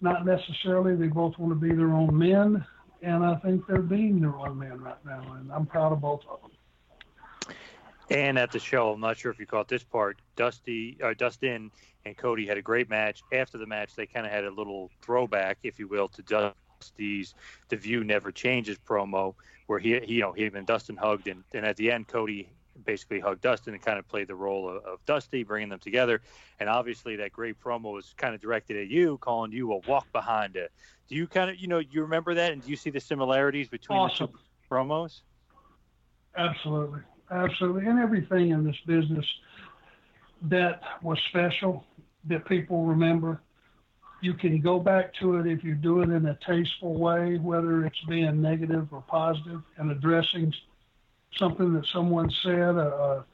Not 0.00 0.24
necessarily. 0.24 0.96
They 0.96 1.08
both 1.08 1.38
want 1.38 1.52
to 1.52 1.68
be 1.68 1.74
their 1.74 1.92
own 1.92 2.16
men, 2.16 2.64
and 3.02 3.24
I 3.24 3.36
think 3.36 3.66
they're 3.66 3.82
being 3.82 4.20
their 4.20 4.34
own 4.34 4.58
men 4.58 4.80
right 4.80 5.04
now, 5.04 5.20
and 5.34 5.52
I'm 5.52 5.66
proud 5.66 5.92
of 5.92 6.00
both 6.00 6.22
of 6.28 6.40
them. 6.40 6.50
And 8.08 8.38
at 8.38 8.50
the 8.50 8.58
show, 8.58 8.92
I'm 8.92 9.00
not 9.00 9.18
sure 9.18 9.30
if 9.30 9.38
you 9.38 9.46
caught 9.46 9.68
this 9.68 9.84
part. 9.84 10.18
Dusty, 10.34 10.96
uh, 11.02 11.14
Dustin, 11.16 11.70
and 12.04 12.16
Cody 12.16 12.46
had 12.46 12.56
a 12.56 12.62
great 12.62 12.88
match. 12.88 13.22
After 13.32 13.58
the 13.58 13.66
match, 13.66 13.94
they 13.94 14.06
kind 14.06 14.26
of 14.26 14.32
had 14.32 14.44
a 14.44 14.50
little 14.50 14.90
throwback, 15.02 15.58
if 15.62 15.78
you 15.78 15.86
will, 15.86 16.08
to 16.08 16.22
Dusty's 16.80 17.34
"The 17.68 17.76
View 17.76 18.04
Never 18.04 18.32
Changes" 18.32 18.78
promo, 18.78 19.34
where 19.66 19.78
he, 19.78 20.00
he 20.00 20.14
you 20.14 20.20
know, 20.22 20.32
he 20.32 20.46
and 20.46 20.66
Dustin 20.66 20.96
hugged, 20.96 21.28
and, 21.28 21.44
and 21.52 21.66
at 21.66 21.76
the 21.76 21.90
end, 21.90 22.08
Cody 22.08 22.48
basically 22.86 23.20
hugged 23.20 23.42
Dustin 23.42 23.74
and 23.74 23.82
kind 23.82 23.98
of 23.98 24.08
played 24.08 24.28
the 24.28 24.34
role 24.34 24.68
of, 24.68 24.84
of 24.84 25.04
Dusty, 25.04 25.42
bringing 25.42 25.68
them 25.68 25.78
together. 25.78 26.22
And 26.58 26.68
obviously, 26.68 27.16
that 27.16 27.32
great 27.32 27.60
promo 27.60 27.92
was 27.92 28.14
kind 28.16 28.34
of 28.34 28.40
directed 28.40 28.78
at 28.78 28.88
you, 28.88 29.18
calling 29.18 29.52
you 29.52 29.72
a 29.72 29.76
walk 29.86 30.10
behind 30.12 30.56
it. 30.56 30.72
Do 31.08 31.16
you 31.16 31.26
kind 31.26 31.50
of, 31.50 31.56
you 31.56 31.68
know, 31.68 31.80
you 31.80 32.02
remember 32.02 32.34
that, 32.34 32.52
and 32.52 32.62
do 32.62 32.70
you 32.70 32.76
see 32.76 32.90
the 32.90 33.00
similarities 33.00 33.68
between 33.68 33.98
awesome. 33.98 34.28
the 34.28 34.32
two 34.32 34.38
promos? 34.70 35.20
Absolutely, 36.36 37.00
absolutely, 37.30 37.86
and 37.86 37.98
everything 37.98 38.50
in 38.50 38.64
this 38.64 38.76
business 38.86 39.26
that 40.42 40.80
was 41.02 41.18
special 41.28 41.84
that 42.24 42.46
people 42.46 42.84
remember. 42.86 43.42
You 44.20 44.34
can 44.34 44.60
go 44.60 44.78
back 44.78 45.14
to 45.14 45.36
it 45.36 45.46
if 45.46 45.64
you 45.64 45.74
do 45.74 46.02
it 46.02 46.10
in 46.10 46.26
a 46.26 46.38
tasteful 46.46 46.94
way, 46.98 47.38
whether 47.38 47.86
it's 47.86 48.00
being 48.08 48.42
negative 48.42 48.88
or 48.92 49.02
positive, 49.02 49.62
and 49.78 49.90
addressing 49.90 50.52
something 51.36 51.72
that 51.74 51.86
someone 51.86 52.30
said, 52.42 52.76
a, 52.76 53.24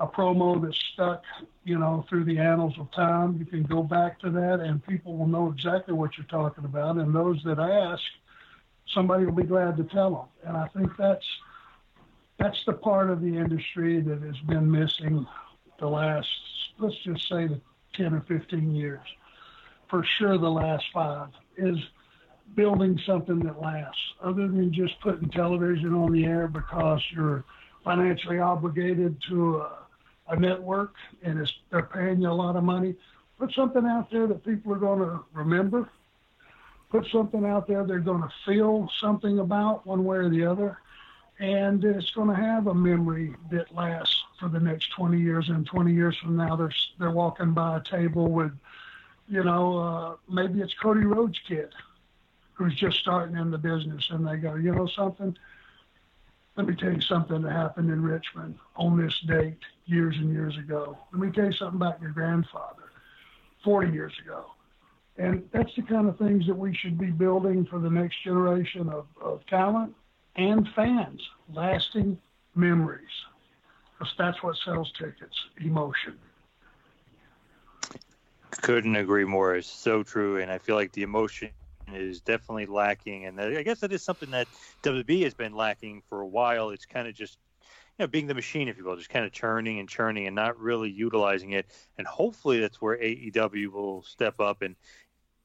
a 0.00 0.06
promo 0.06 0.60
that 0.62 0.74
stuck, 0.92 1.22
you 1.64 1.78
know, 1.78 2.04
through 2.08 2.24
the 2.24 2.38
annals 2.38 2.74
of 2.78 2.90
time. 2.92 3.36
You 3.38 3.44
can 3.44 3.62
go 3.62 3.82
back 3.82 4.18
to 4.20 4.30
that, 4.30 4.60
and 4.60 4.84
people 4.84 5.16
will 5.16 5.28
know 5.28 5.48
exactly 5.48 5.94
what 5.94 6.16
you're 6.16 6.26
talking 6.26 6.64
about. 6.64 6.96
And 6.96 7.14
those 7.14 7.40
that 7.44 7.58
ask, 7.58 8.02
somebody 8.92 9.26
will 9.26 9.32
be 9.32 9.44
glad 9.44 9.76
to 9.76 9.84
tell 9.84 10.10
them. 10.42 10.48
And 10.48 10.56
I 10.56 10.66
think 10.68 10.96
that's 10.96 11.26
that's 12.38 12.64
the 12.64 12.72
part 12.72 13.10
of 13.10 13.20
the 13.20 13.36
industry 13.36 14.00
that 14.00 14.22
has 14.22 14.38
been 14.48 14.70
missing 14.70 15.26
the 15.78 15.86
last, 15.86 16.28
let's 16.78 16.96
just 17.04 17.28
say, 17.28 17.46
the 17.46 17.60
10 17.94 18.14
or 18.14 18.22
15 18.22 18.74
years. 18.74 19.00
For 19.90 20.04
sure, 20.18 20.38
the 20.38 20.48
last 20.48 20.84
five 20.94 21.28
is 21.56 21.76
building 22.54 22.98
something 23.04 23.40
that 23.40 23.60
lasts, 23.60 24.00
other 24.22 24.48
than 24.48 24.72
just 24.72 25.00
putting 25.00 25.28
television 25.30 25.94
on 25.94 26.12
the 26.12 26.24
air 26.24 26.48
because 26.48 27.02
you're 27.12 27.44
financially 27.84 28.38
obligated 28.38 29.20
to 29.28 29.58
a, 29.58 29.78
a 30.28 30.36
network 30.36 30.94
and 31.22 31.38
it's, 31.38 31.52
they're 31.70 31.82
paying 31.82 32.20
you 32.20 32.30
a 32.30 32.32
lot 32.32 32.56
of 32.56 32.64
money. 32.64 32.94
Put 33.38 33.52
something 33.52 33.86
out 33.86 34.10
there 34.10 34.26
that 34.26 34.44
people 34.44 34.72
are 34.72 34.78
going 34.78 35.00
to 35.00 35.24
remember. 35.32 35.88
Put 36.90 37.06
something 37.12 37.44
out 37.44 37.66
there 37.68 37.86
they're 37.86 38.00
going 38.00 38.22
to 38.22 38.32
feel 38.44 38.88
something 39.00 39.38
about 39.38 39.86
one 39.86 40.04
way 40.04 40.18
or 40.18 40.28
the 40.28 40.44
other. 40.44 40.78
And 41.38 41.82
it's 41.84 42.10
going 42.10 42.28
to 42.28 42.34
have 42.34 42.66
a 42.66 42.74
memory 42.74 43.34
that 43.50 43.74
lasts 43.74 44.22
for 44.38 44.48
the 44.48 44.60
next 44.60 44.90
20 44.92 45.18
years. 45.18 45.48
And 45.48 45.64
20 45.64 45.92
years 45.92 46.16
from 46.18 46.36
now, 46.36 46.54
they're, 46.54 46.72
they're 46.98 47.12
walking 47.12 47.54
by 47.54 47.78
a 47.78 47.80
table 47.80 48.28
with, 48.28 48.52
you 49.30 49.44
know, 49.44 49.78
uh, 49.78 50.16
maybe 50.28 50.60
it's 50.60 50.74
Cody 50.74 51.04
Rhodes' 51.06 51.38
kid 51.46 51.72
who's 52.54 52.74
just 52.74 52.98
starting 52.98 53.36
in 53.36 53.50
the 53.50 53.56
business, 53.56 54.06
and 54.10 54.26
they 54.26 54.36
go, 54.36 54.56
you 54.56 54.74
know 54.74 54.86
something? 54.88 55.34
Let 56.56 56.66
me 56.66 56.74
tell 56.74 56.92
you 56.92 57.00
something 57.00 57.40
that 57.42 57.52
happened 57.52 57.90
in 57.90 58.02
Richmond 58.02 58.58
on 58.76 59.00
this 59.00 59.18
date 59.20 59.60
years 59.86 60.16
and 60.18 60.30
years 60.30 60.58
ago. 60.58 60.98
Let 61.12 61.22
me 61.22 61.30
tell 61.30 61.46
you 61.46 61.52
something 61.52 61.76
about 61.76 62.02
your 62.02 62.10
grandfather 62.10 62.82
40 63.64 63.92
years 63.92 64.12
ago. 64.22 64.46
And 65.16 65.48
that's 65.52 65.74
the 65.74 65.82
kind 65.82 66.08
of 66.08 66.18
things 66.18 66.46
that 66.48 66.54
we 66.54 66.74
should 66.74 66.98
be 66.98 67.10
building 67.10 67.64
for 67.64 67.78
the 67.78 67.88
next 67.88 68.22
generation 68.24 68.88
of, 68.88 69.06
of 69.22 69.46
talent 69.46 69.94
and 70.36 70.68
fans, 70.74 71.22
lasting 71.54 72.18
memories. 72.54 73.06
Because 73.98 74.12
that's 74.18 74.42
what 74.42 74.56
sells 74.64 74.92
tickets, 74.98 75.38
emotion. 75.64 76.18
Couldn't 78.50 78.96
agree 78.96 79.24
more. 79.24 79.54
It's 79.54 79.68
so 79.68 80.02
true, 80.02 80.38
and 80.38 80.50
I 80.50 80.58
feel 80.58 80.76
like 80.76 80.92
the 80.92 81.02
emotion 81.02 81.50
is 81.92 82.20
definitely 82.20 82.66
lacking, 82.66 83.26
and 83.26 83.40
I 83.40 83.62
guess 83.62 83.80
that 83.80 83.92
is 83.92 84.02
something 84.02 84.30
that 84.30 84.48
WB 84.82 85.22
has 85.24 85.34
been 85.34 85.54
lacking 85.54 86.02
for 86.08 86.20
a 86.20 86.26
while. 86.26 86.70
It's 86.70 86.86
kind 86.86 87.08
of 87.08 87.14
just 87.14 87.38
you 87.98 88.04
know 88.04 88.06
being 88.08 88.26
the 88.26 88.34
machine, 88.34 88.68
if 88.68 88.76
you 88.76 88.84
will, 88.84 88.96
just 88.96 89.10
kind 89.10 89.24
of 89.24 89.32
churning 89.32 89.78
and 89.78 89.88
churning 89.88 90.26
and 90.26 90.34
not 90.34 90.58
really 90.58 90.90
utilizing 90.90 91.52
it. 91.52 91.66
And 91.98 92.06
hopefully 92.06 92.60
that's 92.60 92.80
where 92.80 92.96
AEW 92.96 93.72
will 93.72 94.02
step 94.02 94.40
up 94.40 94.62
and. 94.62 94.76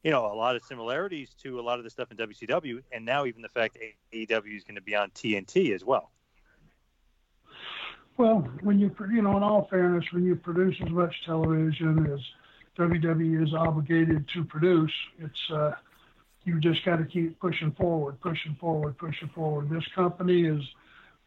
You 0.03 0.11
know, 0.11 0.27
a 0.31 0.35
lot 0.35 0.55
of 0.55 0.61
similarities 0.61 1.33
to 1.41 1.59
a 1.59 1.63
lot 1.63 1.79
of 1.79 1.83
the 1.83 1.89
stuff 1.89 2.11
in 2.11 2.17
WCW, 2.17 2.83
and 2.91 3.03
now 3.03 3.25
even 3.25 3.41
the 3.41 3.49
fact 3.49 3.75
AEW 4.13 4.55
is 4.55 4.63
going 4.63 4.75
to 4.75 4.81
be 4.81 4.95
on 4.95 5.09
TNT 5.09 5.73
as 5.73 5.83
well. 5.83 6.11
Well, 8.17 8.47
when 8.61 8.79
you 8.79 8.95
you 9.11 9.21
know, 9.21 9.35
in 9.35 9.43
all 9.43 9.67
fairness, 9.69 10.05
when 10.11 10.23
you 10.23 10.35
produce 10.35 10.75
as 10.85 10.89
much 10.89 11.13
television 11.25 12.05
as 12.13 12.19
WWE 12.77 13.43
is 13.43 13.53
obligated 13.53 14.27
to 14.33 14.43
produce, 14.43 14.91
it's 15.19 15.51
uh, 15.51 15.71
you 16.43 16.59
just 16.59 16.83
got 16.85 16.97
to 16.97 17.05
keep 17.05 17.39
pushing 17.39 17.71
forward, 17.71 18.19
pushing 18.21 18.55
forward, 18.59 18.97
pushing 18.97 19.29
forward. 19.29 19.69
This 19.69 19.83
company 19.95 20.45
is 20.45 20.61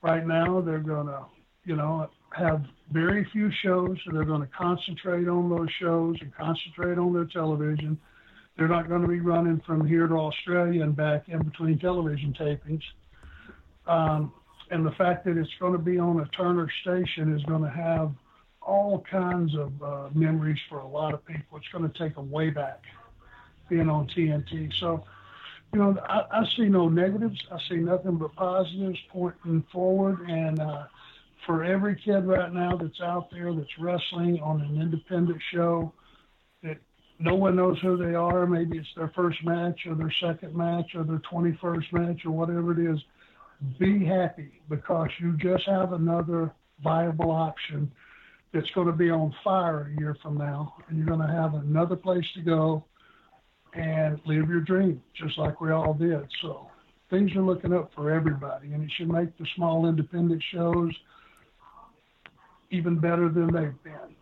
right 0.03 0.27
now 0.27 0.61
they're 0.61 0.79
to, 1.07 1.25
you 1.65 1.77
know, 1.77 2.09
have 2.37 2.65
very 2.93 3.27
few 3.33 3.51
shows, 3.63 3.97
so 4.05 4.13
they're 4.13 4.25
to 4.43 4.49
concentrate 4.57 5.29
on 5.29 5.49
those 5.49 5.69
shows 5.81 6.17
and 6.21 6.35
concentrate 6.35 6.99
on 6.99 7.13
their 7.13 7.25
television. 7.25 7.99
They're 8.57 8.69
not 8.69 8.89
going 8.89 9.03
to 9.03 9.09
be 9.09 9.21
running 9.21 9.61
from 9.67 9.87
here 9.87 10.07
to 10.07 10.15
Australia 10.15 10.83
and 10.83 10.95
back 10.95 11.29
in 11.29 11.43
between 11.43 11.79
television 11.79 12.35
tapings. 12.39 12.83
Um, 13.87 14.33
and 14.71 14.85
the 14.85 14.91
fact 14.93 15.25
that 15.25 15.37
it's 15.37 15.51
going 15.59 15.73
to 15.73 15.79
be 15.79 15.99
on 15.99 16.21
a 16.21 16.27
Turner 16.27 16.69
station 16.83 17.35
is 17.35 17.43
going 17.45 17.63
to 17.63 17.71
have 17.71 18.13
all 18.69 19.03
kinds 19.11 19.57
of 19.57 19.83
uh, 19.83 20.09
memories 20.15 20.59
for 20.69 20.81
a 20.81 20.87
lot 20.87 21.15
of 21.15 21.25
people. 21.25 21.57
It's 21.57 21.69
going 21.73 21.91
to 21.91 21.99
take 21.99 22.15
them 22.15 22.31
way 22.31 22.51
back 22.51 22.83
being 23.71 23.89
on 23.89 24.07
TNT. 24.09 24.73
So, 24.79 25.05
you 25.73 25.79
know, 25.79 25.99
I, 26.07 26.25
I 26.31 26.47
see 26.55 26.69
no 26.69 26.89
negatives. 26.89 27.43
I 27.51 27.59
see 27.69 27.77
nothing 27.77 28.17
but 28.17 28.35
positives 28.37 28.99
pointing 29.11 29.65
forward. 29.73 30.29
And 30.29 30.61
uh, 30.61 30.85
for 31.47 31.65
every 31.65 31.97
kid 31.97 32.27
right 32.27 32.53
now 32.53 32.77
that's 32.77 33.01
out 33.01 33.31
there 33.31 33.55
that's 33.55 33.79
wrestling 33.79 34.39
on 34.41 34.61
an 34.61 34.81
independent 34.81 35.41
show 35.51 35.93
that 36.63 36.77
no 37.19 37.35
one 37.35 37.57
knows 37.57 37.79
who 37.81 37.97
they 37.97 38.15
are, 38.15 38.47
maybe 38.47 38.77
it's 38.77 38.89
their 38.97 39.13
first 39.17 39.43
match 39.45 39.87
or 39.87 39.95
their 39.95 40.13
second 40.21 40.55
match 40.55 40.95
or 40.95 41.05
their 41.05 41.23
21st 41.33 41.93
match 41.93 42.27
or 42.27 42.33
whatever 42.33 42.79
it 42.79 42.95
is, 42.95 43.01
be 43.79 44.05
happy 44.05 44.61
because 44.69 45.09
you 45.19 45.37
just 45.39 45.65
have 45.67 45.95
another 45.95 46.53
viable 46.83 47.31
option 47.31 47.91
that's 48.53 48.71
going 48.71 48.87
to 48.87 48.93
be 48.93 49.11
on 49.11 49.35
fire 49.45 49.93
a 49.93 50.01
year 50.01 50.17
from 50.23 50.37
now, 50.37 50.75
and 50.89 50.97
you're 50.97 51.07
going 51.07 51.27
to 51.27 51.33
have 51.33 51.55
another 51.55 51.97
place 51.97 52.25
to 52.35 52.41
go 52.41 52.85
and 53.75 54.21
live 54.25 54.49
your 54.49 54.61
dream, 54.61 55.03
just 55.15 55.39
like 55.39 55.61
we 55.61 55.71
all 55.71 55.95
did. 55.95 56.27
So 56.41 56.71
things 57.11 57.35
are 57.37 57.43
looking 57.43 57.73
up 57.73 57.93
for 57.95 58.11
everybody, 58.11 58.73
and 58.73 58.83
it 58.83 58.91
should 58.93 59.09
make 59.09 59.37
the 59.37 59.47
small 59.55 59.87
independent 59.87 60.43
shows 60.43 60.93
even 62.71 62.99
better 62.99 63.29
than 63.29 63.53
they've 63.53 63.83
been, 63.83 64.17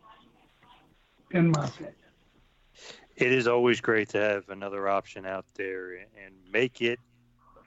in 1.31 1.51
my 1.51 1.67
opinion. 1.67 1.95
It 3.17 3.33
is 3.33 3.47
always 3.49 3.81
great 3.81 4.11
to 4.11 4.19
have 4.19 4.49
another 4.51 4.89
option 4.89 5.25
out 5.25 5.47
there 5.55 5.95
and 5.95 6.35
make 6.53 6.83
it 6.83 6.99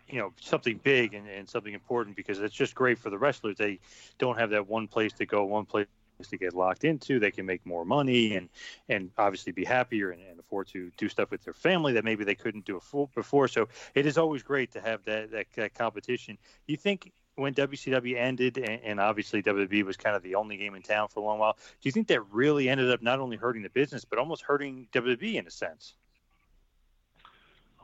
you 0.08 0.20
know 0.20 0.34
something 0.40 0.80
big 0.84 1.14
and, 1.14 1.28
and 1.28 1.48
something 1.48 1.74
important 1.74 2.16
because 2.16 2.40
it's 2.40 2.54
just 2.54 2.74
great 2.74 2.98
for 2.98 3.10
the 3.10 3.18
wrestlers 3.18 3.58
they 3.58 3.80
don't 4.18 4.40
have 4.40 4.50
that 4.50 4.68
one 4.68 4.88
place 4.88 5.14
to 5.14 5.26
go 5.26 5.46
one 5.46 5.66
place 5.66 5.86
to 6.28 6.38
get 6.38 6.54
locked 6.54 6.84
into 6.84 7.20
they 7.20 7.32
can 7.32 7.46
make 7.46 7.66
more 7.66 7.86
money 7.86 8.36
and 8.36 8.50
and 8.90 9.10
obviously 9.18 9.52
be 9.52 9.64
happier 9.64 10.12
and, 10.12 10.22
and 10.22 10.40
afford 10.40 10.68
to 10.68 10.92
do 10.98 11.08
stuff 11.08 11.32
with 11.32 11.44
their 11.44 11.54
family 11.54 11.94
that 11.94 12.04
maybe 12.04 12.24
they 12.24 12.36
couldn't 12.36 12.66
do 12.66 12.82
before 13.16 13.48
so 13.48 13.68
it 13.96 14.06
is 14.06 14.18
always 14.18 14.44
great 14.44 14.72
to 14.72 14.82
have 14.82 15.04
that 15.06 15.32
that, 15.32 15.46
that 15.56 15.74
competition 15.74 16.38
you 16.68 16.76
think 16.76 17.12
when 17.40 17.54
WCW 17.54 18.18
ended, 18.18 18.58
and, 18.58 18.82
and, 18.84 19.00
obviously 19.00 19.42
WWE 19.42 19.84
was 19.84 19.98
kind 19.98 20.16
of 20.16 20.22
the 20.24 20.36
only 20.36 20.58
game 20.58 20.76
in 20.76 20.82
town 20.82 21.08
for 21.08 21.22
a 21.22 21.24
long 21.24 21.40
while. 21.40 21.54
Do 21.54 21.88
you 21.88 21.92
think 21.92 22.08
that 22.08 22.22
really 22.32 22.70
ended 22.70 22.92
up 22.92 23.02
not 23.02 23.20
only 23.20 23.38
hurting 23.38 23.64
the 23.64 23.70
business, 23.70 24.06
but 24.06 24.20
almost 24.20 24.44
hurting 24.44 24.88
WWE 24.94 25.36
in 25.36 25.48
a 25.48 25.52
sense? 25.52 25.96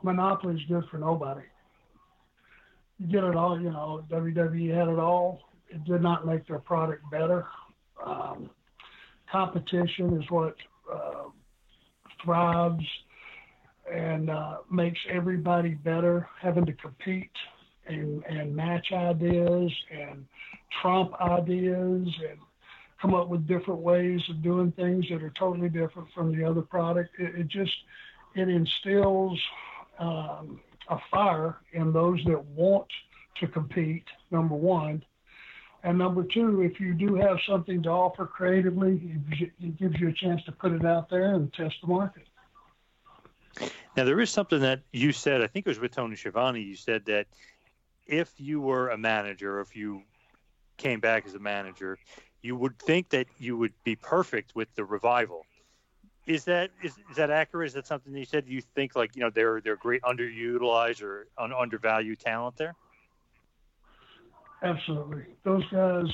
Monopoly 0.02 0.56
is 0.56 0.64
good 0.68 0.84
for 0.90 0.98
nobody. 0.98 1.42
you 2.98 3.06
get 3.06 3.24
it 3.24 3.34
all. 3.34 3.58
You 3.58 3.70
know, 3.70 4.04
WWE 4.10 4.74
had 4.74 4.88
it 4.88 4.98
all. 4.98 5.48
It 5.68 5.82
did 5.84 6.02
not 6.02 6.26
make 6.26 6.46
their 6.46 6.58
product 6.58 7.10
better. 7.10 7.46
Um, 8.04 8.50
competition 9.30 10.20
is 10.20 10.30
what 10.30 10.54
uh, 10.92 11.24
thrives 12.24 12.84
and 13.92 14.30
uh, 14.30 14.58
makes 14.70 14.98
everybody 15.10 15.74
better. 15.74 16.28
Having 16.40 16.66
to 16.66 16.72
compete 16.74 17.30
and, 17.86 18.24
and 18.24 18.54
match 18.54 18.88
ideas 18.92 19.72
and 19.90 20.26
trump 20.80 21.14
ideas 21.20 22.08
and 22.28 22.38
come 23.00 23.14
up 23.14 23.28
with 23.28 23.46
different 23.46 23.80
ways 23.80 24.20
of 24.30 24.42
doing 24.42 24.72
things 24.72 25.04
that 25.10 25.22
are 25.22 25.32
totally 25.38 25.68
different 25.68 26.08
from 26.14 26.36
the 26.36 26.44
other 26.44 26.62
product. 26.62 27.10
It, 27.18 27.34
it 27.40 27.48
just 27.48 27.74
it 28.34 28.48
instills 28.48 29.40
um, 29.98 30.60
a 30.88 30.98
fire 31.10 31.56
in 31.72 31.92
those 31.92 32.22
that 32.26 32.44
want 32.44 32.86
to 33.40 33.46
compete. 33.46 34.04
Number 34.30 34.54
one, 34.54 35.04
and 35.86 35.98
number 35.98 36.24
two, 36.24 36.62
if 36.62 36.80
you 36.80 36.94
do 36.94 37.14
have 37.14 37.38
something 37.48 37.80
to 37.84 37.88
offer 37.88 38.26
creatively, 38.26 39.00
it 39.60 39.78
gives 39.78 40.00
you 40.00 40.08
a 40.08 40.12
chance 40.12 40.42
to 40.44 40.52
put 40.52 40.72
it 40.72 40.84
out 40.84 41.08
there 41.08 41.34
and 41.34 41.52
test 41.54 41.76
the 41.80 41.86
market. 41.86 42.26
Now, 43.96 44.02
there 44.02 44.20
is 44.20 44.28
something 44.28 44.58
that 44.60 44.80
you 44.92 45.12
said, 45.12 45.42
I 45.42 45.46
think 45.46 45.64
it 45.64 45.68
was 45.68 45.78
with 45.78 45.92
Tony 45.92 46.16
Schiavone, 46.16 46.60
you 46.60 46.74
said 46.74 47.04
that 47.04 47.28
if 48.04 48.32
you 48.36 48.60
were 48.60 48.88
a 48.88 48.98
manager, 48.98 49.60
if 49.60 49.76
you 49.76 50.02
came 50.76 50.98
back 50.98 51.24
as 51.24 51.34
a 51.34 51.38
manager, 51.38 51.98
you 52.42 52.56
would 52.56 52.76
think 52.80 53.10
that 53.10 53.28
you 53.38 53.56
would 53.56 53.72
be 53.84 53.94
perfect 53.94 54.56
with 54.56 54.74
the 54.74 54.84
revival. 54.84 55.46
Is 56.26 56.44
that 56.46 56.70
is, 56.82 56.98
is 57.08 57.16
that 57.16 57.30
accurate? 57.30 57.68
Is 57.68 57.74
that 57.74 57.86
something 57.86 58.12
that 58.12 58.18
you 58.18 58.24
said? 58.24 58.46
Do 58.46 58.52
You 58.52 58.60
think 58.60 58.96
like 58.96 59.14
you 59.14 59.22
know 59.22 59.30
they're 59.30 59.60
they're 59.60 59.76
great 59.76 60.02
underutilized 60.02 61.00
or 61.00 61.28
un, 61.38 61.52
undervalued 61.52 62.18
talent 62.18 62.56
there? 62.56 62.74
Absolutely, 64.62 65.24
those 65.44 65.64
guys. 65.70 66.06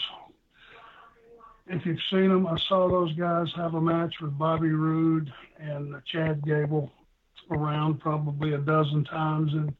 If 1.69 1.87
you've 1.87 1.99
seen 2.11 2.29
them, 2.29 2.47
I 2.47 2.59
saw 2.69 2.89
those 2.89 3.15
guys 3.17 3.47
have 3.57 3.75
a 3.75 3.81
match 3.81 4.15
with 4.21 4.37
Bobby 4.37 4.71
Roode 4.71 5.33
and 5.59 5.95
Chad 6.11 6.45
Gable 6.45 6.91
around 7.51 8.01
probably 8.01 8.55
a 8.55 8.59
dozen 8.59 9.05
times 9.05 9.53
in 9.53 9.75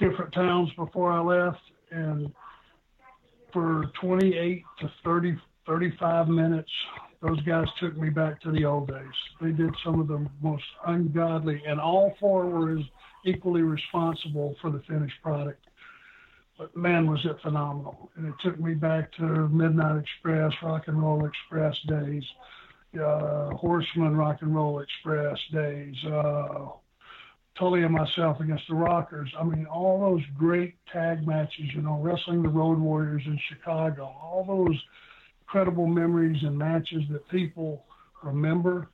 different 0.00 0.32
towns 0.32 0.70
before 0.76 1.12
I 1.12 1.20
left, 1.20 1.60
and 1.90 2.32
for 3.52 3.84
28 4.00 4.64
to 4.80 4.90
30, 5.04 5.36
35 5.66 6.28
minutes, 6.28 6.70
those 7.20 7.40
guys 7.42 7.66
took 7.78 7.96
me 7.96 8.08
back 8.08 8.40
to 8.42 8.50
the 8.50 8.64
old 8.64 8.88
days. 8.88 8.96
They 9.40 9.52
did 9.52 9.70
some 9.84 10.00
of 10.00 10.08
the 10.08 10.26
most 10.40 10.64
ungodly, 10.86 11.62
and 11.66 11.78
all 11.78 12.14
four 12.18 12.46
were 12.46 12.78
equally 13.24 13.62
responsible 13.62 14.56
for 14.60 14.70
the 14.70 14.82
finished 14.88 15.14
product. 15.22 15.64
But 16.62 16.76
man, 16.76 17.10
was 17.10 17.18
it 17.24 17.40
phenomenal! 17.42 18.12
And 18.14 18.24
it 18.24 18.34
took 18.40 18.60
me 18.60 18.74
back 18.74 19.10
to 19.14 19.48
Midnight 19.48 20.00
Express, 20.00 20.52
Rock 20.62 20.86
and 20.86 21.02
Roll 21.02 21.26
Express 21.26 21.76
days, 21.88 22.22
uh, 22.94 23.50
Horseman 23.56 24.16
Rock 24.16 24.42
and 24.42 24.54
Roll 24.54 24.78
Express 24.78 25.40
days, 25.52 25.96
uh, 26.04 26.68
Tully 27.58 27.82
and 27.82 27.92
myself 27.92 28.38
against 28.38 28.68
the 28.68 28.76
Rockers. 28.76 29.28
I 29.36 29.42
mean, 29.42 29.66
all 29.66 29.98
those 29.98 30.22
great 30.38 30.76
tag 30.92 31.26
matches, 31.26 31.74
you 31.74 31.82
know, 31.82 31.98
wrestling 32.00 32.44
the 32.44 32.48
Road 32.48 32.78
Warriors 32.78 33.24
in 33.26 33.40
Chicago, 33.48 34.04
all 34.04 34.44
those 34.46 34.80
incredible 35.40 35.88
memories 35.88 36.44
and 36.44 36.56
matches 36.56 37.02
that 37.10 37.28
people 37.28 37.84
remember. 38.22 38.88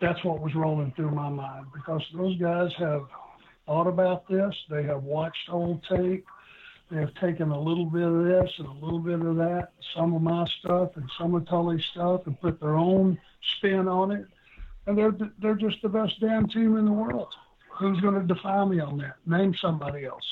That's 0.00 0.24
what 0.24 0.40
was 0.40 0.56
rolling 0.56 0.92
through 0.96 1.12
my 1.12 1.28
mind 1.28 1.66
because 1.72 2.02
those 2.16 2.36
guys 2.38 2.72
have 2.78 3.06
thought 3.64 3.86
about 3.86 4.26
this. 4.26 4.56
They 4.68 4.82
have 4.82 5.04
watched 5.04 5.48
old 5.52 5.84
tape. 5.84 6.26
They 6.90 6.98
have 6.98 7.14
taken 7.14 7.50
a 7.50 7.60
little 7.60 7.86
bit 7.86 8.02
of 8.02 8.24
this 8.24 8.50
and 8.58 8.66
a 8.66 8.84
little 8.84 8.98
bit 8.98 9.20
of 9.20 9.36
that, 9.36 9.72
some 9.94 10.14
of 10.14 10.22
my 10.22 10.44
stuff 10.58 10.96
and 10.96 11.08
some 11.18 11.34
of 11.34 11.46
Tully's 11.48 11.84
stuff, 11.92 12.26
and 12.26 12.40
put 12.40 12.60
their 12.60 12.76
own 12.76 13.18
spin 13.56 13.86
on 13.86 14.10
it. 14.10 14.26
And 14.86 14.98
they're 14.98 15.14
they're 15.38 15.54
just 15.54 15.82
the 15.82 15.88
best 15.88 16.18
damn 16.20 16.48
team 16.48 16.76
in 16.76 16.86
the 16.86 16.92
world 16.92 17.32
who's 17.80 18.00
going 18.00 18.14
to 18.14 18.34
defy 18.34 18.64
me 18.64 18.78
on 18.78 18.98
that? 18.98 19.16
Name 19.26 19.54
somebody 19.54 20.04
else. 20.04 20.24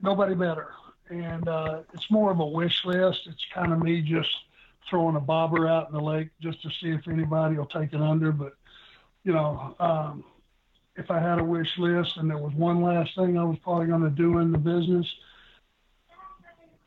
Nobody 0.00 0.34
better. 0.34 0.68
And 1.10 1.46
uh, 1.46 1.82
it's 1.92 2.10
more 2.10 2.30
of 2.30 2.40
a 2.40 2.46
wish 2.46 2.84
list. 2.84 3.20
It's 3.26 3.44
kind 3.54 3.72
of 3.72 3.82
me 3.82 4.00
just 4.00 4.30
throwing 4.88 5.16
a 5.16 5.20
bobber 5.20 5.68
out 5.68 5.88
in 5.88 5.94
the 5.94 6.00
lake 6.00 6.30
just 6.40 6.62
to 6.62 6.70
see 6.80 6.90
if 6.90 7.06
anybody 7.06 7.56
will 7.56 7.66
take 7.66 7.92
it 7.92 8.00
under. 8.00 8.32
But, 8.32 8.54
you 9.22 9.34
know, 9.34 9.76
um, 9.78 10.24
if 10.96 11.10
I 11.10 11.20
had 11.20 11.38
a 11.38 11.44
wish 11.44 11.76
list 11.78 12.16
and 12.16 12.30
there 12.30 12.38
was 12.38 12.52
one 12.54 12.82
last 12.82 13.14
thing 13.16 13.36
I 13.36 13.44
was 13.44 13.58
probably 13.62 13.86
going 13.86 14.02
to 14.02 14.10
do 14.10 14.38
in 14.38 14.52
the 14.52 14.58
business, 14.58 15.06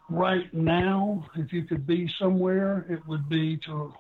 right 0.10 0.52
now, 0.54 1.26
if 1.36 1.52
you 1.52 1.64
could 1.64 1.86
be 1.86 2.10
somewhere, 2.20 2.86
it 2.90 3.06
would 3.08 3.28
be 3.28 3.58
to 3.66 3.94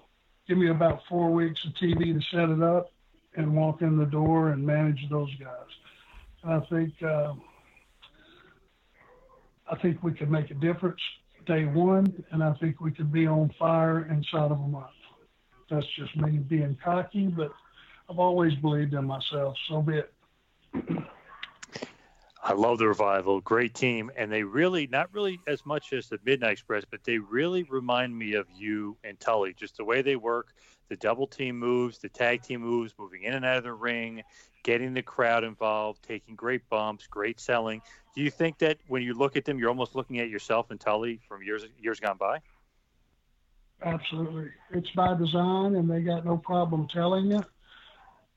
give 0.48 0.58
me 0.58 0.70
about 0.70 1.02
four 1.10 1.32
weeks 1.32 1.66
of 1.66 1.74
TV 1.74 2.14
to 2.14 2.22
set 2.32 2.50
it 2.50 2.64
up 2.64 2.92
and 3.36 3.56
walk 3.56 3.82
in 3.82 3.98
the 3.98 4.06
door 4.06 4.50
and 4.50 4.66
manage 4.66 5.08
those 5.10 5.34
guys. 5.36 5.68
And 6.44 6.54
I 6.54 6.60
think 6.68 6.94
uh, 7.04 7.34
I 9.70 9.76
think 9.78 10.02
we 10.02 10.14
could 10.14 10.32
make 10.32 10.50
a 10.52 10.56
difference 10.56 11.02
day 11.46 11.66
one, 11.66 12.24
and 12.32 12.44
I 12.44 12.54
think 12.54 12.80
we 12.80 12.92
could 12.92 13.12
be 13.12 13.28
on 13.28 13.54
fire 13.58 14.06
inside 14.06 14.52
of 14.52 14.60
a 14.60 14.68
month. 14.68 14.88
That's 15.70 15.88
just 15.96 16.16
me 16.16 16.38
being 16.38 16.78
cocky, 16.84 17.28
but 17.28 17.52
I've 18.10 18.20
always 18.20 18.56
believed 18.56 18.94
in 18.94 19.06
myself. 19.06 19.56
So 19.68 19.82
be 19.82 19.98
it. 19.98 20.14
I 22.44 22.54
love 22.54 22.78
the 22.78 22.88
revival. 22.88 23.42
Great 23.42 23.74
team, 23.74 24.10
and 24.16 24.32
they 24.32 24.44
really 24.44 24.88
not 24.88 25.14
really 25.14 25.38
as 25.48 25.66
much 25.66 25.92
as 25.92 26.08
the 26.08 26.18
Midnight 26.24 26.54
Express, 26.54 26.86
but 26.90 27.04
they 27.04 27.18
really 27.18 27.64
remind 27.64 28.18
me 28.18 28.36
of 28.36 28.48
you 28.56 28.96
and 29.04 29.20
Tully. 29.20 29.54
Just 29.54 29.76
the 29.76 29.84
way 29.84 30.02
they 30.02 30.16
work, 30.16 30.54
the 30.88 30.96
double 30.96 31.28
team 31.28 31.60
moves, 31.60 31.98
the 31.98 32.08
tag 32.08 32.44
team 32.44 32.62
moves, 32.62 32.94
moving 32.98 33.24
in 33.24 33.34
and 33.34 33.44
out 33.44 33.58
of 33.58 33.64
the 33.66 33.74
ring, 33.74 34.24
getting 34.64 34.94
the 34.94 35.02
crowd 35.02 35.44
involved, 35.44 36.02
taking 36.04 36.36
great 36.36 36.62
bumps, 36.70 37.06
great 37.08 37.42
selling. 37.42 37.82
Do 38.16 38.22
you 38.22 38.32
think 38.32 38.60
that 38.60 38.78
when 38.88 39.02
you 39.02 39.14
look 39.14 39.36
at 39.36 39.44
them, 39.44 39.60
you're 39.60 39.70
almost 39.70 39.94
looking 39.94 40.20
at 40.20 40.30
yourself 40.30 40.72
and 40.72 40.80
Tully 40.80 41.20
from 41.28 41.44
years 41.44 41.66
years 41.82 42.00
gone 42.00 42.18
by? 42.18 42.40
Absolutely, 43.84 44.52
it's 44.72 44.90
by 44.92 45.16
design, 45.16 45.76
and 45.76 45.90
they 45.90 46.02
got 46.02 46.26
no 46.26 46.38
problem 46.38 46.88
telling 46.88 47.30
you. 47.30 47.44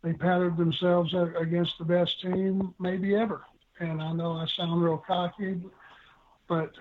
They 0.02 0.12
patterned 0.14 0.56
themselves 0.56 1.14
against 1.38 1.78
the 1.78 1.84
best 1.84 2.20
team 2.22 2.74
maybe 2.78 3.14
ever, 3.14 3.42
and 3.80 4.00
I 4.02 4.12
know 4.12 4.32
I 4.32 4.46
sound 4.46 4.82
real 4.82 4.98
cocky, 4.98 5.60
but 6.48 6.72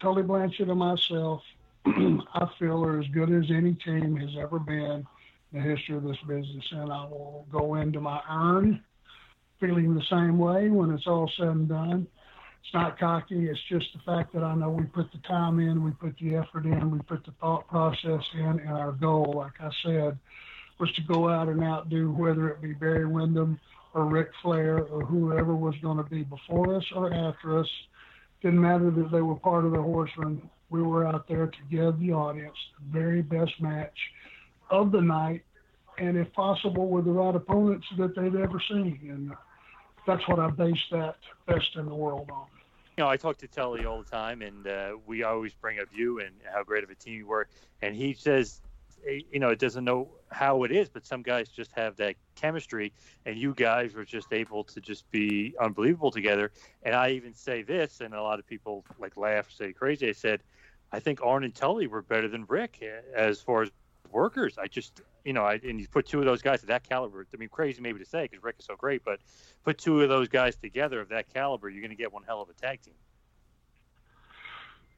Tully 0.00 0.22
Blanchard 0.22 0.68
and 0.68 0.78
myself 0.78 1.42
I 1.86 2.48
feel 2.58 2.84
are 2.84 3.00
as 3.00 3.08
good 3.08 3.32
as 3.32 3.50
any 3.50 3.74
team 3.74 4.16
has 4.16 4.30
ever 4.38 4.58
been 4.60 5.06
in 5.52 5.52
the 5.52 5.60
history 5.60 5.96
of 5.96 6.04
this 6.04 6.18
business. 6.28 6.64
And 6.70 6.92
I 6.92 7.04
will 7.04 7.46
go 7.50 7.74
into 7.74 8.00
my 8.00 8.20
urn 8.30 8.82
feeling 9.60 9.94
the 9.94 10.04
same 10.10 10.38
way 10.38 10.68
when 10.68 10.92
it's 10.92 11.06
all 11.06 11.30
said 11.36 11.48
and 11.48 11.68
done. 11.68 12.06
It's 12.64 12.74
not 12.74 12.98
cocky. 12.98 13.48
It's 13.48 13.62
just 13.68 13.86
the 13.92 14.00
fact 14.04 14.32
that 14.34 14.44
I 14.44 14.54
know 14.54 14.70
we 14.70 14.84
put 14.84 15.10
the 15.10 15.18
time 15.18 15.58
in, 15.58 15.82
we 15.82 15.90
put 15.90 16.16
the 16.18 16.36
effort 16.36 16.66
in, 16.66 16.90
we 16.92 17.00
put 17.00 17.24
the 17.24 17.32
thought 17.40 17.66
process 17.68 18.22
in, 18.34 18.60
and 18.60 18.68
our 18.68 18.92
goal, 18.92 19.34
like 19.36 19.60
I 19.60 19.70
said, 19.84 20.18
was 20.78 20.92
to 20.92 21.02
go 21.02 21.28
out 21.28 21.48
and 21.48 21.62
outdo 21.62 22.10
whether 22.12 22.48
it 22.48 22.60
be 22.62 22.72
Barry 22.72 23.06
Windham 23.06 23.60
or 23.94 24.04
Ric 24.06 24.30
Flair 24.42 24.84
or 24.84 25.04
whoever 25.04 25.54
was 25.54 25.74
going 25.82 25.98
to 25.98 26.04
be 26.04 26.22
before 26.22 26.76
us 26.76 26.84
or 26.94 27.12
after 27.12 27.58
us. 27.58 27.68
Didn't 28.40 28.60
matter 28.60 28.90
that 28.90 29.10
they 29.12 29.20
were 29.20 29.36
part 29.36 29.64
of 29.64 29.72
the 29.72 29.82
horsemen 29.82 30.42
we 30.72 30.82
were 30.82 31.06
out 31.06 31.28
there 31.28 31.46
to 31.46 31.58
give 31.70 32.00
the 32.00 32.12
audience 32.12 32.56
the 32.78 32.98
very 32.98 33.22
best 33.22 33.52
match 33.60 33.96
of 34.70 34.90
the 34.90 35.00
night, 35.00 35.42
and 35.98 36.16
if 36.16 36.32
possible, 36.32 36.88
with 36.88 37.04
the 37.04 37.10
right 37.10 37.34
opponents 37.36 37.86
that 37.98 38.16
they've 38.16 38.34
ever 38.34 38.60
seen. 38.68 38.98
And 39.02 39.32
that's 40.06 40.26
what 40.26 40.40
I 40.40 40.48
base 40.48 40.82
that 40.90 41.16
best 41.46 41.76
in 41.76 41.84
the 41.84 41.94
world 41.94 42.30
on. 42.32 42.46
You 42.96 43.04
know, 43.04 43.10
I 43.10 43.16
talk 43.18 43.36
to 43.38 43.48
Tully 43.48 43.84
all 43.84 44.02
the 44.02 44.10
time, 44.10 44.40
and 44.40 44.66
uh, 44.66 44.96
we 45.06 45.22
always 45.22 45.52
bring 45.52 45.78
up 45.78 45.88
you 45.94 46.20
and 46.20 46.30
how 46.52 46.64
great 46.64 46.84
of 46.84 46.90
a 46.90 46.94
team 46.94 47.14
you 47.14 47.26
were. 47.26 47.48
And 47.82 47.94
he 47.94 48.14
says, 48.14 48.62
Eh, 49.06 49.20
you 49.30 49.40
know, 49.40 49.48
it 49.48 49.58
doesn't 49.58 49.84
know 49.84 50.08
how 50.30 50.64
it 50.64 50.72
is, 50.72 50.88
but 50.88 51.06
some 51.06 51.22
guys 51.22 51.48
just 51.48 51.72
have 51.72 51.96
that 51.96 52.16
chemistry, 52.34 52.92
and 53.26 53.36
you 53.36 53.54
guys 53.54 53.94
were 53.94 54.04
just 54.04 54.32
able 54.32 54.64
to 54.64 54.80
just 54.80 55.10
be 55.10 55.54
unbelievable 55.60 56.10
together. 56.10 56.52
And 56.82 56.94
I 56.94 57.10
even 57.10 57.34
say 57.34 57.62
this, 57.62 58.00
and 58.00 58.14
a 58.14 58.22
lot 58.22 58.38
of 58.38 58.46
people 58.46 58.84
like 58.98 59.16
laugh, 59.16 59.50
say 59.50 59.72
crazy. 59.72 60.08
I 60.08 60.12
said, 60.12 60.42
I 60.92 61.00
think 61.00 61.20
Arn 61.22 61.44
and 61.44 61.54
Tully 61.54 61.86
were 61.86 62.02
better 62.02 62.28
than 62.28 62.44
Ric 62.46 62.78
eh, 62.82 63.00
as 63.14 63.40
far 63.40 63.62
as 63.62 63.70
workers. 64.10 64.58
I 64.58 64.66
just, 64.66 65.00
you 65.24 65.32
know, 65.32 65.44
I, 65.44 65.54
and 65.54 65.80
you 65.80 65.88
put 65.88 66.06
two 66.06 66.18
of 66.18 66.26
those 66.26 66.42
guys 66.42 66.62
of 66.62 66.68
that 66.68 66.86
caliber. 66.88 67.26
I 67.32 67.36
mean, 67.36 67.48
crazy 67.48 67.80
maybe 67.80 67.98
to 67.98 68.04
say 68.04 68.28
because 68.30 68.42
Ric 68.42 68.56
is 68.58 68.66
so 68.66 68.76
great, 68.76 69.02
but 69.04 69.20
put 69.64 69.78
two 69.78 70.02
of 70.02 70.08
those 70.08 70.28
guys 70.28 70.56
together 70.56 71.00
of 71.00 71.08
that 71.08 71.32
caliber, 71.32 71.68
you're 71.68 71.80
going 71.80 71.90
to 71.90 71.96
get 71.96 72.12
one 72.12 72.22
hell 72.24 72.42
of 72.42 72.48
a 72.48 72.54
tag 72.54 72.82
team. 72.82 72.94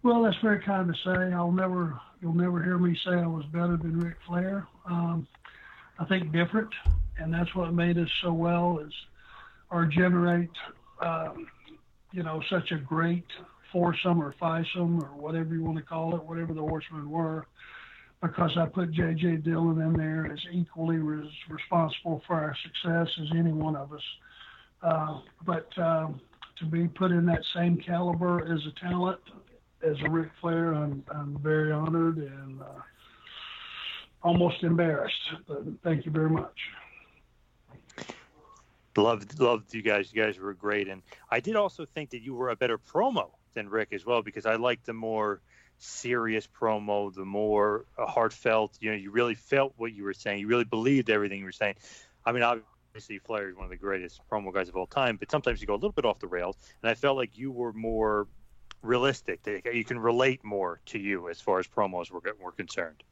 Well, 0.05 0.23
that's 0.23 0.37
very 0.43 0.61
kind 0.61 0.87
to 0.87 0.95
say. 1.03 1.33
I'll 1.33 1.51
never, 1.51 1.99
you'll 2.21 2.35
never 2.35 2.63
hear 2.63 2.77
me 2.77 2.95
say 3.07 3.13
I 3.13 3.27
was 3.27 3.47
better 3.47 3.79
than 3.79 3.99
Ric 3.99 4.17
Flair. 4.27 4.69
Um, 4.85 5.27
I 5.99 6.05
think 6.05 6.31
different, 6.31 6.69
and 7.17 7.33
that's 7.33 7.55
what 7.55 7.73
made 7.73 7.97
us 7.97 8.09
so 8.23 8.31
well 8.35 8.81
is 8.87 8.93
our 9.71 9.87
generate 9.87 10.51
um, 11.01 11.47
you 12.13 12.23
know, 12.23 12.43
such 12.51 12.71
a 12.71 12.77
great 12.77 13.25
foursome 13.73 14.23
or 14.23 14.35
fivesome 14.39 15.03
or 15.03 15.09
whatever 15.17 15.55
you 15.55 15.65
want 15.65 15.79
to 15.79 15.83
call 15.83 16.15
it, 16.15 16.23
whatever 16.23 16.53
the 16.53 16.61
horsemen 16.61 17.09
were, 17.11 17.47
because 18.21 18.51
I 18.59 18.67
put 18.67 18.93
J.J. 18.93 19.39
Dillon 19.39 19.81
in 19.81 19.95
there 19.95 20.31
as 20.31 20.39
equally 20.53 20.99
res- 20.99 21.27
responsible 21.49 22.23
for 22.27 22.35
our 22.35 22.55
success 22.63 23.09
as 23.23 23.29
any 23.35 23.53
one 23.53 23.75
of 23.75 23.91
us. 23.95 24.03
Uh, 24.83 25.21
but 25.47 25.67
um, 25.79 26.21
to 26.59 26.67
be 26.67 26.89
put 26.89 27.11
in 27.11 27.25
that 27.25 27.43
same 27.57 27.79
caliber 27.79 28.53
as 28.53 28.61
a 28.67 28.87
talent 28.87 29.21
as 29.85 29.97
a 30.03 30.11
Ric 30.11 30.31
Flair, 30.41 30.75
I'm, 30.75 31.05
I'm 31.15 31.39
very 31.43 31.73
honored 31.73 32.19
and 32.19 32.61
uh, 32.61 32.81
almost 34.23 34.63
embarrassed. 34.63 35.15
But 35.47 35.63
thank 35.83 36.07
you 36.07 36.11
very 36.11 36.31
much. 36.31 36.59
Loved, 38.97 39.41
loved 39.41 39.75
you 39.75 39.83
guys. 39.83 40.13
You 40.13 40.23
guys 40.23 40.39
were 40.39 40.55
great, 40.55 40.89
and 40.89 41.03
I 41.31 41.41
did 41.41 41.57
also 41.57 41.85
think 41.85 42.11
that 42.11 42.23
you 42.23 42.35
were 42.35 42.51
a 42.51 42.57
better 42.57 42.79
promo 42.79 43.31
than 43.53 43.69
Ric 43.69 43.93
as 43.93 44.07
well 44.07 44.23
because 44.23 44.47
I 44.47 44.55
liked 44.55 44.87
the 44.87 44.93
more 44.93 45.41
serious 45.79 46.47
promo, 46.47 47.13
the 47.13 47.25
more 47.25 47.87
heartfelt. 47.99 48.79
You 48.81 48.93
know, 48.93 48.97
you 48.97 49.11
really 49.11 49.35
felt 49.35 49.75
what 49.77 49.93
you 49.93 50.05
were 50.05 50.15
saying. 50.15 50.41
You 50.41 50.47
really 50.47 50.65
believed 50.65 51.11
everything 51.11 51.41
you 51.41 51.45
were 51.45 51.53
saying. 51.53 51.75
I 52.25 52.31
mean, 52.31 52.45
obviously 52.45 53.19
Flair 53.19 53.49
is 53.49 53.57
one 53.57 53.65
of 53.65 53.71
the 53.71 53.77
greatest 53.77 54.21
promo 54.31 54.55
guys 54.55 54.69
of 54.69 54.77
all 54.77 54.87
time, 54.87 55.17
but 55.17 55.29
sometimes 55.29 55.61
you 55.61 55.67
go 55.67 55.75
a 55.75 55.77
little 55.77 55.93
bit 55.93 56.05
off 56.05 56.21
the 56.21 56.29
rails, 56.29 56.57
and 56.81 56.89
I 56.89 56.95
felt 56.95 57.17
like 57.17 57.37
you 57.37 57.51
were 57.51 57.73
more 57.73 58.29
realistic. 58.85 59.43
That 59.43 59.75
you 59.75 59.85
can 59.85 59.99
relate 59.99 60.45
more 60.45 60.81
to 60.87 60.99
you 60.99 61.29
as 61.29 61.41
far 61.41 61.59
as 61.59 61.67
promos 61.67 62.11
were, 62.11 62.21
were 62.41 62.53
concerned. 62.53 63.03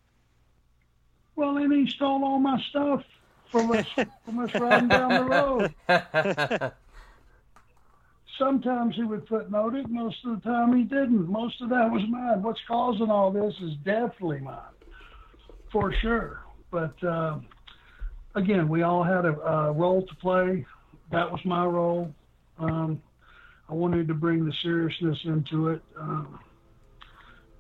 Well, 1.35 1.55
then 1.55 1.71
he 1.71 1.89
stole 1.89 2.25
all 2.25 2.39
my 2.39 2.61
stuff 2.71 3.03
from 3.51 3.73
us 3.73 3.87
from 4.25 4.39
us 4.39 4.55
riding 4.55 4.89
down 4.89 5.15
the 5.15 5.25
road. 5.25 5.75
Sometimes 8.39 8.97
he 8.97 9.05
would 9.05 9.29
footnote 9.29 9.75
it. 9.75 9.89
Most 9.89 10.17
of 10.25 10.43
the 10.43 10.49
time 10.49 10.75
he 10.77 10.83
didn't. 10.85 11.29
Most 11.29 11.61
of 11.61 11.69
that 11.69 11.91
was 11.91 12.03
mine. 12.09 12.43
What's 12.43 12.61
causing 12.67 13.11
all 13.11 13.31
this 13.31 13.55
is 13.63 13.75
definitely 13.85 14.41
mine, 14.41 14.59
for 15.71 15.93
sure. 16.01 16.41
But 16.71 17.03
uh, 17.05 17.39
again, 18.35 18.69
we 18.69 18.83
all 18.83 19.05
had 19.05 19.27
a, 19.27 19.39
a, 19.41 19.73
role 19.73 20.05
to 20.07 20.15
play. 20.17 20.65
That 21.11 21.31
was 21.31 21.45
my 21.45 21.65
role. 21.65 22.13
Um, 22.59 23.03
I 23.73 23.75
wanted 23.75 24.07
to 24.09 24.15
bring 24.15 24.45
the 24.45 24.53
seriousness 24.63 25.19
into 25.25 25.69
it 25.69 25.81
um, 25.99 26.39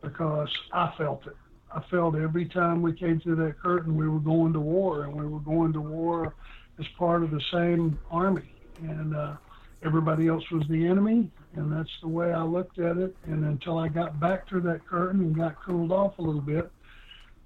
because 0.02 0.50
I 0.70 0.92
felt 0.98 1.26
it. 1.26 1.34
I 1.74 1.80
felt 1.90 2.16
every 2.16 2.44
time 2.44 2.82
we 2.82 2.92
came 2.92 3.18
through 3.18 3.36
that 3.36 3.58
curtain, 3.58 3.96
we 3.96 4.06
were 4.06 4.20
going 4.20 4.52
to 4.52 4.60
war, 4.60 5.04
and 5.04 5.14
we 5.14 5.26
were 5.26 5.40
going 5.40 5.72
to 5.72 5.80
war 5.80 6.34
as 6.78 6.84
part 6.98 7.22
of 7.22 7.30
the 7.30 7.40
same 7.50 7.98
army, 8.10 8.52
and 8.82 9.16
uh, 9.16 9.36
everybody 9.82 10.28
else 10.28 10.44
was 10.50 10.64
the 10.68 10.86
enemy, 10.86 11.30
and 11.54 11.72
that's 11.72 11.88
the 12.02 12.08
way 12.08 12.30
I 12.30 12.42
looked 12.42 12.78
at 12.78 12.98
it. 12.98 13.16
And 13.24 13.46
until 13.46 13.78
I 13.78 13.88
got 13.88 14.20
back 14.20 14.46
through 14.46 14.62
that 14.64 14.86
curtain 14.86 15.20
and 15.20 15.34
got 15.34 15.64
cooled 15.64 15.92
off 15.92 16.18
a 16.18 16.22
little 16.22 16.42
bit, 16.42 16.70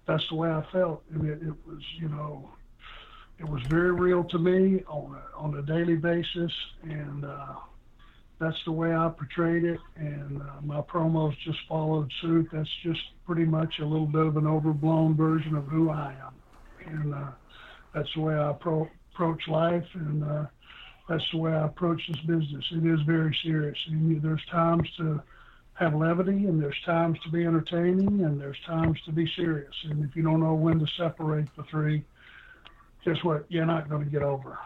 that's 0.08 0.28
the 0.28 0.34
way 0.34 0.50
I 0.50 0.64
felt, 0.72 1.04
and 1.14 1.24
it, 1.24 1.40
it 1.40 1.54
was, 1.64 1.82
you 2.00 2.08
know, 2.08 2.50
it 3.38 3.48
was 3.48 3.62
very 3.68 3.92
real 3.92 4.24
to 4.24 4.40
me 4.40 4.82
on 4.88 5.14
a, 5.14 5.38
on 5.38 5.54
a 5.54 5.62
daily 5.62 5.94
basis, 5.94 6.50
and 6.82 7.24
uh, 7.24 7.54
that's 8.38 8.56
the 8.64 8.72
way 8.72 8.94
I 8.94 9.08
portrayed 9.08 9.64
it, 9.64 9.80
and 9.96 10.42
uh, 10.42 10.60
my 10.62 10.80
promos 10.82 11.34
just 11.44 11.58
followed 11.68 12.10
suit. 12.20 12.48
That's 12.52 12.68
just 12.82 13.00
pretty 13.24 13.44
much 13.44 13.78
a 13.80 13.84
little 13.84 14.06
bit 14.06 14.26
of 14.26 14.36
an 14.36 14.46
overblown 14.46 15.16
version 15.16 15.54
of 15.56 15.64
who 15.64 15.90
I 15.90 16.14
am, 16.20 16.92
and 16.92 17.14
uh, 17.14 17.30
that's 17.94 18.12
the 18.14 18.20
way 18.20 18.34
I 18.34 18.52
pro- 18.52 18.90
approach 19.14 19.48
life, 19.48 19.86
and 19.94 20.22
uh, 20.22 20.44
that's 21.08 21.24
the 21.32 21.38
way 21.38 21.52
I 21.52 21.66
approach 21.66 22.02
this 22.08 22.20
business. 22.26 22.64
It 22.72 22.84
is 22.84 23.00
very 23.06 23.36
serious. 23.42 23.78
And 23.88 24.20
there's 24.20 24.44
times 24.50 24.88
to 24.98 25.22
have 25.74 25.94
levity, 25.94 26.46
and 26.46 26.60
there's 26.62 26.76
times 26.84 27.18
to 27.24 27.30
be 27.30 27.44
entertaining, 27.44 28.24
and 28.24 28.40
there's 28.40 28.58
times 28.66 28.98
to 29.06 29.12
be 29.12 29.30
serious. 29.36 29.72
And 29.84 30.04
if 30.04 30.14
you 30.16 30.22
don't 30.22 30.40
know 30.40 30.54
when 30.54 30.78
to 30.78 30.86
separate 30.98 31.48
the 31.56 31.62
three, 31.70 32.04
guess 33.04 33.16
what? 33.22 33.46
You're 33.48 33.66
not 33.66 33.88
going 33.88 34.04
to 34.04 34.10
get 34.10 34.22
over. 34.22 34.58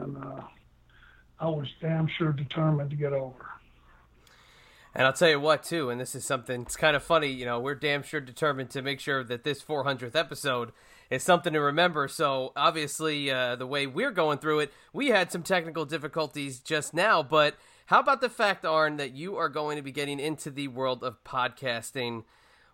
And 0.00 0.16
uh, 0.16 0.40
I 1.42 1.48
was 1.48 1.66
damn 1.80 2.06
sure 2.06 2.32
determined 2.32 2.90
to 2.90 2.96
get 2.96 3.12
over. 3.12 3.34
And 4.94 5.04
I'll 5.04 5.12
tell 5.12 5.28
you 5.28 5.40
what, 5.40 5.64
too, 5.64 5.90
and 5.90 6.00
this 6.00 6.14
is 6.14 6.24
something, 6.24 6.62
it's 6.62 6.76
kind 6.76 6.94
of 6.94 7.02
funny, 7.02 7.26
you 7.26 7.44
know, 7.44 7.58
we're 7.58 7.74
damn 7.74 8.04
sure 8.04 8.20
determined 8.20 8.70
to 8.70 8.82
make 8.82 9.00
sure 9.00 9.24
that 9.24 9.42
this 9.42 9.60
400th 9.60 10.14
episode 10.14 10.70
is 11.10 11.24
something 11.24 11.52
to 11.52 11.60
remember. 11.60 12.06
So, 12.06 12.52
obviously, 12.54 13.28
uh, 13.28 13.56
the 13.56 13.66
way 13.66 13.88
we're 13.88 14.12
going 14.12 14.38
through 14.38 14.60
it, 14.60 14.72
we 14.92 15.08
had 15.08 15.32
some 15.32 15.42
technical 15.42 15.84
difficulties 15.84 16.60
just 16.60 16.94
now, 16.94 17.24
but 17.24 17.56
how 17.86 17.98
about 17.98 18.20
the 18.20 18.30
fact, 18.30 18.64
Arn, 18.64 18.96
that 18.98 19.12
you 19.12 19.36
are 19.36 19.48
going 19.48 19.76
to 19.76 19.82
be 19.82 19.90
getting 19.90 20.20
into 20.20 20.48
the 20.48 20.68
world 20.68 21.02
of 21.02 21.24
podcasting 21.24 22.22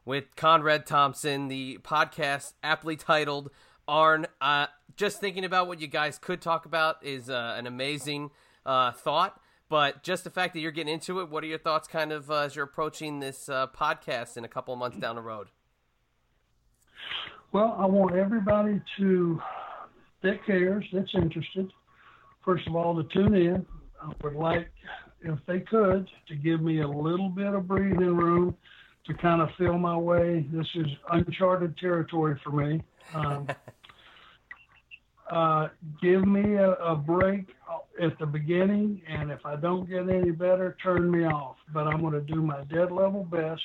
with 0.04 0.36
Conrad 0.36 0.84
Thompson, 0.84 1.48
the 1.48 1.78
podcast 1.82 2.52
aptly 2.62 2.96
titled 2.96 3.50
Arn? 3.86 4.26
Uh, 4.42 4.66
just 4.94 5.20
thinking 5.20 5.44
about 5.44 5.68
what 5.68 5.80
you 5.80 5.86
guys 5.86 6.18
could 6.18 6.42
talk 6.42 6.66
about 6.66 7.02
is 7.02 7.30
uh, 7.30 7.54
an 7.56 7.66
amazing 7.66 8.30
uh, 8.68 8.92
thought. 8.92 9.40
But 9.68 10.02
just 10.02 10.24
the 10.24 10.30
fact 10.30 10.54
that 10.54 10.60
you're 10.60 10.72
getting 10.72 10.94
into 10.94 11.20
it, 11.20 11.28
what 11.28 11.42
are 11.42 11.46
your 11.46 11.58
thoughts 11.58 11.88
kind 11.88 12.12
of 12.12 12.30
uh, 12.30 12.42
as 12.42 12.56
you're 12.56 12.64
approaching 12.64 13.20
this 13.20 13.48
uh, 13.48 13.66
podcast 13.66 14.36
in 14.36 14.44
a 14.44 14.48
couple 14.48 14.72
of 14.72 14.78
months 14.78 14.98
down 14.98 15.16
the 15.16 15.22
road? 15.22 15.48
Well, 17.52 17.76
I 17.78 17.86
want 17.86 18.14
everybody 18.14 18.80
to 18.98 19.40
that 20.22 20.44
cares, 20.44 20.84
that's 20.92 21.14
interested, 21.14 21.70
first 22.44 22.66
of 22.66 22.74
all, 22.74 22.96
to 22.96 23.08
tune 23.14 23.34
in. 23.34 23.66
I 24.02 24.12
would 24.22 24.34
like, 24.34 24.68
if 25.22 25.38
they 25.46 25.60
could, 25.60 26.08
to 26.28 26.34
give 26.34 26.60
me 26.60 26.80
a 26.80 26.88
little 26.88 27.28
bit 27.28 27.54
of 27.54 27.68
breathing 27.68 28.16
room 28.16 28.56
to 29.06 29.14
kind 29.14 29.40
of 29.40 29.48
feel 29.56 29.78
my 29.78 29.96
way. 29.96 30.46
This 30.52 30.66
is 30.74 30.86
uncharted 31.10 31.76
territory 31.78 32.38
for 32.44 32.50
me. 32.50 32.82
Um, 33.14 33.46
uh, 35.30 35.68
give 36.00 36.26
me 36.26 36.54
a, 36.54 36.72
a, 36.72 36.96
break 36.96 37.46
at 38.00 38.18
the 38.18 38.26
beginning, 38.26 39.02
and 39.08 39.30
if 39.30 39.44
I 39.44 39.56
don't 39.56 39.88
get 39.88 40.08
any 40.08 40.30
better, 40.30 40.76
turn 40.82 41.10
me 41.10 41.24
off. 41.24 41.56
But 41.72 41.86
I'm 41.86 42.00
going 42.00 42.14
to 42.14 42.20
do 42.20 42.40
my 42.40 42.62
dead 42.64 42.90
level 42.90 43.24
best 43.24 43.62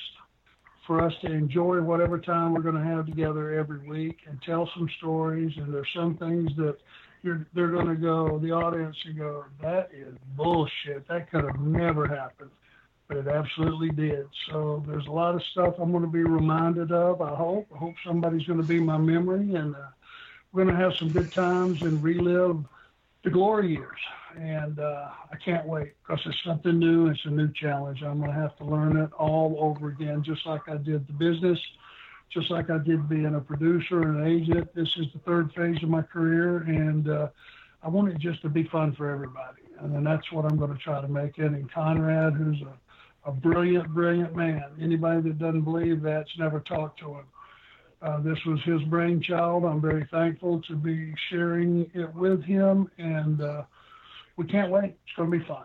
for 0.86 1.02
us 1.02 1.14
to 1.22 1.32
enjoy 1.32 1.82
whatever 1.82 2.20
time 2.20 2.54
we're 2.54 2.62
going 2.62 2.76
to 2.76 2.84
have 2.84 3.06
together 3.06 3.54
every 3.54 3.88
week 3.88 4.18
and 4.28 4.42
tell 4.42 4.70
some 4.76 4.90
stories. 4.98 5.54
And 5.58 5.74
there's 5.74 5.88
some 5.96 6.18
things 6.18 6.52
that 6.58 6.78
they're 7.24 7.70
going 7.70 7.88
to 7.88 7.96
go, 7.96 8.40
the 8.40 8.52
audience 8.52 8.98
will 9.06 9.14
go, 9.14 9.46
that 9.62 9.90
is 9.94 10.14
bullshit. 10.36 11.08
That 11.08 11.32
could 11.32 11.46
have 11.46 11.60
never 11.62 12.08
happened. 12.08 12.52
But 13.08 13.18
it 13.18 13.28
absolutely 13.28 13.90
did. 13.90 14.26
So 14.50 14.84
there's 14.88 15.08
a 15.08 15.12
lot 15.12 15.36
of 15.36 15.42
stuff 15.52 15.76
I'm 15.80 15.92
going 15.92 16.04
to 16.04 16.10
be 16.10 16.24
reminded 16.24 16.92
of. 16.92 17.22
I 17.22 17.36
hope. 17.36 17.68
I 17.74 17.78
hope 17.78 17.96
somebody's 18.06 18.46
going 18.46 18.62
to 18.62 18.68
be 18.68 18.80
my 18.80 18.98
memory, 18.98 19.56
and 19.56 19.76
uh, 19.76 19.90
we're 20.54 20.64
going 20.64 20.76
to 20.76 20.82
have 20.82 20.94
some 21.00 21.12
good 21.12 21.34
times 21.34 21.82
and 21.82 22.02
relive 22.02 22.64
the 23.24 23.30
glory 23.30 23.72
years. 23.74 24.00
And 24.40 24.80
uh, 24.80 25.10
I 25.32 25.36
can't 25.44 25.68
wait 25.68 25.94
because 26.02 26.24
it's 26.26 26.38
something 26.46 26.80
new. 26.80 27.08
It's 27.08 27.20
a 27.26 27.30
new 27.30 27.52
challenge. 27.54 28.02
I'm 28.04 28.20
going 28.20 28.32
to 28.32 28.40
have 28.40 28.56
to 28.58 28.66
learn 28.66 28.98
it 28.98 29.12
all 29.14 29.58
over 29.60 29.90
again, 29.90 30.24
just 30.24 30.46
like 30.46 30.62
I 30.68 30.78
did 30.78 31.08
the 31.08 31.14
business, 31.14 31.60
just 32.32 32.50
like 32.50 32.70
I 32.70 32.78
did 32.78 33.10
being 33.10 33.36
a 33.36 33.40
producer 33.40 34.04
and 34.04 34.22
an 34.22 34.28
agent. 34.28 34.74
This 34.76 34.90
is 34.98 35.08
the 35.14 35.20
third 35.20 35.52
phase 35.54 35.82
of 35.84 35.90
my 35.90 36.02
career, 36.02 36.60
and 36.60 37.10
uh, 37.10 37.28
I 37.84 37.90
want 37.90 38.10
it 38.10 38.20
just 38.20 38.42
to 38.44 38.50
be 38.50 38.64
fun 38.66 38.96
for 38.96 39.10
everybody. 39.10 39.62
And 39.80 39.94
then 39.94 40.04
that's 40.04 40.32
what 40.32 40.46
I'm 40.46 40.58
going 40.58 40.72
to 40.72 40.80
try 40.80 41.02
to 41.02 41.08
make 41.08 41.38
it. 41.38 41.52
And 41.52 41.72
Conrad, 41.72 42.34
who's 42.34 42.62
a, 42.62 43.30
a 43.30 43.32
brilliant, 43.32 43.90
brilliant 43.90 44.36
man. 44.36 44.64
Anybody 44.82 45.22
that 45.30 45.40
doesn't 45.40 45.62
believe 45.62 46.02
that's 46.02 46.30
never 46.40 46.60
talked 46.60 47.00
to 47.00 47.16
him. 47.16 47.26
Uh, 48.04 48.20
this 48.20 48.38
was 48.46 48.60
his 48.66 48.82
brainchild. 48.84 49.64
I'm 49.64 49.80
very 49.80 50.06
thankful 50.12 50.62
to 50.64 50.76
be 50.76 51.14
sharing 51.30 51.90
it 51.94 52.14
with 52.14 52.44
him, 52.44 52.92
and 52.98 53.42
uh, 53.42 53.64
we 54.36 54.46
can't 54.46 54.72
wait. 54.72 54.98
It's 55.06 55.16
going 55.16 55.32
to 55.32 55.38
be 55.38 55.46
fun. 55.46 55.64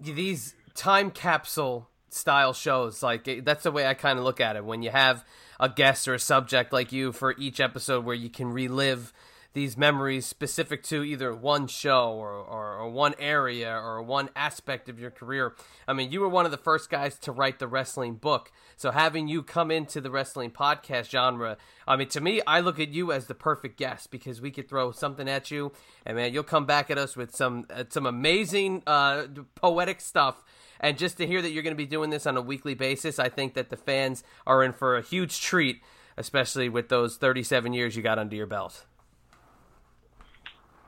These 0.00 0.54
time 0.74 1.10
capsule 1.10 1.90
style 2.08 2.54
shows, 2.54 3.02
like 3.02 3.44
that's 3.44 3.64
the 3.64 3.70
way 3.70 3.86
I 3.86 3.92
kind 3.92 4.18
of 4.18 4.24
look 4.24 4.40
at 4.40 4.56
it. 4.56 4.64
When 4.64 4.82
you 4.82 4.90
have 4.90 5.22
a 5.60 5.68
guest 5.68 6.08
or 6.08 6.14
a 6.14 6.18
subject 6.18 6.72
like 6.72 6.92
you 6.92 7.12
for 7.12 7.34
each 7.36 7.60
episode, 7.60 8.06
where 8.06 8.16
you 8.16 8.30
can 8.30 8.50
relive 8.50 9.12
these 9.54 9.76
memories 9.76 10.26
specific 10.26 10.82
to 10.84 11.02
either 11.02 11.34
one 11.34 11.66
show 11.66 12.12
or, 12.12 12.32
or, 12.32 12.76
or, 12.76 12.90
one 12.90 13.14
area 13.18 13.74
or 13.74 14.02
one 14.02 14.28
aspect 14.36 14.88
of 14.88 15.00
your 15.00 15.10
career. 15.10 15.54
I 15.86 15.94
mean, 15.94 16.12
you 16.12 16.20
were 16.20 16.28
one 16.28 16.44
of 16.44 16.50
the 16.50 16.58
first 16.58 16.90
guys 16.90 17.18
to 17.20 17.32
write 17.32 17.58
the 17.58 17.66
wrestling 17.66 18.16
book. 18.16 18.52
So 18.76 18.90
having 18.90 19.26
you 19.26 19.42
come 19.42 19.70
into 19.70 20.00
the 20.00 20.10
wrestling 20.10 20.50
podcast 20.50 21.10
genre, 21.10 21.56
I 21.86 21.96
mean, 21.96 22.08
to 22.08 22.20
me, 22.20 22.42
I 22.46 22.60
look 22.60 22.78
at 22.78 22.90
you 22.90 23.10
as 23.10 23.26
the 23.26 23.34
perfect 23.34 23.78
guest 23.78 24.10
because 24.10 24.40
we 24.40 24.50
could 24.50 24.68
throw 24.68 24.92
something 24.92 25.28
at 25.28 25.50
you, 25.50 25.72
and 26.04 26.16
man, 26.16 26.32
you'll 26.32 26.44
come 26.44 26.66
back 26.66 26.90
at 26.90 26.98
us 26.98 27.16
with 27.16 27.34
some 27.34 27.66
uh, 27.70 27.84
some 27.88 28.06
amazing 28.06 28.82
uh, 28.86 29.26
poetic 29.54 30.00
stuff. 30.00 30.44
And 30.80 30.96
just 30.96 31.16
to 31.16 31.26
hear 31.26 31.42
that 31.42 31.50
you're 31.50 31.62
going 31.62 31.74
to 31.74 31.76
be 31.76 31.86
doing 31.86 32.10
this 32.10 32.26
on 32.26 32.36
a 32.36 32.42
weekly 32.42 32.74
basis, 32.74 33.18
I 33.18 33.28
think 33.28 33.54
that 33.54 33.70
the 33.70 33.76
fans 33.76 34.22
are 34.46 34.62
in 34.62 34.72
for 34.72 34.96
a 34.96 35.02
huge 35.02 35.40
treat, 35.40 35.82
especially 36.16 36.68
with 36.68 36.88
those 36.88 37.16
37 37.16 37.72
years 37.72 37.96
you 37.96 38.02
got 38.02 38.18
under 38.18 38.36
your 38.36 38.46
belt. 38.46 38.84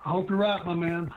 I 0.04 0.10
hope 0.10 0.30
you're 0.30 0.38
right, 0.38 0.64
my 0.64 0.74
man. 0.74 1.12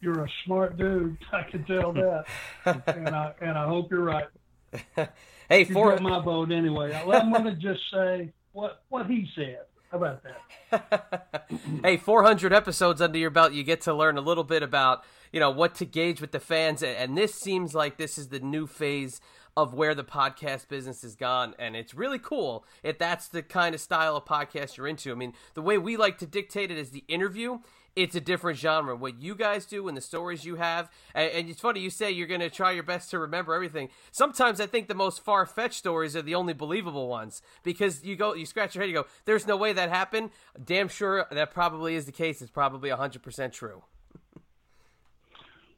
you're 0.00 0.24
a 0.24 0.28
smart 0.44 0.76
dude. 0.76 1.18
I 1.32 1.42
can 1.42 1.64
tell 1.64 1.92
that, 1.92 2.24
and 2.64 3.08
I 3.08 3.32
and 3.40 3.58
I 3.58 3.66
hope 3.66 3.90
you're 3.90 4.04
right. 4.04 4.26
hey, 5.48 5.60
you 5.60 5.66
for 5.66 5.98
my 5.98 6.22
vote 6.22 6.52
anyway. 6.52 6.94
I'm 6.94 7.32
going 7.32 7.44
to 7.44 7.54
just 7.54 7.80
say 7.92 8.32
what 8.52 8.82
what 8.88 9.06
he 9.06 9.28
said. 9.34 9.60
How 9.90 9.98
about 9.98 10.22
that? 10.22 11.50
hey, 11.82 11.96
400 11.96 12.52
episodes 12.52 13.00
under 13.00 13.18
your 13.18 13.30
belt, 13.30 13.52
you 13.52 13.64
get 13.64 13.80
to 13.82 13.94
learn 13.94 14.16
a 14.16 14.20
little 14.20 14.44
bit 14.44 14.62
about 14.62 15.02
you 15.32 15.40
know 15.40 15.50
what 15.50 15.74
to 15.76 15.84
gauge 15.84 16.20
with 16.20 16.30
the 16.30 16.38
fans, 16.38 16.84
and 16.84 17.18
this 17.18 17.34
seems 17.34 17.74
like 17.74 17.96
this 17.96 18.18
is 18.18 18.28
the 18.28 18.38
new 18.38 18.68
phase 18.68 19.20
of 19.56 19.74
where 19.74 19.96
the 19.96 20.04
podcast 20.04 20.68
business 20.68 21.02
has 21.02 21.16
gone, 21.16 21.54
and 21.58 21.74
it's 21.74 21.92
really 21.92 22.20
cool 22.20 22.64
if 22.84 22.98
that's 22.98 23.26
the 23.26 23.42
kind 23.42 23.74
of 23.74 23.80
style 23.80 24.16
of 24.16 24.24
podcast 24.24 24.76
you're 24.76 24.86
into. 24.86 25.10
I 25.10 25.16
mean, 25.16 25.32
the 25.54 25.62
way 25.62 25.76
we 25.76 25.96
like 25.96 26.18
to 26.18 26.26
dictate 26.26 26.70
it 26.70 26.78
is 26.78 26.90
the 26.90 27.04
interview 27.08 27.58
it's 27.96 28.14
a 28.14 28.20
different 28.20 28.58
genre. 28.58 28.94
What 28.96 29.20
you 29.20 29.34
guys 29.34 29.66
do 29.66 29.88
and 29.88 29.96
the 29.96 30.00
stories 30.00 30.44
you 30.44 30.56
have, 30.56 30.90
and, 31.14 31.30
and 31.32 31.50
it's 31.50 31.60
funny 31.60 31.80
you 31.80 31.90
say 31.90 32.10
you're 32.10 32.26
going 32.26 32.40
to 32.40 32.50
try 32.50 32.72
your 32.72 32.82
best 32.82 33.10
to 33.10 33.18
remember 33.18 33.54
everything. 33.54 33.88
Sometimes 34.12 34.60
I 34.60 34.66
think 34.66 34.88
the 34.88 34.94
most 34.94 35.24
far 35.24 35.46
fetched 35.46 35.78
stories 35.78 36.14
are 36.16 36.22
the 36.22 36.34
only 36.34 36.52
believable 36.52 37.08
ones 37.08 37.42
because 37.62 38.04
you 38.04 38.16
go, 38.16 38.34
you 38.34 38.46
scratch 38.46 38.74
your 38.74 38.82
head, 38.82 38.88
you 38.88 38.94
go, 38.94 39.06
"There's 39.24 39.46
no 39.46 39.56
way 39.56 39.72
that 39.72 39.88
happened." 39.88 40.30
Damn 40.62 40.88
sure 40.88 41.26
that 41.30 41.50
probably 41.52 41.94
is 41.94 42.06
the 42.06 42.12
case. 42.12 42.40
It's 42.42 42.50
probably 42.50 42.90
hundred 42.90 43.22
percent 43.22 43.52
true. 43.52 43.82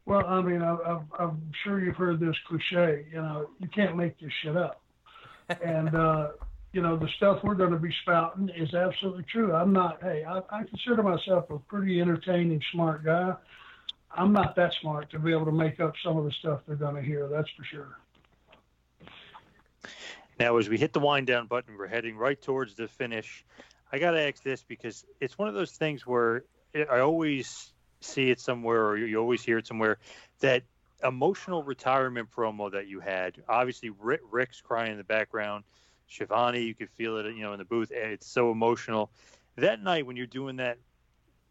well, 0.06 0.24
I 0.26 0.40
mean, 0.42 0.62
I, 0.62 1.00
I'm 1.18 1.52
sure 1.64 1.80
you've 1.80 1.96
heard 1.96 2.20
this 2.20 2.36
cliche. 2.48 3.06
You 3.12 3.22
know, 3.22 3.50
you 3.60 3.68
can't 3.68 3.96
make 3.96 4.18
this 4.20 4.32
shit 4.42 4.56
up, 4.56 4.82
and. 5.64 5.94
uh 5.94 6.28
you 6.72 6.80
know, 6.80 6.96
the 6.96 7.08
stuff 7.16 7.44
we're 7.44 7.54
going 7.54 7.70
to 7.70 7.78
be 7.78 7.94
spouting 8.02 8.48
is 8.48 8.74
absolutely 8.74 9.24
true. 9.24 9.52
I'm 9.52 9.72
not, 9.72 10.02
hey, 10.02 10.24
I, 10.24 10.38
I 10.50 10.64
consider 10.64 11.02
myself 11.02 11.50
a 11.50 11.58
pretty 11.58 12.00
entertaining, 12.00 12.62
smart 12.72 13.04
guy. 13.04 13.34
I'm 14.14 14.32
not 14.32 14.56
that 14.56 14.74
smart 14.74 15.10
to 15.10 15.18
be 15.18 15.32
able 15.32 15.46
to 15.46 15.52
make 15.52 15.80
up 15.80 15.94
some 16.02 16.16
of 16.16 16.24
the 16.24 16.32
stuff 16.32 16.60
they're 16.66 16.76
going 16.76 16.96
to 16.96 17.02
hear. 17.02 17.28
That's 17.28 17.48
for 17.50 17.64
sure. 17.64 17.98
Now, 20.40 20.56
as 20.56 20.68
we 20.68 20.78
hit 20.78 20.92
the 20.92 21.00
wind 21.00 21.26
down 21.26 21.46
button, 21.46 21.76
we're 21.76 21.86
heading 21.86 22.16
right 22.16 22.40
towards 22.40 22.74
the 22.74 22.88
finish. 22.88 23.44
I 23.92 23.98
got 23.98 24.12
to 24.12 24.20
ask 24.20 24.42
this 24.42 24.64
because 24.66 25.04
it's 25.20 25.38
one 25.38 25.48
of 25.48 25.54
those 25.54 25.72
things 25.72 26.06
where 26.06 26.44
I 26.74 27.00
always 27.00 27.72
see 28.00 28.30
it 28.30 28.40
somewhere, 28.40 28.86
or 28.86 28.96
you 28.96 29.18
always 29.18 29.42
hear 29.42 29.58
it 29.58 29.66
somewhere, 29.66 29.98
that 30.40 30.62
emotional 31.04 31.62
retirement 31.62 32.28
promo 32.34 32.72
that 32.72 32.86
you 32.86 33.00
had. 33.00 33.42
Obviously, 33.48 33.90
Ric's 34.00 34.60
crying 34.62 34.92
in 34.92 34.98
the 34.98 35.04
background. 35.04 35.64
Schiavone, 36.08 36.62
you 36.62 36.74
could 36.74 36.90
feel 36.90 37.16
it, 37.18 37.26
you 37.34 37.42
know, 37.42 37.52
in 37.52 37.58
the 37.58 37.64
booth. 37.64 37.90
It's 37.90 38.26
so 38.26 38.50
emotional. 38.50 39.10
That 39.56 39.82
night 39.82 40.06
when 40.06 40.16
you're 40.16 40.26
doing 40.26 40.56
that 40.56 40.78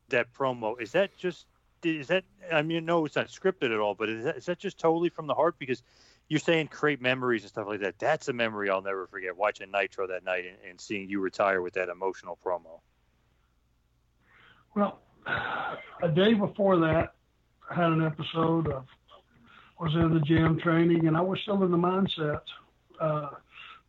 that 0.10 0.34
promo, 0.34 0.80
is 0.80 0.92
that 0.92 1.16
just 1.18 1.46
is 1.84 2.08
that 2.08 2.24
I 2.52 2.62
mean, 2.62 2.86
no, 2.86 3.06
it's 3.06 3.16
not 3.16 3.28
scripted 3.28 3.74
at 3.74 3.80
all, 3.80 3.96
but 3.96 4.10
is 4.10 4.24
that, 4.26 4.38
is 4.38 4.46
that 4.46 4.60
just 4.60 4.78
totally 4.78 5.10
from 5.10 5.28
the 5.28 5.34
heart? 5.34 5.56
Because 5.58 5.84
you're 6.28 6.40
saying 6.40 6.68
create 6.68 7.02
memories 7.02 7.42
and 7.44 7.50
stuff 7.50 7.68
like 7.68 7.82
that. 7.82 8.00
That's 8.00 8.28
a 8.28 8.34
memory 8.34 8.70
I'll 8.70 8.82
never 8.82 9.08
forget. 9.08 9.36
Watching 9.36 9.72
Nitro 9.72 10.08
that 10.08 10.24
night 10.24 10.46
and, 10.46 10.58
and 10.70 10.80
seeing 10.80 11.10
you 11.10 11.20
retire 11.20 11.62
with 11.62 11.74
that 11.74 11.90
emotional 11.90 12.38
promo. 12.46 12.80
Well, 14.76 15.00
a 16.02 16.08
day 16.14 16.34
before 16.34 16.78
that, 16.78 17.14
I 17.70 17.76
had 17.76 17.92
an 17.92 18.04
episode 18.04 18.68
of 18.68 18.86
was 19.80 19.96
in 19.96 20.14
the 20.14 20.20
gym 20.20 20.60
training, 20.60 21.08
and 21.08 21.18
I 21.18 21.22
was 21.22 21.40
still 21.42 21.64
in 21.64 21.72
the 21.72 21.78
mindset. 21.78 22.42
Uh, 23.00 23.30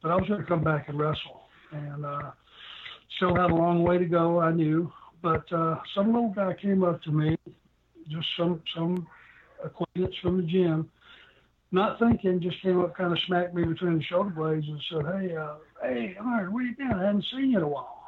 but 0.02 0.10
I 0.10 0.16
was 0.16 0.28
going 0.28 0.40
to 0.40 0.46
come 0.46 0.64
back 0.64 0.88
and 0.88 0.98
wrestle, 0.98 1.42
and 1.70 2.04
uh, 2.04 2.32
still 3.16 3.36
had 3.36 3.50
a 3.50 3.54
long 3.54 3.84
way 3.84 3.98
to 3.98 4.04
go. 4.04 4.40
I 4.40 4.52
knew, 4.52 4.92
but 5.22 5.50
uh, 5.52 5.76
some 5.94 6.12
little 6.12 6.32
guy 6.34 6.54
came 6.60 6.82
up 6.82 7.00
to 7.04 7.12
me, 7.12 7.36
just 8.08 8.26
some 8.36 8.60
some 8.74 9.06
acquaintance 9.64 10.16
from 10.20 10.38
the 10.38 10.42
gym, 10.42 10.90
not 11.70 11.98
thinking, 12.00 12.40
just 12.40 12.60
came 12.62 12.80
up, 12.80 12.96
kind 12.96 13.12
of 13.12 13.18
smacked 13.26 13.54
me 13.54 13.64
between 13.64 13.98
the 13.98 14.04
shoulder 14.04 14.30
blades, 14.30 14.66
and 14.66 14.80
said, 14.90 15.20
"Hey, 15.20 15.36
uh, 15.36 15.54
hey, 15.82 16.16
Arn, 16.20 16.52
where 16.52 16.64
you 16.64 16.76
been? 16.76 16.92
I 16.92 17.06
hadn't 17.06 17.24
seen 17.32 17.50
you 17.50 17.58
in 17.58 17.64
a 17.64 17.68
while." 17.68 17.98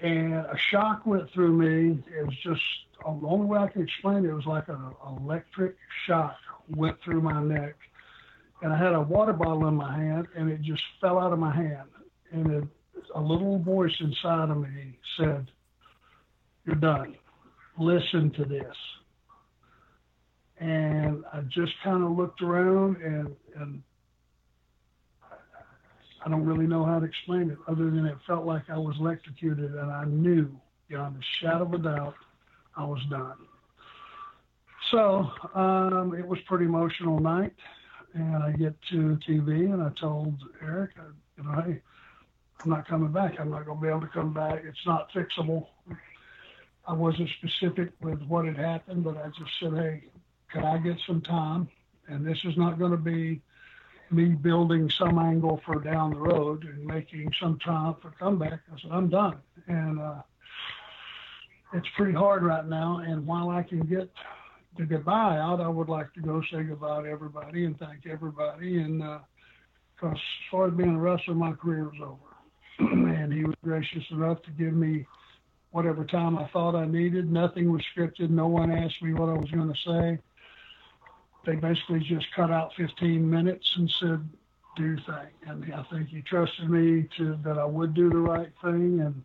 And 0.00 0.34
a 0.34 0.56
shock 0.70 1.04
went 1.06 1.30
through 1.34 1.52
me. 1.52 2.02
It 2.18 2.24
was 2.24 2.36
just 2.42 2.60
the 3.00 3.26
only 3.26 3.46
way 3.46 3.58
I 3.58 3.68
can 3.68 3.82
explain 3.82 4.24
it. 4.24 4.28
It 4.28 4.34
was 4.34 4.46
like 4.46 4.68
an 4.68 4.92
electric 5.06 5.76
shock 6.06 6.36
went 6.70 6.96
through 7.04 7.20
my 7.20 7.42
neck 7.42 7.74
and 8.62 8.72
I 8.72 8.78
had 8.78 8.92
a 8.92 9.00
water 9.00 9.32
bottle 9.32 9.68
in 9.68 9.74
my 9.74 9.96
hand, 9.96 10.26
and 10.36 10.50
it 10.50 10.62
just 10.62 10.82
fell 11.00 11.18
out 11.18 11.32
of 11.32 11.38
my 11.38 11.54
hand. 11.54 11.88
And 12.32 12.50
it, 12.50 12.64
a 13.14 13.20
little 13.20 13.58
voice 13.58 13.94
inside 14.00 14.50
of 14.50 14.58
me 14.58 14.98
said, 15.18 15.50
"You're 16.64 16.76
done. 16.76 17.16
Listen 17.78 18.30
to 18.32 18.44
this." 18.44 18.76
And 20.58 21.24
I 21.32 21.42
just 21.42 21.72
kind 21.84 22.02
of 22.02 22.10
looked 22.16 22.42
around, 22.42 22.96
and 22.96 23.36
and 23.56 23.82
I 26.24 26.28
don't 26.28 26.44
really 26.44 26.66
know 26.66 26.84
how 26.84 26.98
to 26.98 27.06
explain 27.06 27.50
it, 27.50 27.58
other 27.68 27.90
than 27.90 28.04
it 28.04 28.18
felt 28.26 28.44
like 28.44 28.68
I 28.68 28.76
was 28.76 28.96
electrocuted, 28.98 29.74
and 29.74 29.90
I 29.90 30.04
knew 30.04 30.50
beyond 30.88 31.16
a 31.16 31.24
shadow 31.40 31.62
of 31.62 31.74
a 31.74 31.78
doubt 31.78 32.14
I 32.76 32.84
was 32.84 33.00
done. 33.08 33.36
So 34.90 35.30
um, 35.54 36.14
it 36.18 36.26
was 36.26 36.38
pretty 36.48 36.64
emotional 36.64 37.20
night 37.20 37.52
and 38.18 38.42
I 38.42 38.52
get 38.52 38.74
to 38.90 39.18
TV 39.28 39.72
and 39.72 39.82
I 39.82 39.90
told 40.00 40.34
Eric, 40.62 40.90
you 41.36 41.44
know, 41.44 41.62
hey, 41.62 41.80
I'm 42.62 42.70
not 42.70 42.88
coming 42.88 43.12
back. 43.12 43.38
I'm 43.38 43.50
not 43.50 43.64
going 43.64 43.78
to 43.78 43.82
be 43.82 43.88
able 43.88 44.00
to 44.00 44.08
come 44.08 44.32
back. 44.32 44.62
It's 44.64 44.86
not 44.86 45.10
fixable. 45.12 45.68
I 46.86 46.92
wasn't 46.92 47.28
specific 47.38 47.92
with 48.00 48.20
what 48.22 48.46
had 48.46 48.56
happened, 48.56 49.04
but 49.04 49.16
I 49.16 49.28
just 49.28 49.50
said, 49.60 49.72
hey, 49.74 50.04
can 50.50 50.64
I 50.64 50.78
get 50.78 50.96
some 51.06 51.20
time? 51.20 51.68
And 52.08 52.26
this 52.26 52.38
is 52.44 52.56
not 52.56 52.78
going 52.78 52.90
to 52.90 52.96
be 52.96 53.40
me 54.10 54.30
building 54.30 54.90
some 54.90 55.18
angle 55.18 55.60
for 55.64 55.80
down 55.80 56.10
the 56.10 56.18
road 56.18 56.64
and 56.64 56.84
making 56.84 57.30
some 57.40 57.58
time 57.58 57.94
for 58.00 58.10
comeback. 58.18 58.60
I 58.72 58.80
said, 58.80 58.90
I'm 58.90 59.08
done. 59.08 59.36
And 59.68 60.00
uh, 60.00 60.22
it's 61.74 61.88
pretty 61.96 62.14
hard 62.14 62.42
right 62.42 62.66
now. 62.66 63.02
And 63.06 63.26
while 63.26 63.50
I 63.50 63.62
can 63.62 63.80
get 63.80 64.10
the 64.76 64.84
goodbye 64.84 65.38
out, 65.38 65.60
I 65.60 65.68
would 65.68 65.88
like 65.88 66.12
to 66.14 66.20
go 66.20 66.42
say 66.52 66.62
goodbye 66.62 67.02
to 67.02 67.08
everybody 67.08 67.64
and 67.64 67.78
thank 67.78 68.06
everybody. 68.06 68.78
And 68.78 69.00
because 69.00 69.22
uh, 70.04 70.14
as 70.14 70.50
far 70.50 70.68
as 70.68 70.74
being 70.74 70.96
a 70.96 70.98
wrestler, 70.98 71.34
my 71.34 71.52
career 71.52 71.84
was 71.84 72.00
over. 72.00 72.28
and 72.78 73.32
he 73.32 73.44
was 73.44 73.56
gracious 73.64 74.04
enough 74.10 74.42
to 74.42 74.50
give 74.52 74.72
me 74.72 75.06
whatever 75.70 76.04
time 76.04 76.38
I 76.38 76.46
thought 76.48 76.76
I 76.76 76.86
needed. 76.86 77.30
Nothing 77.30 77.72
was 77.72 77.82
scripted. 77.96 78.30
No 78.30 78.46
one 78.46 78.70
asked 78.70 79.02
me 79.02 79.14
what 79.14 79.28
I 79.28 79.34
was 79.34 79.50
going 79.50 79.72
to 79.72 79.80
say. 79.84 80.18
They 81.44 81.56
basically 81.56 82.00
just 82.00 82.26
cut 82.34 82.50
out 82.50 82.74
15 82.76 83.28
minutes 83.28 83.74
and 83.76 83.90
said, 83.90 84.28
"Do 84.76 84.96
thing." 84.96 85.30
And 85.46 85.72
I 85.72 85.82
think 85.84 86.08
he 86.08 86.20
trusted 86.22 86.68
me 86.68 87.08
to 87.16 87.38
that 87.42 87.58
I 87.58 87.64
would 87.64 87.94
do 87.94 88.10
the 88.10 88.18
right 88.18 88.52
thing. 88.62 89.00
And 89.00 89.22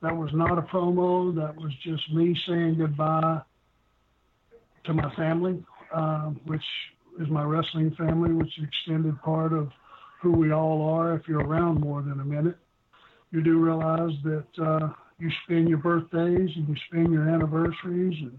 that 0.00 0.16
was 0.16 0.32
not 0.32 0.58
a 0.58 0.62
promo. 0.62 1.34
That 1.34 1.56
was 1.56 1.74
just 1.82 2.10
me 2.12 2.38
saying 2.46 2.76
goodbye 2.76 3.42
to 4.86 4.94
my 4.94 5.14
family, 5.14 5.62
uh, 5.94 6.30
which 6.46 6.62
is 7.20 7.28
my 7.28 7.42
wrestling 7.42 7.94
family, 7.96 8.32
which 8.32 8.48
is 8.48 8.58
an 8.58 8.68
extended 8.68 9.20
part 9.22 9.52
of 9.52 9.70
who 10.22 10.32
we 10.32 10.52
all 10.52 10.88
are. 10.88 11.14
If 11.14 11.28
you're 11.28 11.44
around 11.44 11.80
more 11.80 12.02
than 12.02 12.20
a 12.20 12.24
minute, 12.24 12.56
you 13.30 13.42
do 13.42 13.58
realize 13.58 14.12
that 14.24 14.64
uh, 14.64 14.88
you 15.18 15.30
spend 15.44 15.68
your 15.68 15.78
birthdays 15.78 16.50
and 16.56 16.68
you 16.68 16.74
spend 16.88 17.12
your 17.12 17.28
anniversaries 17.28 18.16
and 18.20 18.38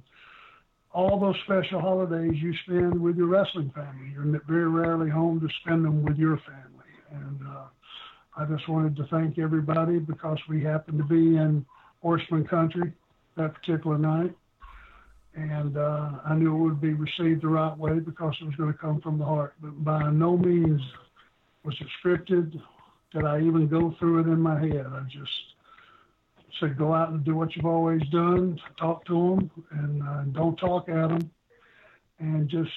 all 0.92 1.20
those 1.20 1.36
special 1.44 1.80
holidays 1.80 2.34
you 2.36 2.54
spend 2.66 3.00
with 3.00 3.18
your 3.18 3.28
wrestling 3.28 3.72
family. 3.76 4.12
You're 4.14 4.42
very 4.48 4.68
rarely 4.68 5.10
home 5.10 5.40
to 5.42 5.48
spend 5.62 5.86
them 5.86 6.04
with 6.04 6.18
your 6.18 6.38
family. 6.38 6.86
And 7.12 7.40
uh, 7.48 7.66
I 8.36 8.46
just 8.46 8.68
wanted 8.68 8.96
to 8.96 9.06
thank 9.12 9.38
everybody 9.38 10.00
because 10.00 10.40
we 10.50 10.64
happened 10.64 10.98
to 11.00 11.04
be 11.04 11.38
in 11.38 11.66
Horseman 12.02 12.46
Country 12.48 12.94
that 13.36 13.54
particular 13.54 13.98
night 13.98 14.36
and 15.38 15.78
uh, 15.78 16.10
I 16.26 16.34
knew 16.34 16.56
it 16.56 16.58
would 16.58 16.82
be 16.82 16.94
received 16.94 17.44
the 17.44 17.48
right 17.48 17.78
way 17.78 18.00
because 18.00 18.36
it 18.42 18.46
was 18.46 18.56
going 18.56 18.74
to 18.74 18.78
come 18.78 19.00
from 19.02 19.20
the 19.20 19.26
heart. 19.26 19.54
But 19.62 19.84
by 19.84 20.10
no 20.10 20.36
means 20.36 20.82
was 21.64 21.76
it 21.80 21.86
scripted. 22.04 22.60
Did 23.14 23.24
I 23.24 23.40
even 23.42 23.68
go 23.68 23.96
through 24.00 24.22
it 24.22 24.28
in 24.28 24.42
my 24.42 24.60
head? 24.60 24.88
I 24.88 25.04
just 25.04 25.32
said, 26.60 26.76
go 26.78 26.94
out 26.94 27.10
and 27.10 27.24
do 27.24 27.36
what 27.36 27.56
you've 27.56 27.68
always 27.68 28.02
done. 28.12 28.60
Talk 28.80 29.06
to 29.06 29.14
them, 29.14 29.52
and 29.72 30.04
uh, 30.04 30.24
don't 30.32 30.58
talk 30.58 30.90
at 30.90 31.10
them, 31.10 31.30
and 32.18 32.50
just 32.50 32.72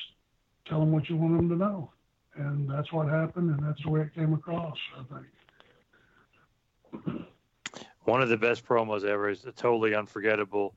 tell 0.69 0.81
them 0.81 0.93
what 0.93 1.09
you 1.09 1.17
want 1.17 1.39
them 1.39 1.49
to 1.49 1.57
know. 1.57 1.91
And 2.37 2.71
that's 2.71 2.93
what 2.93 3.09
happened, 3.09 3.51
and 3.51 3.67
that's 3.67 3.83
the 3.83 3.91
way 3.91 4.03
it 4.03 4.15
came 4.15 4.35
across. 4.35 4.77
I 4.99 5.05
think. 5.15 5.27
One 8.05 8.23
of 8.23 8.29
the 8.29 8.37
best 8.37 8.67
promos 8.67 9.05
ever 9.05 9.31
is 9.31 9.47
totally 9.57 9.95
unforgettable 9.95 10.75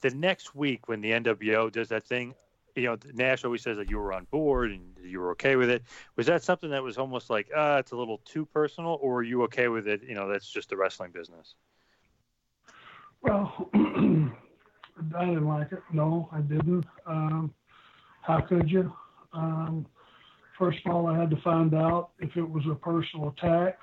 the 0.00 0.10
next 0.10 0.54
week 0.54 0.88
when 0.88 1.00
the 1.00 1.10
NWO 1.10 1.70
does 1.70 1.88
that 1.88 2.04
thing, 2.04 2.34
you 2.74 2.84
know, 2.84 2.96
Nash 3.14 3.44
always 3.44 3.62
says 3.62 3.76
that 3.76 3.90
you 3.90 3.98
were 3.98 4.12
on 4.12 4.26
board 4.30 4.70
and 4.70 4.82
you 5.02 5.18
were 5.18 5.30
okay 5.32 5.56
with 5.56 5.68
it. 5.68 5.82
Was 6.16 6.26
that 6.26 6.42
something 6.42 6.70
that 6.70 6.82
was 6.82 6.96
almost 6.96 7.28
like, 7.28 7.50
ah, 7.56 7.74
uh, 7.74 7.78
it's 7.78 7.92
a 7.92 7.96
little 7.96 8.18
too 8.24 8.46
personal, 8.46 8.98
or 9.00 9.18
are 9.18 9.22
you 9.22 9.42
okay 9.44 9.68
with 9.68 9.88
it? 9.88 10.02
You 10.02 10.14
know, 10.14 10.28
that's 10.28 10.50
just 10.50 10.70
the 10.70 10.76
wrestling 10.76 11.10
business. 11.10 11.54
Well, 13.20 13.68
I 13.74 15.24
didn't 15.24 15.48
like 15.48 15.72
it. 15.72 15.82
No, 15.92 16.28
I 16.30 16.40
didn't. 16.40 16.84
Um, 17.06 17.52
how 18.22 18.40
could 18.40 18.70
you? 18.70 18.92
Um, 19.32 19.86
first 20.56 20.78
of 20.86 20.92
all, 20.92 21.06
I 21.08 21.18
had 21.18 21.30
to 21.30 21.40
find 21.42 21.74
out 21.74 22.10
if 22.20 22.36
it 22.36 22.48
was 22.48 22.64
a 22.70 22.74
personal 22.74 23.30
attack, 23.30 23.78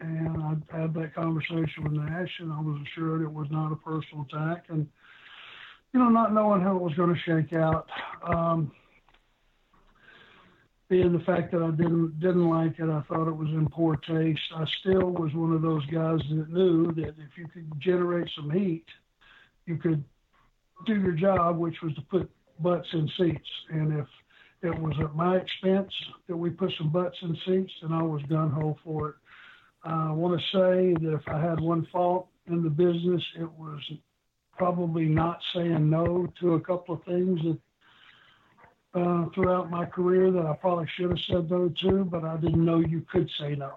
and 0.00 0.62
I 0.70 0.80
had 0.80 0.92
that 0.94 1.14
conversation 1.14 1.84
with 1.84 1.92
Nash, 1.92 2.30
and 2.40 2.52
I 2.52 2.60
was 2.60 2.78
assured 2.82 3.22
it 3.22 3.32
was 3.32 3.48
not 3.50 3.72
a 3.72 3.76
personal 3.76 4.26
attack. 4.30 4.66
And 4.68 4.86
you 5.94 6.00
know, 6.00 6.08
not 6.08 6.34
knowing 6.34 6.60
how 6.60 6.74
it 6.76 6.82
was 6.82 6.94
going 6.94 7.14
to 7.14 7.20
shake 7.20 7.52
out, 7.52 7.88
um, 8.28 8.72
being 10.88 11.12
the 11.12 11.24
fact 11.24 11.52
that 11.52 11.62
I 11.62 11.70
didn't 11.70 12.20
didn't 12.20 12.48
like 12.50 12.78
it, 12.78 12.90
I 12.90 13.00
thought 13.08 13.28
it 13.28 13.36
was 13.36 13.48
in 13.48 13.68
poor 13.70 13.96
taste. 13.96 14.40
I 14.54 14.66
still 14.80 15.10
was 15.10 15.32
one 15.34 15.52
of 15.52 15.62
those 15.62 15.86
guys 15.86 16.18
that 16.28 16.50
knew 16.50 16.92
that 16.94 17.14
if 17.16 17.38
you 17.38 17.46
could 17.46 17.72
generate 17.78 18.28
some 18.36 18.50
heat, 18.50 18.84
you 19.66 19.76
could 19.76 20.04
do 20.84 20.96
your 21.00 21.12
job, 21.12 21.58
which 21.58 21.76
was 21.82 21.94
to 21.94 22.02
put 22.02 22.30
butts 22.58 22.88
in 22.92 23.08
seats. 23.16 23.48
And 23.70 23.98
if 23.98 24.06
it 24.62 24.78
was 24.78 24.94
at 25.00 25.14
my 25.14 25.36
expense 25.36 25.92
that 26.28 26.36
we 26.36 26.50
put 26.50 26.72
some 26.76 26.90
butts 26.90 27.16
in 27.22 27.36
seats, 27.46 27.72
then 27.82 27.92
I 27.92 28.02
was 28.02 28.20
gun 28.28 28.50
ho 28.50 28.76
for 28.84 29.10
it. 29.10 29.14
Uh, 29.86 30.08
I 30.08 30.12
want 30.12 30.38
to 30.38 30.46
say 30.46 30.94
that 31.04 31.14
if 31.14 31.28
I 31.28 31.40
had 31.40 31.60
one 31.60 31.86
fault 31.92 32.28
in 32.46 32.62
the 32.62 32.70
business, 32.70 33.22
it 33.38 33.50
was 33.52 33.80
probably 34.56 35.04
not 35.04 35.40
saying 35.54 35.90
no 35.90 36.26
to 36.40 36.54
a 36.54 36.60
couple 36.60 36.94
of 36.94 37.04
things 37.04 37.40
that 37.42 37.58
uh, 38.94 39.26
throughout 39.34 39.70
my 39.70 39.84
career 39.84 40.30
that 40.30 40.46
I 40.46 40.54
probably 40.54 40.86
should 40.96 41.10
have 41.10 41.18
said 41.28 41.50
no 41.50 41.72
to, 41.82 42.04
but 42.04 42.24
I 42.24 42.36
didn't 42.36 42.64
know 42.64 42.78
you 42.78 43.04
could 43.10 43.28
say 43.40 43.54
no. 43.56 43.74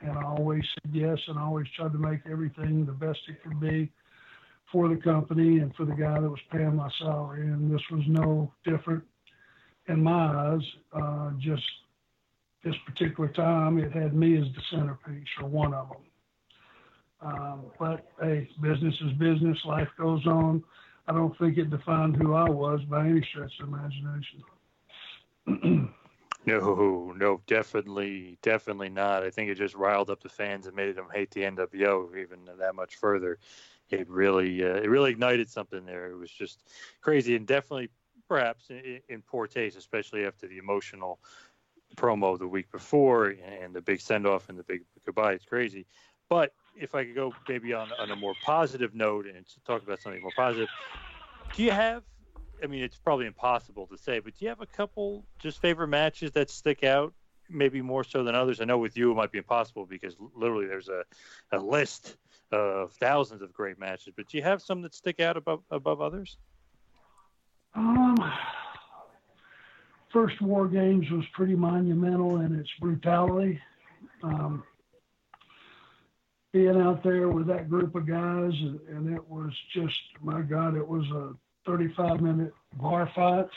And 0.00 0.16
I 0.16 0.24
always 0.24 0.62
said 0.74 0.92
yes, 0.94 1.18
and 1.28 1.38
I 1.38 1.42
always 1.42 1.66
tried 1.76 1.92
to 1.92 1.98
make 1.98 2.20
everything 2.30 2.86
the 2.86 2.92
best 2.92 3.18
it 3.28 3.42
could 3.42 3.60
be 3.60 3.90
for 4.70 4.88
the 4.88 4.96
company 4.96 5.58
and 5.58 5.74
for 5.74 5.84
the 5.84 5.92
guy 5.92 6.20
that 6.20 6.28
was 6.28 6.40
paying 6.50 6.76
my 6.76 6.90
salary. 6.98 7.46
And 7.46 7.72
this 7.72 7.82
was 7.90 8.02
no 8.06 8.52
different 8.64 9.02
in 9.88 10.02
my 10.02 10.12
eyes. 10.12 10.62
Uh, 10.92 11.30
just 11.38 11.62
this 12.64 12.74
particular 12.86 13.28
time, 13.30 13.78
it 13.78 13.92
had 13.92 14.14
me 14.14 14.36
as 14.38 14.44
the 14.54 14.62
centerpiece 14.70 15.26
or 15.40 15.48
one 15.48 15.74
of 15.74 15.88
them. 15.88 15.98
Um, 17.22 17.66
but 17.78 18.06
hey, 18.20 18.48
business 18.60 18.94
is 19.00 19.12
business. 19.12 19.58
Life 19.64 19.88
goes 19.98 20.26
on. 20.26 20.62
I 21.06 21.12
don't 21.12 21.36
think 21.38 21.58
it 21.58 21.70
defined 21.70 22.16
who 22.16 22.34
I 22.34 22.48
was 22.48 22.80
by 22.88 23.06
any 23.06 23.26
stretch 23.30 23.52
of 23.60 23.68
imagination. 23.68 24.42
no, 26.46 27.14
no, 27.16 27.40
definitely, 27.46 28.38
definitely 28.42 28.88
not. 28.88 29.22
I 29.22 29.30
think 29.30 29.50
it 29.50 29.56
just 29.56 29.74
riled 29.74 30.10
up 30.10 30.22
the 30.22 30.28
fans 30.28 30.66
and 30.66 30.76
made 30.76 30.94
them 30.96 31.08
hate 31.12 31.30
the 31.30 31.42
NWO 31.42 32.16
even 32.16 32.38
that 32.58 32.74
much 32.74 32.96
further. 32.96 33.38
It 33.90 34.08
really, 34.08 34.64
uh, 34.64 34.76
it 34.76 34.88
really 34.88 35.10
ignited 35.10 35.50
something 35.50 35.84
there. 35.84 36.10
It 36.10 36.16
was 36.16 36.30
just 36.30 36.68
crazy 37.00 37.36
and 37.36 37.46
definitely, 37.46 37.90
perhaps, 38.28 38.70
in, 38.70 39.00
in 39.08 39.22
poor 39.22 39.46
taste, 39.46 39.76
especially 39.76 40.24
after 40.24 40.46
the 40.46 40.58
emotional 40.58 41.18
promo 41.96 42.38
the 42.38 42.48
week 42.48 42.70
before 42.70 43.34
and 43.44 43.74
the 43.74 43.82
big 43.82 44.00
send 44.00 44.26
off 44.26 44.48
and 44.48 44.58
the 44.58 44.62
big 44.62 44.82
goodbye. 45.04 45.32
It's 45.32 45.44
crazy. 45.44 45.86
But 46.28 46.54
if 46.76 46.94
I 46.94 47.04
could 47.04 47.14
go 47.14 47.32
maybe 47.48 47.72
on, 47.72 47.90
on 47.98 48.10
a 48.10 48.16
more 48.16 48.34
positive 48.42 48.94
note 48.94 49.26
and 49.26 49.44
talk 49.66 49.82
about 49.82 50.00
something 50.00 50.22
more 50.22 50.32
positive, 50.36 50.68
do 51.54 51.62
you 51.62 51.70
have? 51.70 52.02
I 52.62 52.66
mean, 52.66 52.82
it's 52.82 52.96
probably 52.96 53.26
impossible 53.26 53.86
to 53.88 53.98
say, 53.98 54.20
but 54.20 54.38
do 54.38 54.44
you 54.44 54.48
have 54.48 54.60
a 54.60 54.66
couple 54.66 55.24
just 55.38 55.60
favorite 55.60 55.88
matches 55.88 56.30
that 56.32 56.50
stick 56.50 56.84
out? 56.84 57.12
Maybe 57.50 57.82
more 57.82 58.04
so 58.04 58.24
than 58.24 58.34
others. 58.34 58.60
I 58.60 58.64
know 58.64 58.78
with 58.78 58.96
you 58.96 59.10
it 59.10 59.14
might 59.14 59.32
be 59.32 59.38
impossible 59.38 59.84
because 59.84 60.16
literally 60.34 60.66
there's 60.66 60.88
a, 60.88 61.02
a 61.50 61.58
list 61.58 62.16
of 62.52 62.92
thousands 62.92 63.42
of 63.42 63.52
great 63.52 63.78
matches. 63.78 64.14
But 64.16 64.28
do 64.28 64.36
you 64.36 64.42
have 64.42 64.62
some 64.62 64.80
that 64.82 64.94
stick 64.94 65.20
out 65.20 65.36
above 65.36 65.62
above 65.70 66.00
others? 66.00 66.38
Um, 67.74 68.16
first 70.12 70.40
War 70.40 70.68
Games 70.68 71.10
was 71.10 71.24
pretty 71.32 71.54
monumental 71.54 72.40
in 72.40 72.54
its 72.58 72.70
brutality. 72.80 73.60
Um, 74.22 74.62
being 76.52 76.80
out 76.80 77.02
there 77.02 77.28
with 77.28 77.46
that 77.46 77.70
group 77.70 77.94
of 77.94 78.06
guys, 78.06 78.52
and, 78.52 78.80
and 78.88 79.14
it 79.14 79.26
was 79.28 79.50
just, 79.74 79.96
my 80.20 80.42
God, 80.42 80.76
it 80.76 80.86
was 80.86 81.04
a 81.10 81.32
35 81.66 82.20
minute 82.20 82.52
bar 82.74 83.10
fight. 83.14 83.48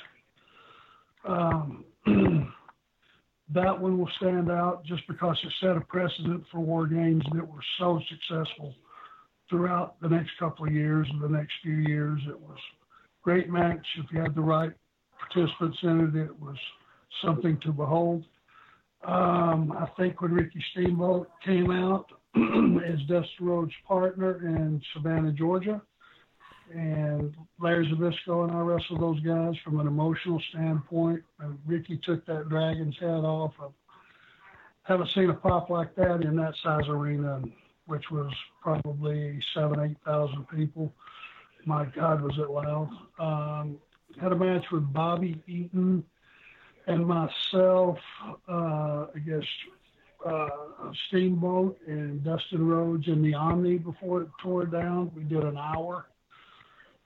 Um, 1.28 1.84
that 3.54 3.80
one 3.80 3.98
will 3.98 4.10
stand 4.18 4.50
out 4.50 4.86
just 4.86 5.06
because 5.08 5.38
it 5.44 5.52
set 5.60 5.78
a 5.78 5.82
precedent 5.82 6.44
for 6.52 6.60
war 6.60 6.88
games 6.88 7.24
that 7.34 7.48
were 7.48 7.64
so 7.80 8.00
successful 8.10 8.74
throughout 9.50 10.00
the 10.02 10.10
next 10.10 10.32
couple 10.40 10.66
of 10.66 10.74
years 10.74 11.08
and 11.12 11.22
the 11.22 11.30
next 11.30 11.54
few 11.62 11.76
years. 11.76 12.20
It 12.28 12.40
was 12.40 12.58
great 13.24 13.50
match. 13.50 13.86
If 13.98 14.06
you 14.12 14.22
had 14.22 14.36
the 14.36 14.42
right 14.42 14.72
participants 15.20 15.78
in 15.84 16.14
it, 16.16 16.20
it 16.20 16.40
was 16.40 16.58
something 17.24 17.60
to 17.64 17.72
behold. 17.72 18.24
Um, 19.06 19.72
I 19.78 19.88
think 19.98 20.22
when 20.22 20.32
Ricky 20.32 20.64
Steamboat 20.72 21.30
came 21.44 21.70
out, 21.70 22.08
as 22.36 23.02
Dusty 23.08 23.36
Rhodes' 23.40 23.74
partner 23.88 24.46
in 24.46 24.82
Savannah, 24.94 25.32
Georgia. 25.32 25.82
And 26.74 27.36
Larry 27.60 27.88
Zbyszko 27.88 28.44
and 28.44 28.52
I 28.52 28.60
wrestled 28.60 29.00
those 29.00 29.20
guys 29.20 29.54
from 29.64 29.80
an 29.80 29.88
emotional 29.88 30.42
standpoint. 30.50 31.24
And 31.40 31.58
Ricky 31.66 31.98
took 31.98 32.26
that 32.26 32.50
dragon's 32.50 32.98
head 33.00 33.24
off. 33.24 33.54
I 33.60 33.68
haven't 34.84 35.12
seen 35.12 35.30
a 35.30 35.34
pop 35.34 35.70
like 35.70 35.96
that 35.96 36.22
in 36.22 36.36
that 36.38 36.56
size 36.64 36.88
arena, 36.88 37.42
which 37.86 38.10
was 38.12 38.32
probably 38.62 39.40
seven, 39.54 39.80
eight 39.80 39.98
thousand 40.06 40.48
people. 40.50 40.94
My 41.66 41.86
God, 41.86 42.22
was 42.22 42.38
it 42.38 42.50
loud! 42.50 42.90
Um, 43.18 43.80
had 44.22 44.32
a 44.32 44.36
match 44.36 44.66
with 44.72 44.92
Bobby 44.94 45.42
Eaton 45.48 46.04
and 46.88 47.08
myself 47.08 47.98
uh, 48.48 49.08
against 49.16 49.50
uh, 50.26 50.48
Steamboat 51.08 51.78
and 51.88 52.24
Dustin 52.24 52.68
Rhodes 52.68 53.08
in 53.08 53.22
the 53.22 53.34
Omni 53.34 53.78
before 53.78 54.24
it 54.24 54.30
tore 54.42 54.66
down. 54.66 55.12
We 55.16 55.24
did 55.24 55.44
an 55.44 55.58
hour, 55.58 56.08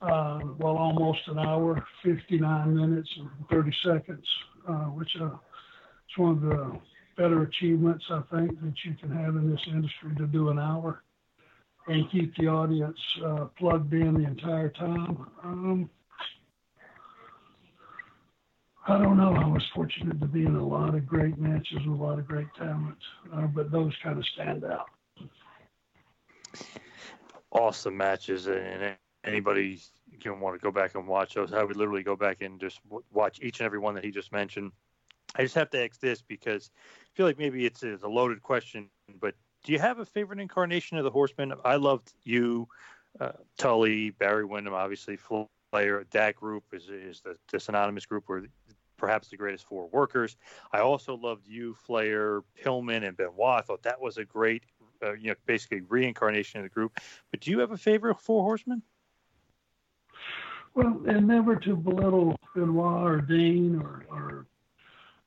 uh, 0.01 0.39
well, 0.57 0.78
almost 0.78 1.20
an 1.28 1.39
hour, 1.39 1.86
59 2.03 2.76
minutes 2.76 3.09
and 3.17 3.30
30 3.49 3.72
seconds, 3.84 4.26
uh, 4.67 4.86
which 4.86 5.09
uh, 5.20 5.26
is 5.26 6.17
one 6.17 6.32
of 6.32 6.41
the 6.41 6.80
better 7.17 7.43
achievements 7.43 8.05
I 8.09 8.22
think 8.32 8.59
that 8.61 8.74
you 8.86 8.95
can 8.99 9.11
have 9.11 9.36
in 9.36 9.51
this 9.51 9.61
industry 9.67 10.15
to 10.17 10.28
do 10.28 10.49
an 10.49 10.59
hour 10.59 11.03
and 11.88 12.09
keep 12.11 12.36
the 12.38 12.47
audience 12.47 12.97
uh, 13.26 13.45
plugged 13.57 13.93
in 13.93 14.13
the 14.13 14.26
entire 14.26 14.70
time. 14.70 15.28
Um, 15.43 15.89
I 18.88 18.97
don't 18.97 19.17
know. 19.17 19.34
I 19.36 19.47
was 19.47 19.63
fortunate 19.75 20.19
to 20.19 20.27
be 20.27 20.45
in 20.45 20.55
a 20.55 20.65
lot 20.65 20.95
of 20.95 21.05
great 21.05 21.38
matches 21.38 21.80
with 21.86 21.99
a 21.99 22.03
lot 22.03 22.17
of 22.17 22.27
great 22.27 22.47
talent, 22.57 22.97
uh, 23.34 23.47
but 23.47 23.71
those 23.71 23.93
kind 24.01 24.17
of 24.17 24.25
stand 24.34 24.63
out. 24.63 24.88
Awesome 27.51 27.97
matches, 27.97 28.47
and 28.47 28.95
anybody 29.23 29.80
can 30.19 30.39
want 30.39 30.59
to 30.59 30.63
go 30.63 30.71
back 30.71 30.95
and 30.95 31.07
watch 31.07 31.36
those. 31.36 31.53
I 31.53 31.63
would 31.63 31.75
literally 31.75 32.03
go 32.03 32.15
back 32.15 32.41
and 32.41 32.59
just 32.59 32.80
watch 33.11 33.39
each 33.41 33.59
and 33.59 33.65
every 33.65 33.80
one 33.80 33.95
that 33.95 34.03
he 34.03 34.11
just 34.11 34.32
mentioned. 34.32 34.71
I 35.36 35.43
just 35.43 35.55
have 35.55 35.69
to 35.71 35.84
ask 35.84 35.99
this 35.99 36.21
because 36.21 36.71
I 36.75 37.09
feel 37.15 37.25
like 37.25 37.38
maybe 37.38 37.65
it's, 37.65 37.84
it's 37.84 38.03
a 38.03 38.07
loaded 38.07 38.41
question, 38.41 38.89
but 39.19 39.36
do 39.63 39.73
you 39.73 39.80
have 39.80 39.99
a 39.99 40.05
favorite 40.05 40.39
incarnation 40.39 40.97
of 40.97 41.03
the 41.03 41.11
Horsemen? 41.11 41.53
I 41.65 41.75
loved 41.75 42.11
you, 42.23 42.67
uh, 43.19 43.34
Tully, 43.57 44.11
Barry 44.11 44.45
Windham, 44.45 44.73
obviously. 44.73 45.17
Flair, 45.17 46.05
that 46.11 46.36
group 46.36 46.63
is, 46.73 46.89
is 46.89 47.21
the, 47.21 47.36
the 47.51 47.59
synonymous 47.59 48.05
group 48.05 48.23
where 48.27 48.43
perhaps 49.00 49.30
the 49.30 49.38
greatest 49.38 49.66
four 49.66 49.88
workers. 49.88 50.38
I 50.72 50.80
also 50.80 51.16
loved 51.16 51.47
you, 51.47 51.74
Flair, 51.74 52.41
Pillman, 52.64 53.08
and 53.08 53.18
Benoit. 53.18 53.60
I 53.60 53.62
thought 53.62 53.84
that 53.84 54.00
was 54.00 54.18
a 54.18 54.26
great, 54.26 54.64
uh, 55.04 55.14
you 55.14 55.30
know, 55.30 55.36
basically 55.45 55.82
reincarnation 55.82 56.60
of 56.60 56.64
the 56.64 56.70
group. 56.70 57.00
But 57.32 57.41
do 57.41 57.52
you 57.52 57.60
have 57.60 57.72
a 57.72 57.78
favorite 57.78 58.20
four 58.20 58.43
horsemen? 58.43 58.84
Well, 60.76 61.02
and 61.08 61.28
never 61.28 61.56
to 61.56 61.76
belittle 61.76 62.36
Benoit 62.56 63.08
or 63.08 63.22
Dean 63.22 63.82
or 63.82 64.06
or, 64.12 64.45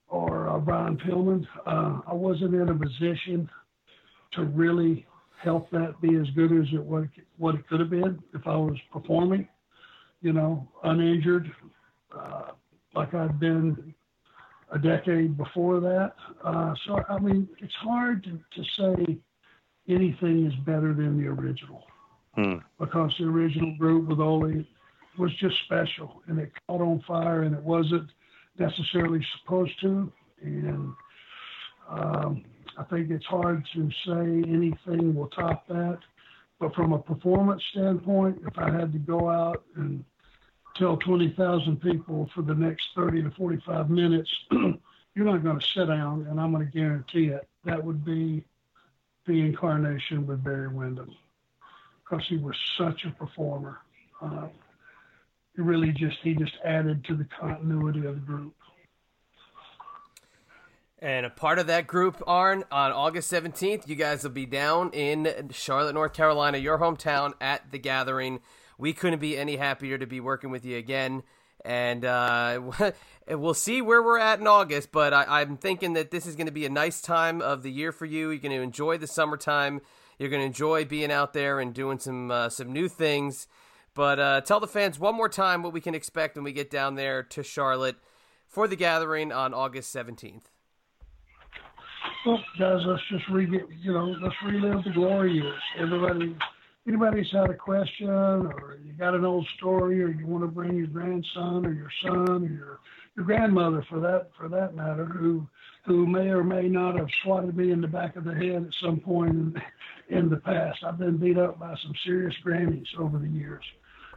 or 0.09 0.49
uh, 0.49 0.59
Brian 0.59 0.97
Pillman. 0.97 1.47
Uh, 1.67 2.01
I 2.07 2.15
wasn't 2.15 2.55
in 2.55 2.69
a 2.69 2.75
position 2.75 3.51
to 4.33 4.45
really 4.45 5.07
help 5.43 5.71
that 5.71 6.01
be 6.01 6.15
as 6.17 6.29
good 6.31 6.53
as 6.53 6.73
it 6.73 6.83
what 6.83 7.05
what 7.39 7.55
it 7.57 7.69
could 7.69 7.81
have 7.81 7.91
been 7.91 8.23
if 8.35 8.47
I 8.47 8.57
was 8.57 8.79
performing, 8.93 9.49
you 10.21 10.33
know, 10.33 10.69
uninjured. 10.85 11.51
Uh, 12.17 12.53
like 12.95 13.15
I'd 13.15 13.41
been 13.41 13.95
a 14.71 14.79
decade 14.79 15.37
before 15.37 15.81
that. 15.81 16.13
Uh, 16.43 16.75
so, 16.87 17.03
I 17.09 17.19
mean, 17.19 17.49
it's 17.59 17.75
hard 17.75 18.25
to, 18.25 18.31
to 18.31 18.69
say 18.79 19.19
anything 19.89 20.47
is 20.47 20.55
better 20.65 20.95
than 20.95 21.21
the 21.21 21.29
original 21.29 21.85
hmm. 22.35 22.57
because 22.79 23.13
the 23.19 23.27
original 23.27 23.77
group 23.77 24.09
with 24.09 24.21
Ole 24.21 24.65
was 25.19 25.35
just 25.37 25.57
special 25.65 26.23
and 26.27 26.39
it 26.39 26.51
caught 26.67 26.81
on 26.81 27.03
fire 27.07 27.43
and 27.43 27.55
it 27.55 27.63
wasn't 27.63 28.09
necessarily 28.59 29.25
supposed 29.41 29.79
to. 29.81 30.11
And 30.43 30.93
um, 31.89 32.45
I 32.79 32.85
think 32.85 33.11
it's 33.11 33.27
hard 33.27 33.67
to 33.75 33.91
say 34.07 34.51
anything 34.51 35.15
will 35.15 35.29
top 35.29 35.67
that. 35.69 35.99
But 36.59 36.75
from 36.75 36.93
a 36.93 36.99
performance 36.99 37.63
standpoint, 37.73 38.41
if 38.47 38.57
I 38.57 38.71
had 38.71 38.93
to 38.93 38.99
go 38.99 39.29
out 39.29 39.65
and 39.77 40.05
tell 40.77 40.97
20,000 40.97 41.81
people 41.81 42.31
for 42.35 42.43
the 42.43 42.55
next 42.55 42.89
30 42.95 43.23
to 43.25 43.31
45 43.33 43.91
minutes, 43.91 44.31
you're 44.51 45.25
not 45.25 45.43
going 45.43 45.59
to 45.59 45.67
sit 45.75 45.87
down, 45.87 46.27
and 46.29 46.41
I'm 46.41 46.53
going 46.53 46.65
to 46.65 46.73
guarantee 46.73 47.27
it. 47.27 47.49
That 47.65 47.83
would 47.83 48.05
be 48.05 48.45
the 49.27 49.41
incarnation 49.41 50.27
with 50.27 50.43
Barry 50.43 50.69
Windham 50.69 51.15
because 52.03 52.27
he 52.29 52.37
was 52.37 52.57
such 52.77 53.05
a 53.05 53.11
performer. 53.11 53.79
Uh, 54.21 54.49
he 55.55 55.63
really 55.63 55.93
just 55.93 56.17
he 56.23 56.35
just 56.35 56.55
added 56.65 57.05
to 57.05 57.15
the 57.15 57.27
continuity 57.41 58.07
of 58.07 58.15
the 58.15 58.21
group. 58.21 58.55
And 60.99 61.27
a 61.27 61.31
part 61.31 61.59
of 61.59 61.67
that 61.67 61.89
group, 61.89 62.23
Arn, 62.29 62.63
on 62.71 62.93
August 62.93 63.31
17th, 63.33 63.89
you 63.89 63.97
guys 63.97 64.23
will 64.23 64.31
be 64.31 64.47
down 64.47 64.91
in 64.93 65.51
Charlotte, 65.51 65.95
North 65.95 66.13
Carolina, 66.13 66.59
your 66.59 66.79
hometown, 66.79 67.33
at 67.41 67.73
the 67.73 67.79
gathering. 67.79 68.39
We 68.79 68.93
couldn't 68.93 69.21
be 69.21 69.37
any 69.37 69.57
happier 69.57 69.99
to 69.99 70.07
be 70.07 70.21
working 70.21 70.51
with 70.51 70.65
you 70.65 70.77
again. 70.77 71.23
And 71.65 72.05
uh, 72.05 72.61
we'll 73.29 73.55
see 73.55 73.83
where 73.83 74.03
we're 74.03 74.19
at 74.19 74.41
in 74.41 74.47
August, 74.47 74.91
but 74.93 75.15
I, 75.15 75.43
am 75.43 75.57
thinking 75.57 75.93
that 75.93 76.11
this 76.11 76.27
is 76.27 76.35
going 76.35 76.47
to 76.47 76.53
be 76.53 76.67
a 76.67 76.71
nice 76.71 77.01
time 77.01 77.41
of 77.41 77.63
the 77.63 77.71
year 77.71 77.93
for 77.93 78.05
you. 78.05 78.31
You're 78.31 78.41
going 78.41 78.57
to 78.57 78.63
enjoy 78.63 78.99
the 78.99 79.07
summertime. 79.07 79.81
You're 80.19 80.31
going 80.31 80.41
to 80.41 80.47
enjoy 80.47 80.85
being 80.85 81.13
out 81.13 81.33
there 81.33 81.61
and 81.61 81.73
doing 81.73 81.99
some 81.99 82.31
uh, 82.31 82.49
some 82.49 82.73
new 82.73 82.89
things. 82.89 83.47
But 83.95 84.19
uh, 84.19 84.41
tell 84.41 84.61
the 84.61 84.67
fans 84.67 84.99
one 84.99 85.15
more 85.15 85.29
time 85.29 85.63
what 85.63 85.73
we 85.73 85.81
can 85.81 85.95
expect 85.95 86.37
when 86.37 86.45
we 86.45 86.53
get 86.53 86.71
down 86.71 86.95
there 86.95 87.23
to 87.25 87.43
Charlotte 87.43 87.97
for 88.49 88.67
the 88.67 88.77
gathering 88.77 89.33
on 89.33 89.53
August 89.55 89.95
17th. 89.95 90.45
Well, 92.25 92.39
guys, 92.59 92.81
let's 92.87 93.03
just 93.11 93.29
re 93.31 93.49
you 93.83 93.93
know, 93.93 94.15
let's 94.23 94.35
relive 94.45 94.85
the 94.85 94.91
glory 94.91 95.33
years. 95.33 95.61
Everybody, 95.79 96.37
anybody's 96.87 97.31
had 97.31 97.51
a 97.51 97.55
question, 97.55 98.09
or 98.09 98.79
you 98.85 98.93
got 98.93 99.15
an 99.15 99.25
old 99.25 99.47
story, 99.57 100.03
or 100.03 100.09
you 100.09 100.27
want 100.27 100.43
to 100.45 100.49
bring 100.49 100.77
your 100.77 100.87
grandson 100.87 101.67
or 101.67 101.73
your 101.73 101.91
son 102.03 102.45
or 102.45 102.49
your 102.49 102.81
your 103.15 103.27
grandmother, 103.27 103.85
for 103.91 104.01
that 104.01 104.31
for 104.39 104.49
that 104.49 104.75
matter, 104.75 105.05
who 105.05 105.47
who 105.85 106.07
may 106.07 106.29
or 106.29 106.45
may 106.45 106.69
not 106.69 106.97
have 106.97 107.09
swatted 107.23 107.57
me 107.57 107.73
in 107.73 107.81
the 107.81 107.89
back 107.89 108.17
of 108.17 108.25
the 108.25 108.35
head 108.35 108.65
at 108.65 108.75
some 108.81 109.01
point 109.01 109.31
in, 109.31 109.63
in 110.09 110.31
the 110.31 110.37
past. 110.37 110.83
I've 110.85 110.99
been 110.99 111.17
beat 111.17 111.39
up 111.39 111.59
by 111.59 111.75
some 111.83 111.93
serious 112.05 112.35
Grammys 112.45 112.87
over 112.99 113.19
the 113.19 113.29
years. 113.29 113.65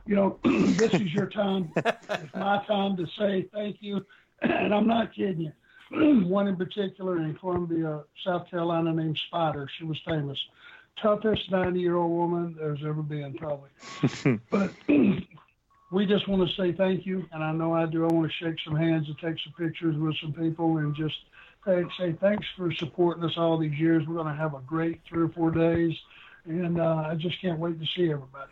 You 0.05 0.15
know, 0.15 0.39
this 0.43 0.93
is 0.93 1.13
your 1.13 1.27
time. 1.27 1.71
it's 1.75 2.35
my 2.35 2.63
time 2.67 2.95
to 2.97 3.05
say 3.17 3.49
thank 3.53 3.77
you, 3.79 4.05
and 4.41 4.73
I'm 4.73 4.87
not 4.87 5.13
kidding 5.13 5.41
you. 5.41 5.51
one 5.91 6.47
in 6.47 6.55
particular 6.55 7.17
in 7.17 7.35
Columbia, 7.35 8.03
South 8.25 8.49
Carolina, 8.49 8.93
named 8.93 9.19
Spider. 9.27 9.67
She 9.77 9.85
was 9.85 9.99
famous. 10.07 10.37
Toughest 11.01 11.51
90 11.51 11.79
year 11.79 11.95
old 11.95 12.11
woman 12.11 12.55
there's 12.57 12.79
ever 12.85 13.01
been, 13.01 13.33
probably. 13.35 13.69
but 14.49 14.71
we 15.91 16.05
just 16.05 16.27
want 16.27 16.47
to 16.47 16.61
say 16.61 16.71
thank 16.71 17.05
you. 17.05 17.25
And 17.31 17.43
I 17.43 17.51
know 17.51 17.73
I 17.73 17.85
do. 17.85 18.05
I 18.05 18.13
want 18.13 18.31
to 18.31 18.45
shake 18.45 18.57
some 18.65 18.75
hands 18.75 19.07
and 19.07 19.17
take 19.17 19.41
some 19.43 19.53
pictures 19.57 19.95
with 19.97 20.15
some 20.21 20.33
people 20.33 20.77
and 20.77 20.95
just 20.95 21.15
say 21.97 22.15
thanks 22.21 22.45
for 22.55 22.71
supporting 22.73 23.23
us 23.23 23.33
all 23.37 23.57
these 23.57 23.77
years. 23.77 24.03
We're 24.07 24.15
going 24.15 24.33
to 24.33 24.39
have 24.39 24.53
a 24.53 24.61
great 24.61 25.01
three 25.09 25.23
or 25.23 25.29
four 25.29 25.51
days. 25.51 25.93
And 26.45 26.79
uh, 26.79 27.07
I 27.07 27.15
just 27.15 27.41
can't 27.41 27.59
wait 27.59 27.79
to 27.79 27.85
see 27.95 28.11
everybody. 28.11 28.51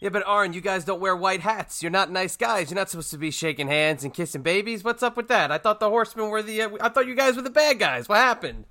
Yeah, 0.00 0.10
but 0.10 0.22
Arn, 0.26 0.52
you 0.52 0.60
guys 0.60 0.84
don't 0.84 1.00
wear 1.00 1.16
white 1.16 1.40
hats. 1.40 1.82
You're 1.82 1.90
not 1.90 2.10
nice 2.10 2.36
guys. 2.36 2.70
You're 2.70 2.76
not 2.76 2.88
supposed 2.88 3.10
to 3.10 3.18
be 3.18 3.30
shaking 3.32 3.66
hands 3.66 4.04
and 4.04 4.14
kissing 4.14 4.42
babies. 4.42 4.84
What's 4.84 5.02
up 5.02 5.16
with 5.16 5.28
that? 5.28 5.50
I 5.50 5.58
thought 5.58 5.80
the 5.80 5.88
horsemen 5.88 6.30
were 6.30 6.42
the. 6.42 6.62
Uh, 6.62 6.70
I 6.80 6.88
thought 6.88 7.06
you 7.08 7.16
guys 7.16 7.34
were 7.34 7.42
the 7.42 7.50
bad 7.50 7.80
guys. 7.80 8.08
What 8.08 8.18
happened? 8.18 8.64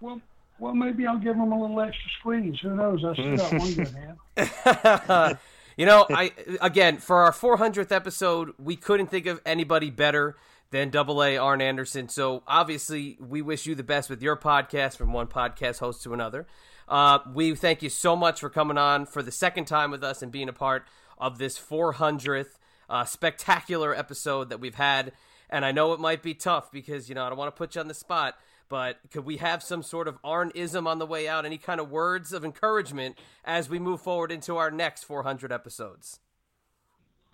Well, 0.00 0.20
well, 0.62 0.74
maybe 0.74 1.08
I'll 1.08 1.18
give 1.18 1.36
them 1.36 1.50
a 1.50 1.60
little 1.60 1.80
extra 1.80 2.08
squeeze. 2.20 2.60
Who 2.60 2.76
knows? 2.76 3.04
I 3.04 3.14
still 3.14 3.36
got 3.36 3.52
one 3.52 3.74
good 3.74 3.94
hand. 4.36 5.38
you 5.76 5.86
know, 5.86 6.06
I 6.08 6.30
again 6.60 6.98
for 6.98 7.16
our 7.16 7.32
400th 7.32 7.90
episode, 7.90 8.52
we 8.58 8.76
couldn't 8.76 9.08
think 9.08 9.26
of 9.26 9.40
anybody 9.44 9.90
better 9.90 10.36
than 10.70 10.90
Double 10.90 11.20
A 11.20 11.36
Arn 11.36 11.60
Anderson. 11.60 12.08
So 12.08 12.44
obviously, 12.46 13.18
we 13.18 13.42
wish 13.42 13.66
you 13.66 13.74
the 13.74 13.82
best 13.82 14.08
with 14.08 14.22
your 14.22 14.36
podcast 14.36 14.96
from 14.96 15.12
one 15.12 15.26
podcast 15.26 15.80
host 15.80 16.04
to 16.04 16.14
another. 16.14 16.46
Uh, 16.88 17.18
we 17.34 17.56
thank 17.56 17.82
you 17.82 17.88
so 17.88 18.14
much 18.14 18.38
for 18.38 18.48
coming 18.48 18.78
on 18.78 19.04
for 19.04 19.20
the 19.20 19.32
second 19.32 19.64
time 19.64 19.90
with 19.90 20.04
us 20.04 20.22
and 20.22 20.30
being 20.30 20.48
a 20.48 20.52
part 20.52 20.86
of 21.18 21.38
this 21.38 21.58
400th 21.58 22.58
uh, 22.88 23.04
spectacular 23.04 23.96
episode 23.96 24.48
that 24.50 24.60
we've 24.60 24.76
had. 24.76 25.10
And 25.50 25.64
I 25.64 25.72
know 25.72 25.92
it 25.92 25.98
might 25.98 26.22
be 26.22 26.34
tough 26.34 26.70
because, 26.70 27.08
you 27.08 27.16
know, 27.16 27.24
I 27.24 27.28
don't 27.30 27.38
want 27.38 27.52
to 27.52 27.58
put 27.58 27.74
you 27.74 27.80
on 27.80 27.88
the 27.88 27.94
spot, 27.94 28.36
but 28.72 29.00
could 29.10 29.26
we 29.26 29.36
have 29.36 29.62
some 29.62 29.82
sort 29.82 30.08
of 30.08 30.16
Arnism 30.24 30.86
on 30.86 30.98
the 30.98 31.04
way 31.04 31.28
out? 31.28 31.44
Any 31.44 31.58
kind 31.58 31.78
of 31.78 31.90
words 31.90 32.32
of 32.32 32.42
encouragement 32.42 33.18
as 33.44 33.68
we 33.68 33.78
move 33.78 34.00
forward 34.00 34.32
into 34.32 34.56
our 34.56 34.70
next 34.70 35.02
400 35.02 35.52
episodes? 35.52 36.20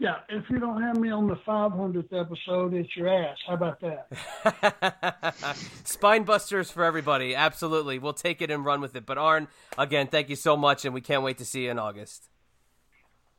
Yeah, 0.01 0.17
if 0.29 0.51
you 0.51 0.59
don't 0.59 0.83
have 0.83 0.99
me 0.99 1.11
on 1.11 1.29
the 1.29 1.37
500th 1.37 2.13
episode, 2.13 2.75
it's 2.75 2.97
your 2.97 3.07
ass. 3.09 3.37
How 3.47 3.55
about 3.55 3.81
that? 3.83 5.57
Spine 5.85 6.25
busters 6.25 6.73
for 6.73 6.83
everybody. 6.83 7.37
Absolutely. 7.37 8.01
We'll 8.01 8.15
take 8.15 8.43
it 8.43 8.51
and 8.51 8.65
run 8.65 8.81
with 8.81 8.97
it. 8.97 9.07
But 9.07 9.17
Arn, 9.17 9.47
again, 9.79 10.09
thank 10.09 10.29
you 10.29 10.37
so 10.37 10.57
much, 10.57 10.85
and 10.85 10.93
we 10.93 11.01
can't 11.01 11.23
wait 11.23 11.39
to 11.39 11.45
see 11.45 11.67
you 11.67 11.71
in 11.71 11.79
August. 11.79 12.29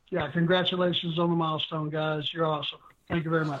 Yeah, 0.08 0.30
congratulations 0.30 1.18
on 1.18 1.28
the 1.28 1.36
milestone, 1.36 1.90
guys. 1.90 2.32
You're 2.32 2.46
awesome. 2.46 2.78
Thank 3.08 3.24
you 3.24 3.30
very 3.30 3.44
much. 3.44 3.60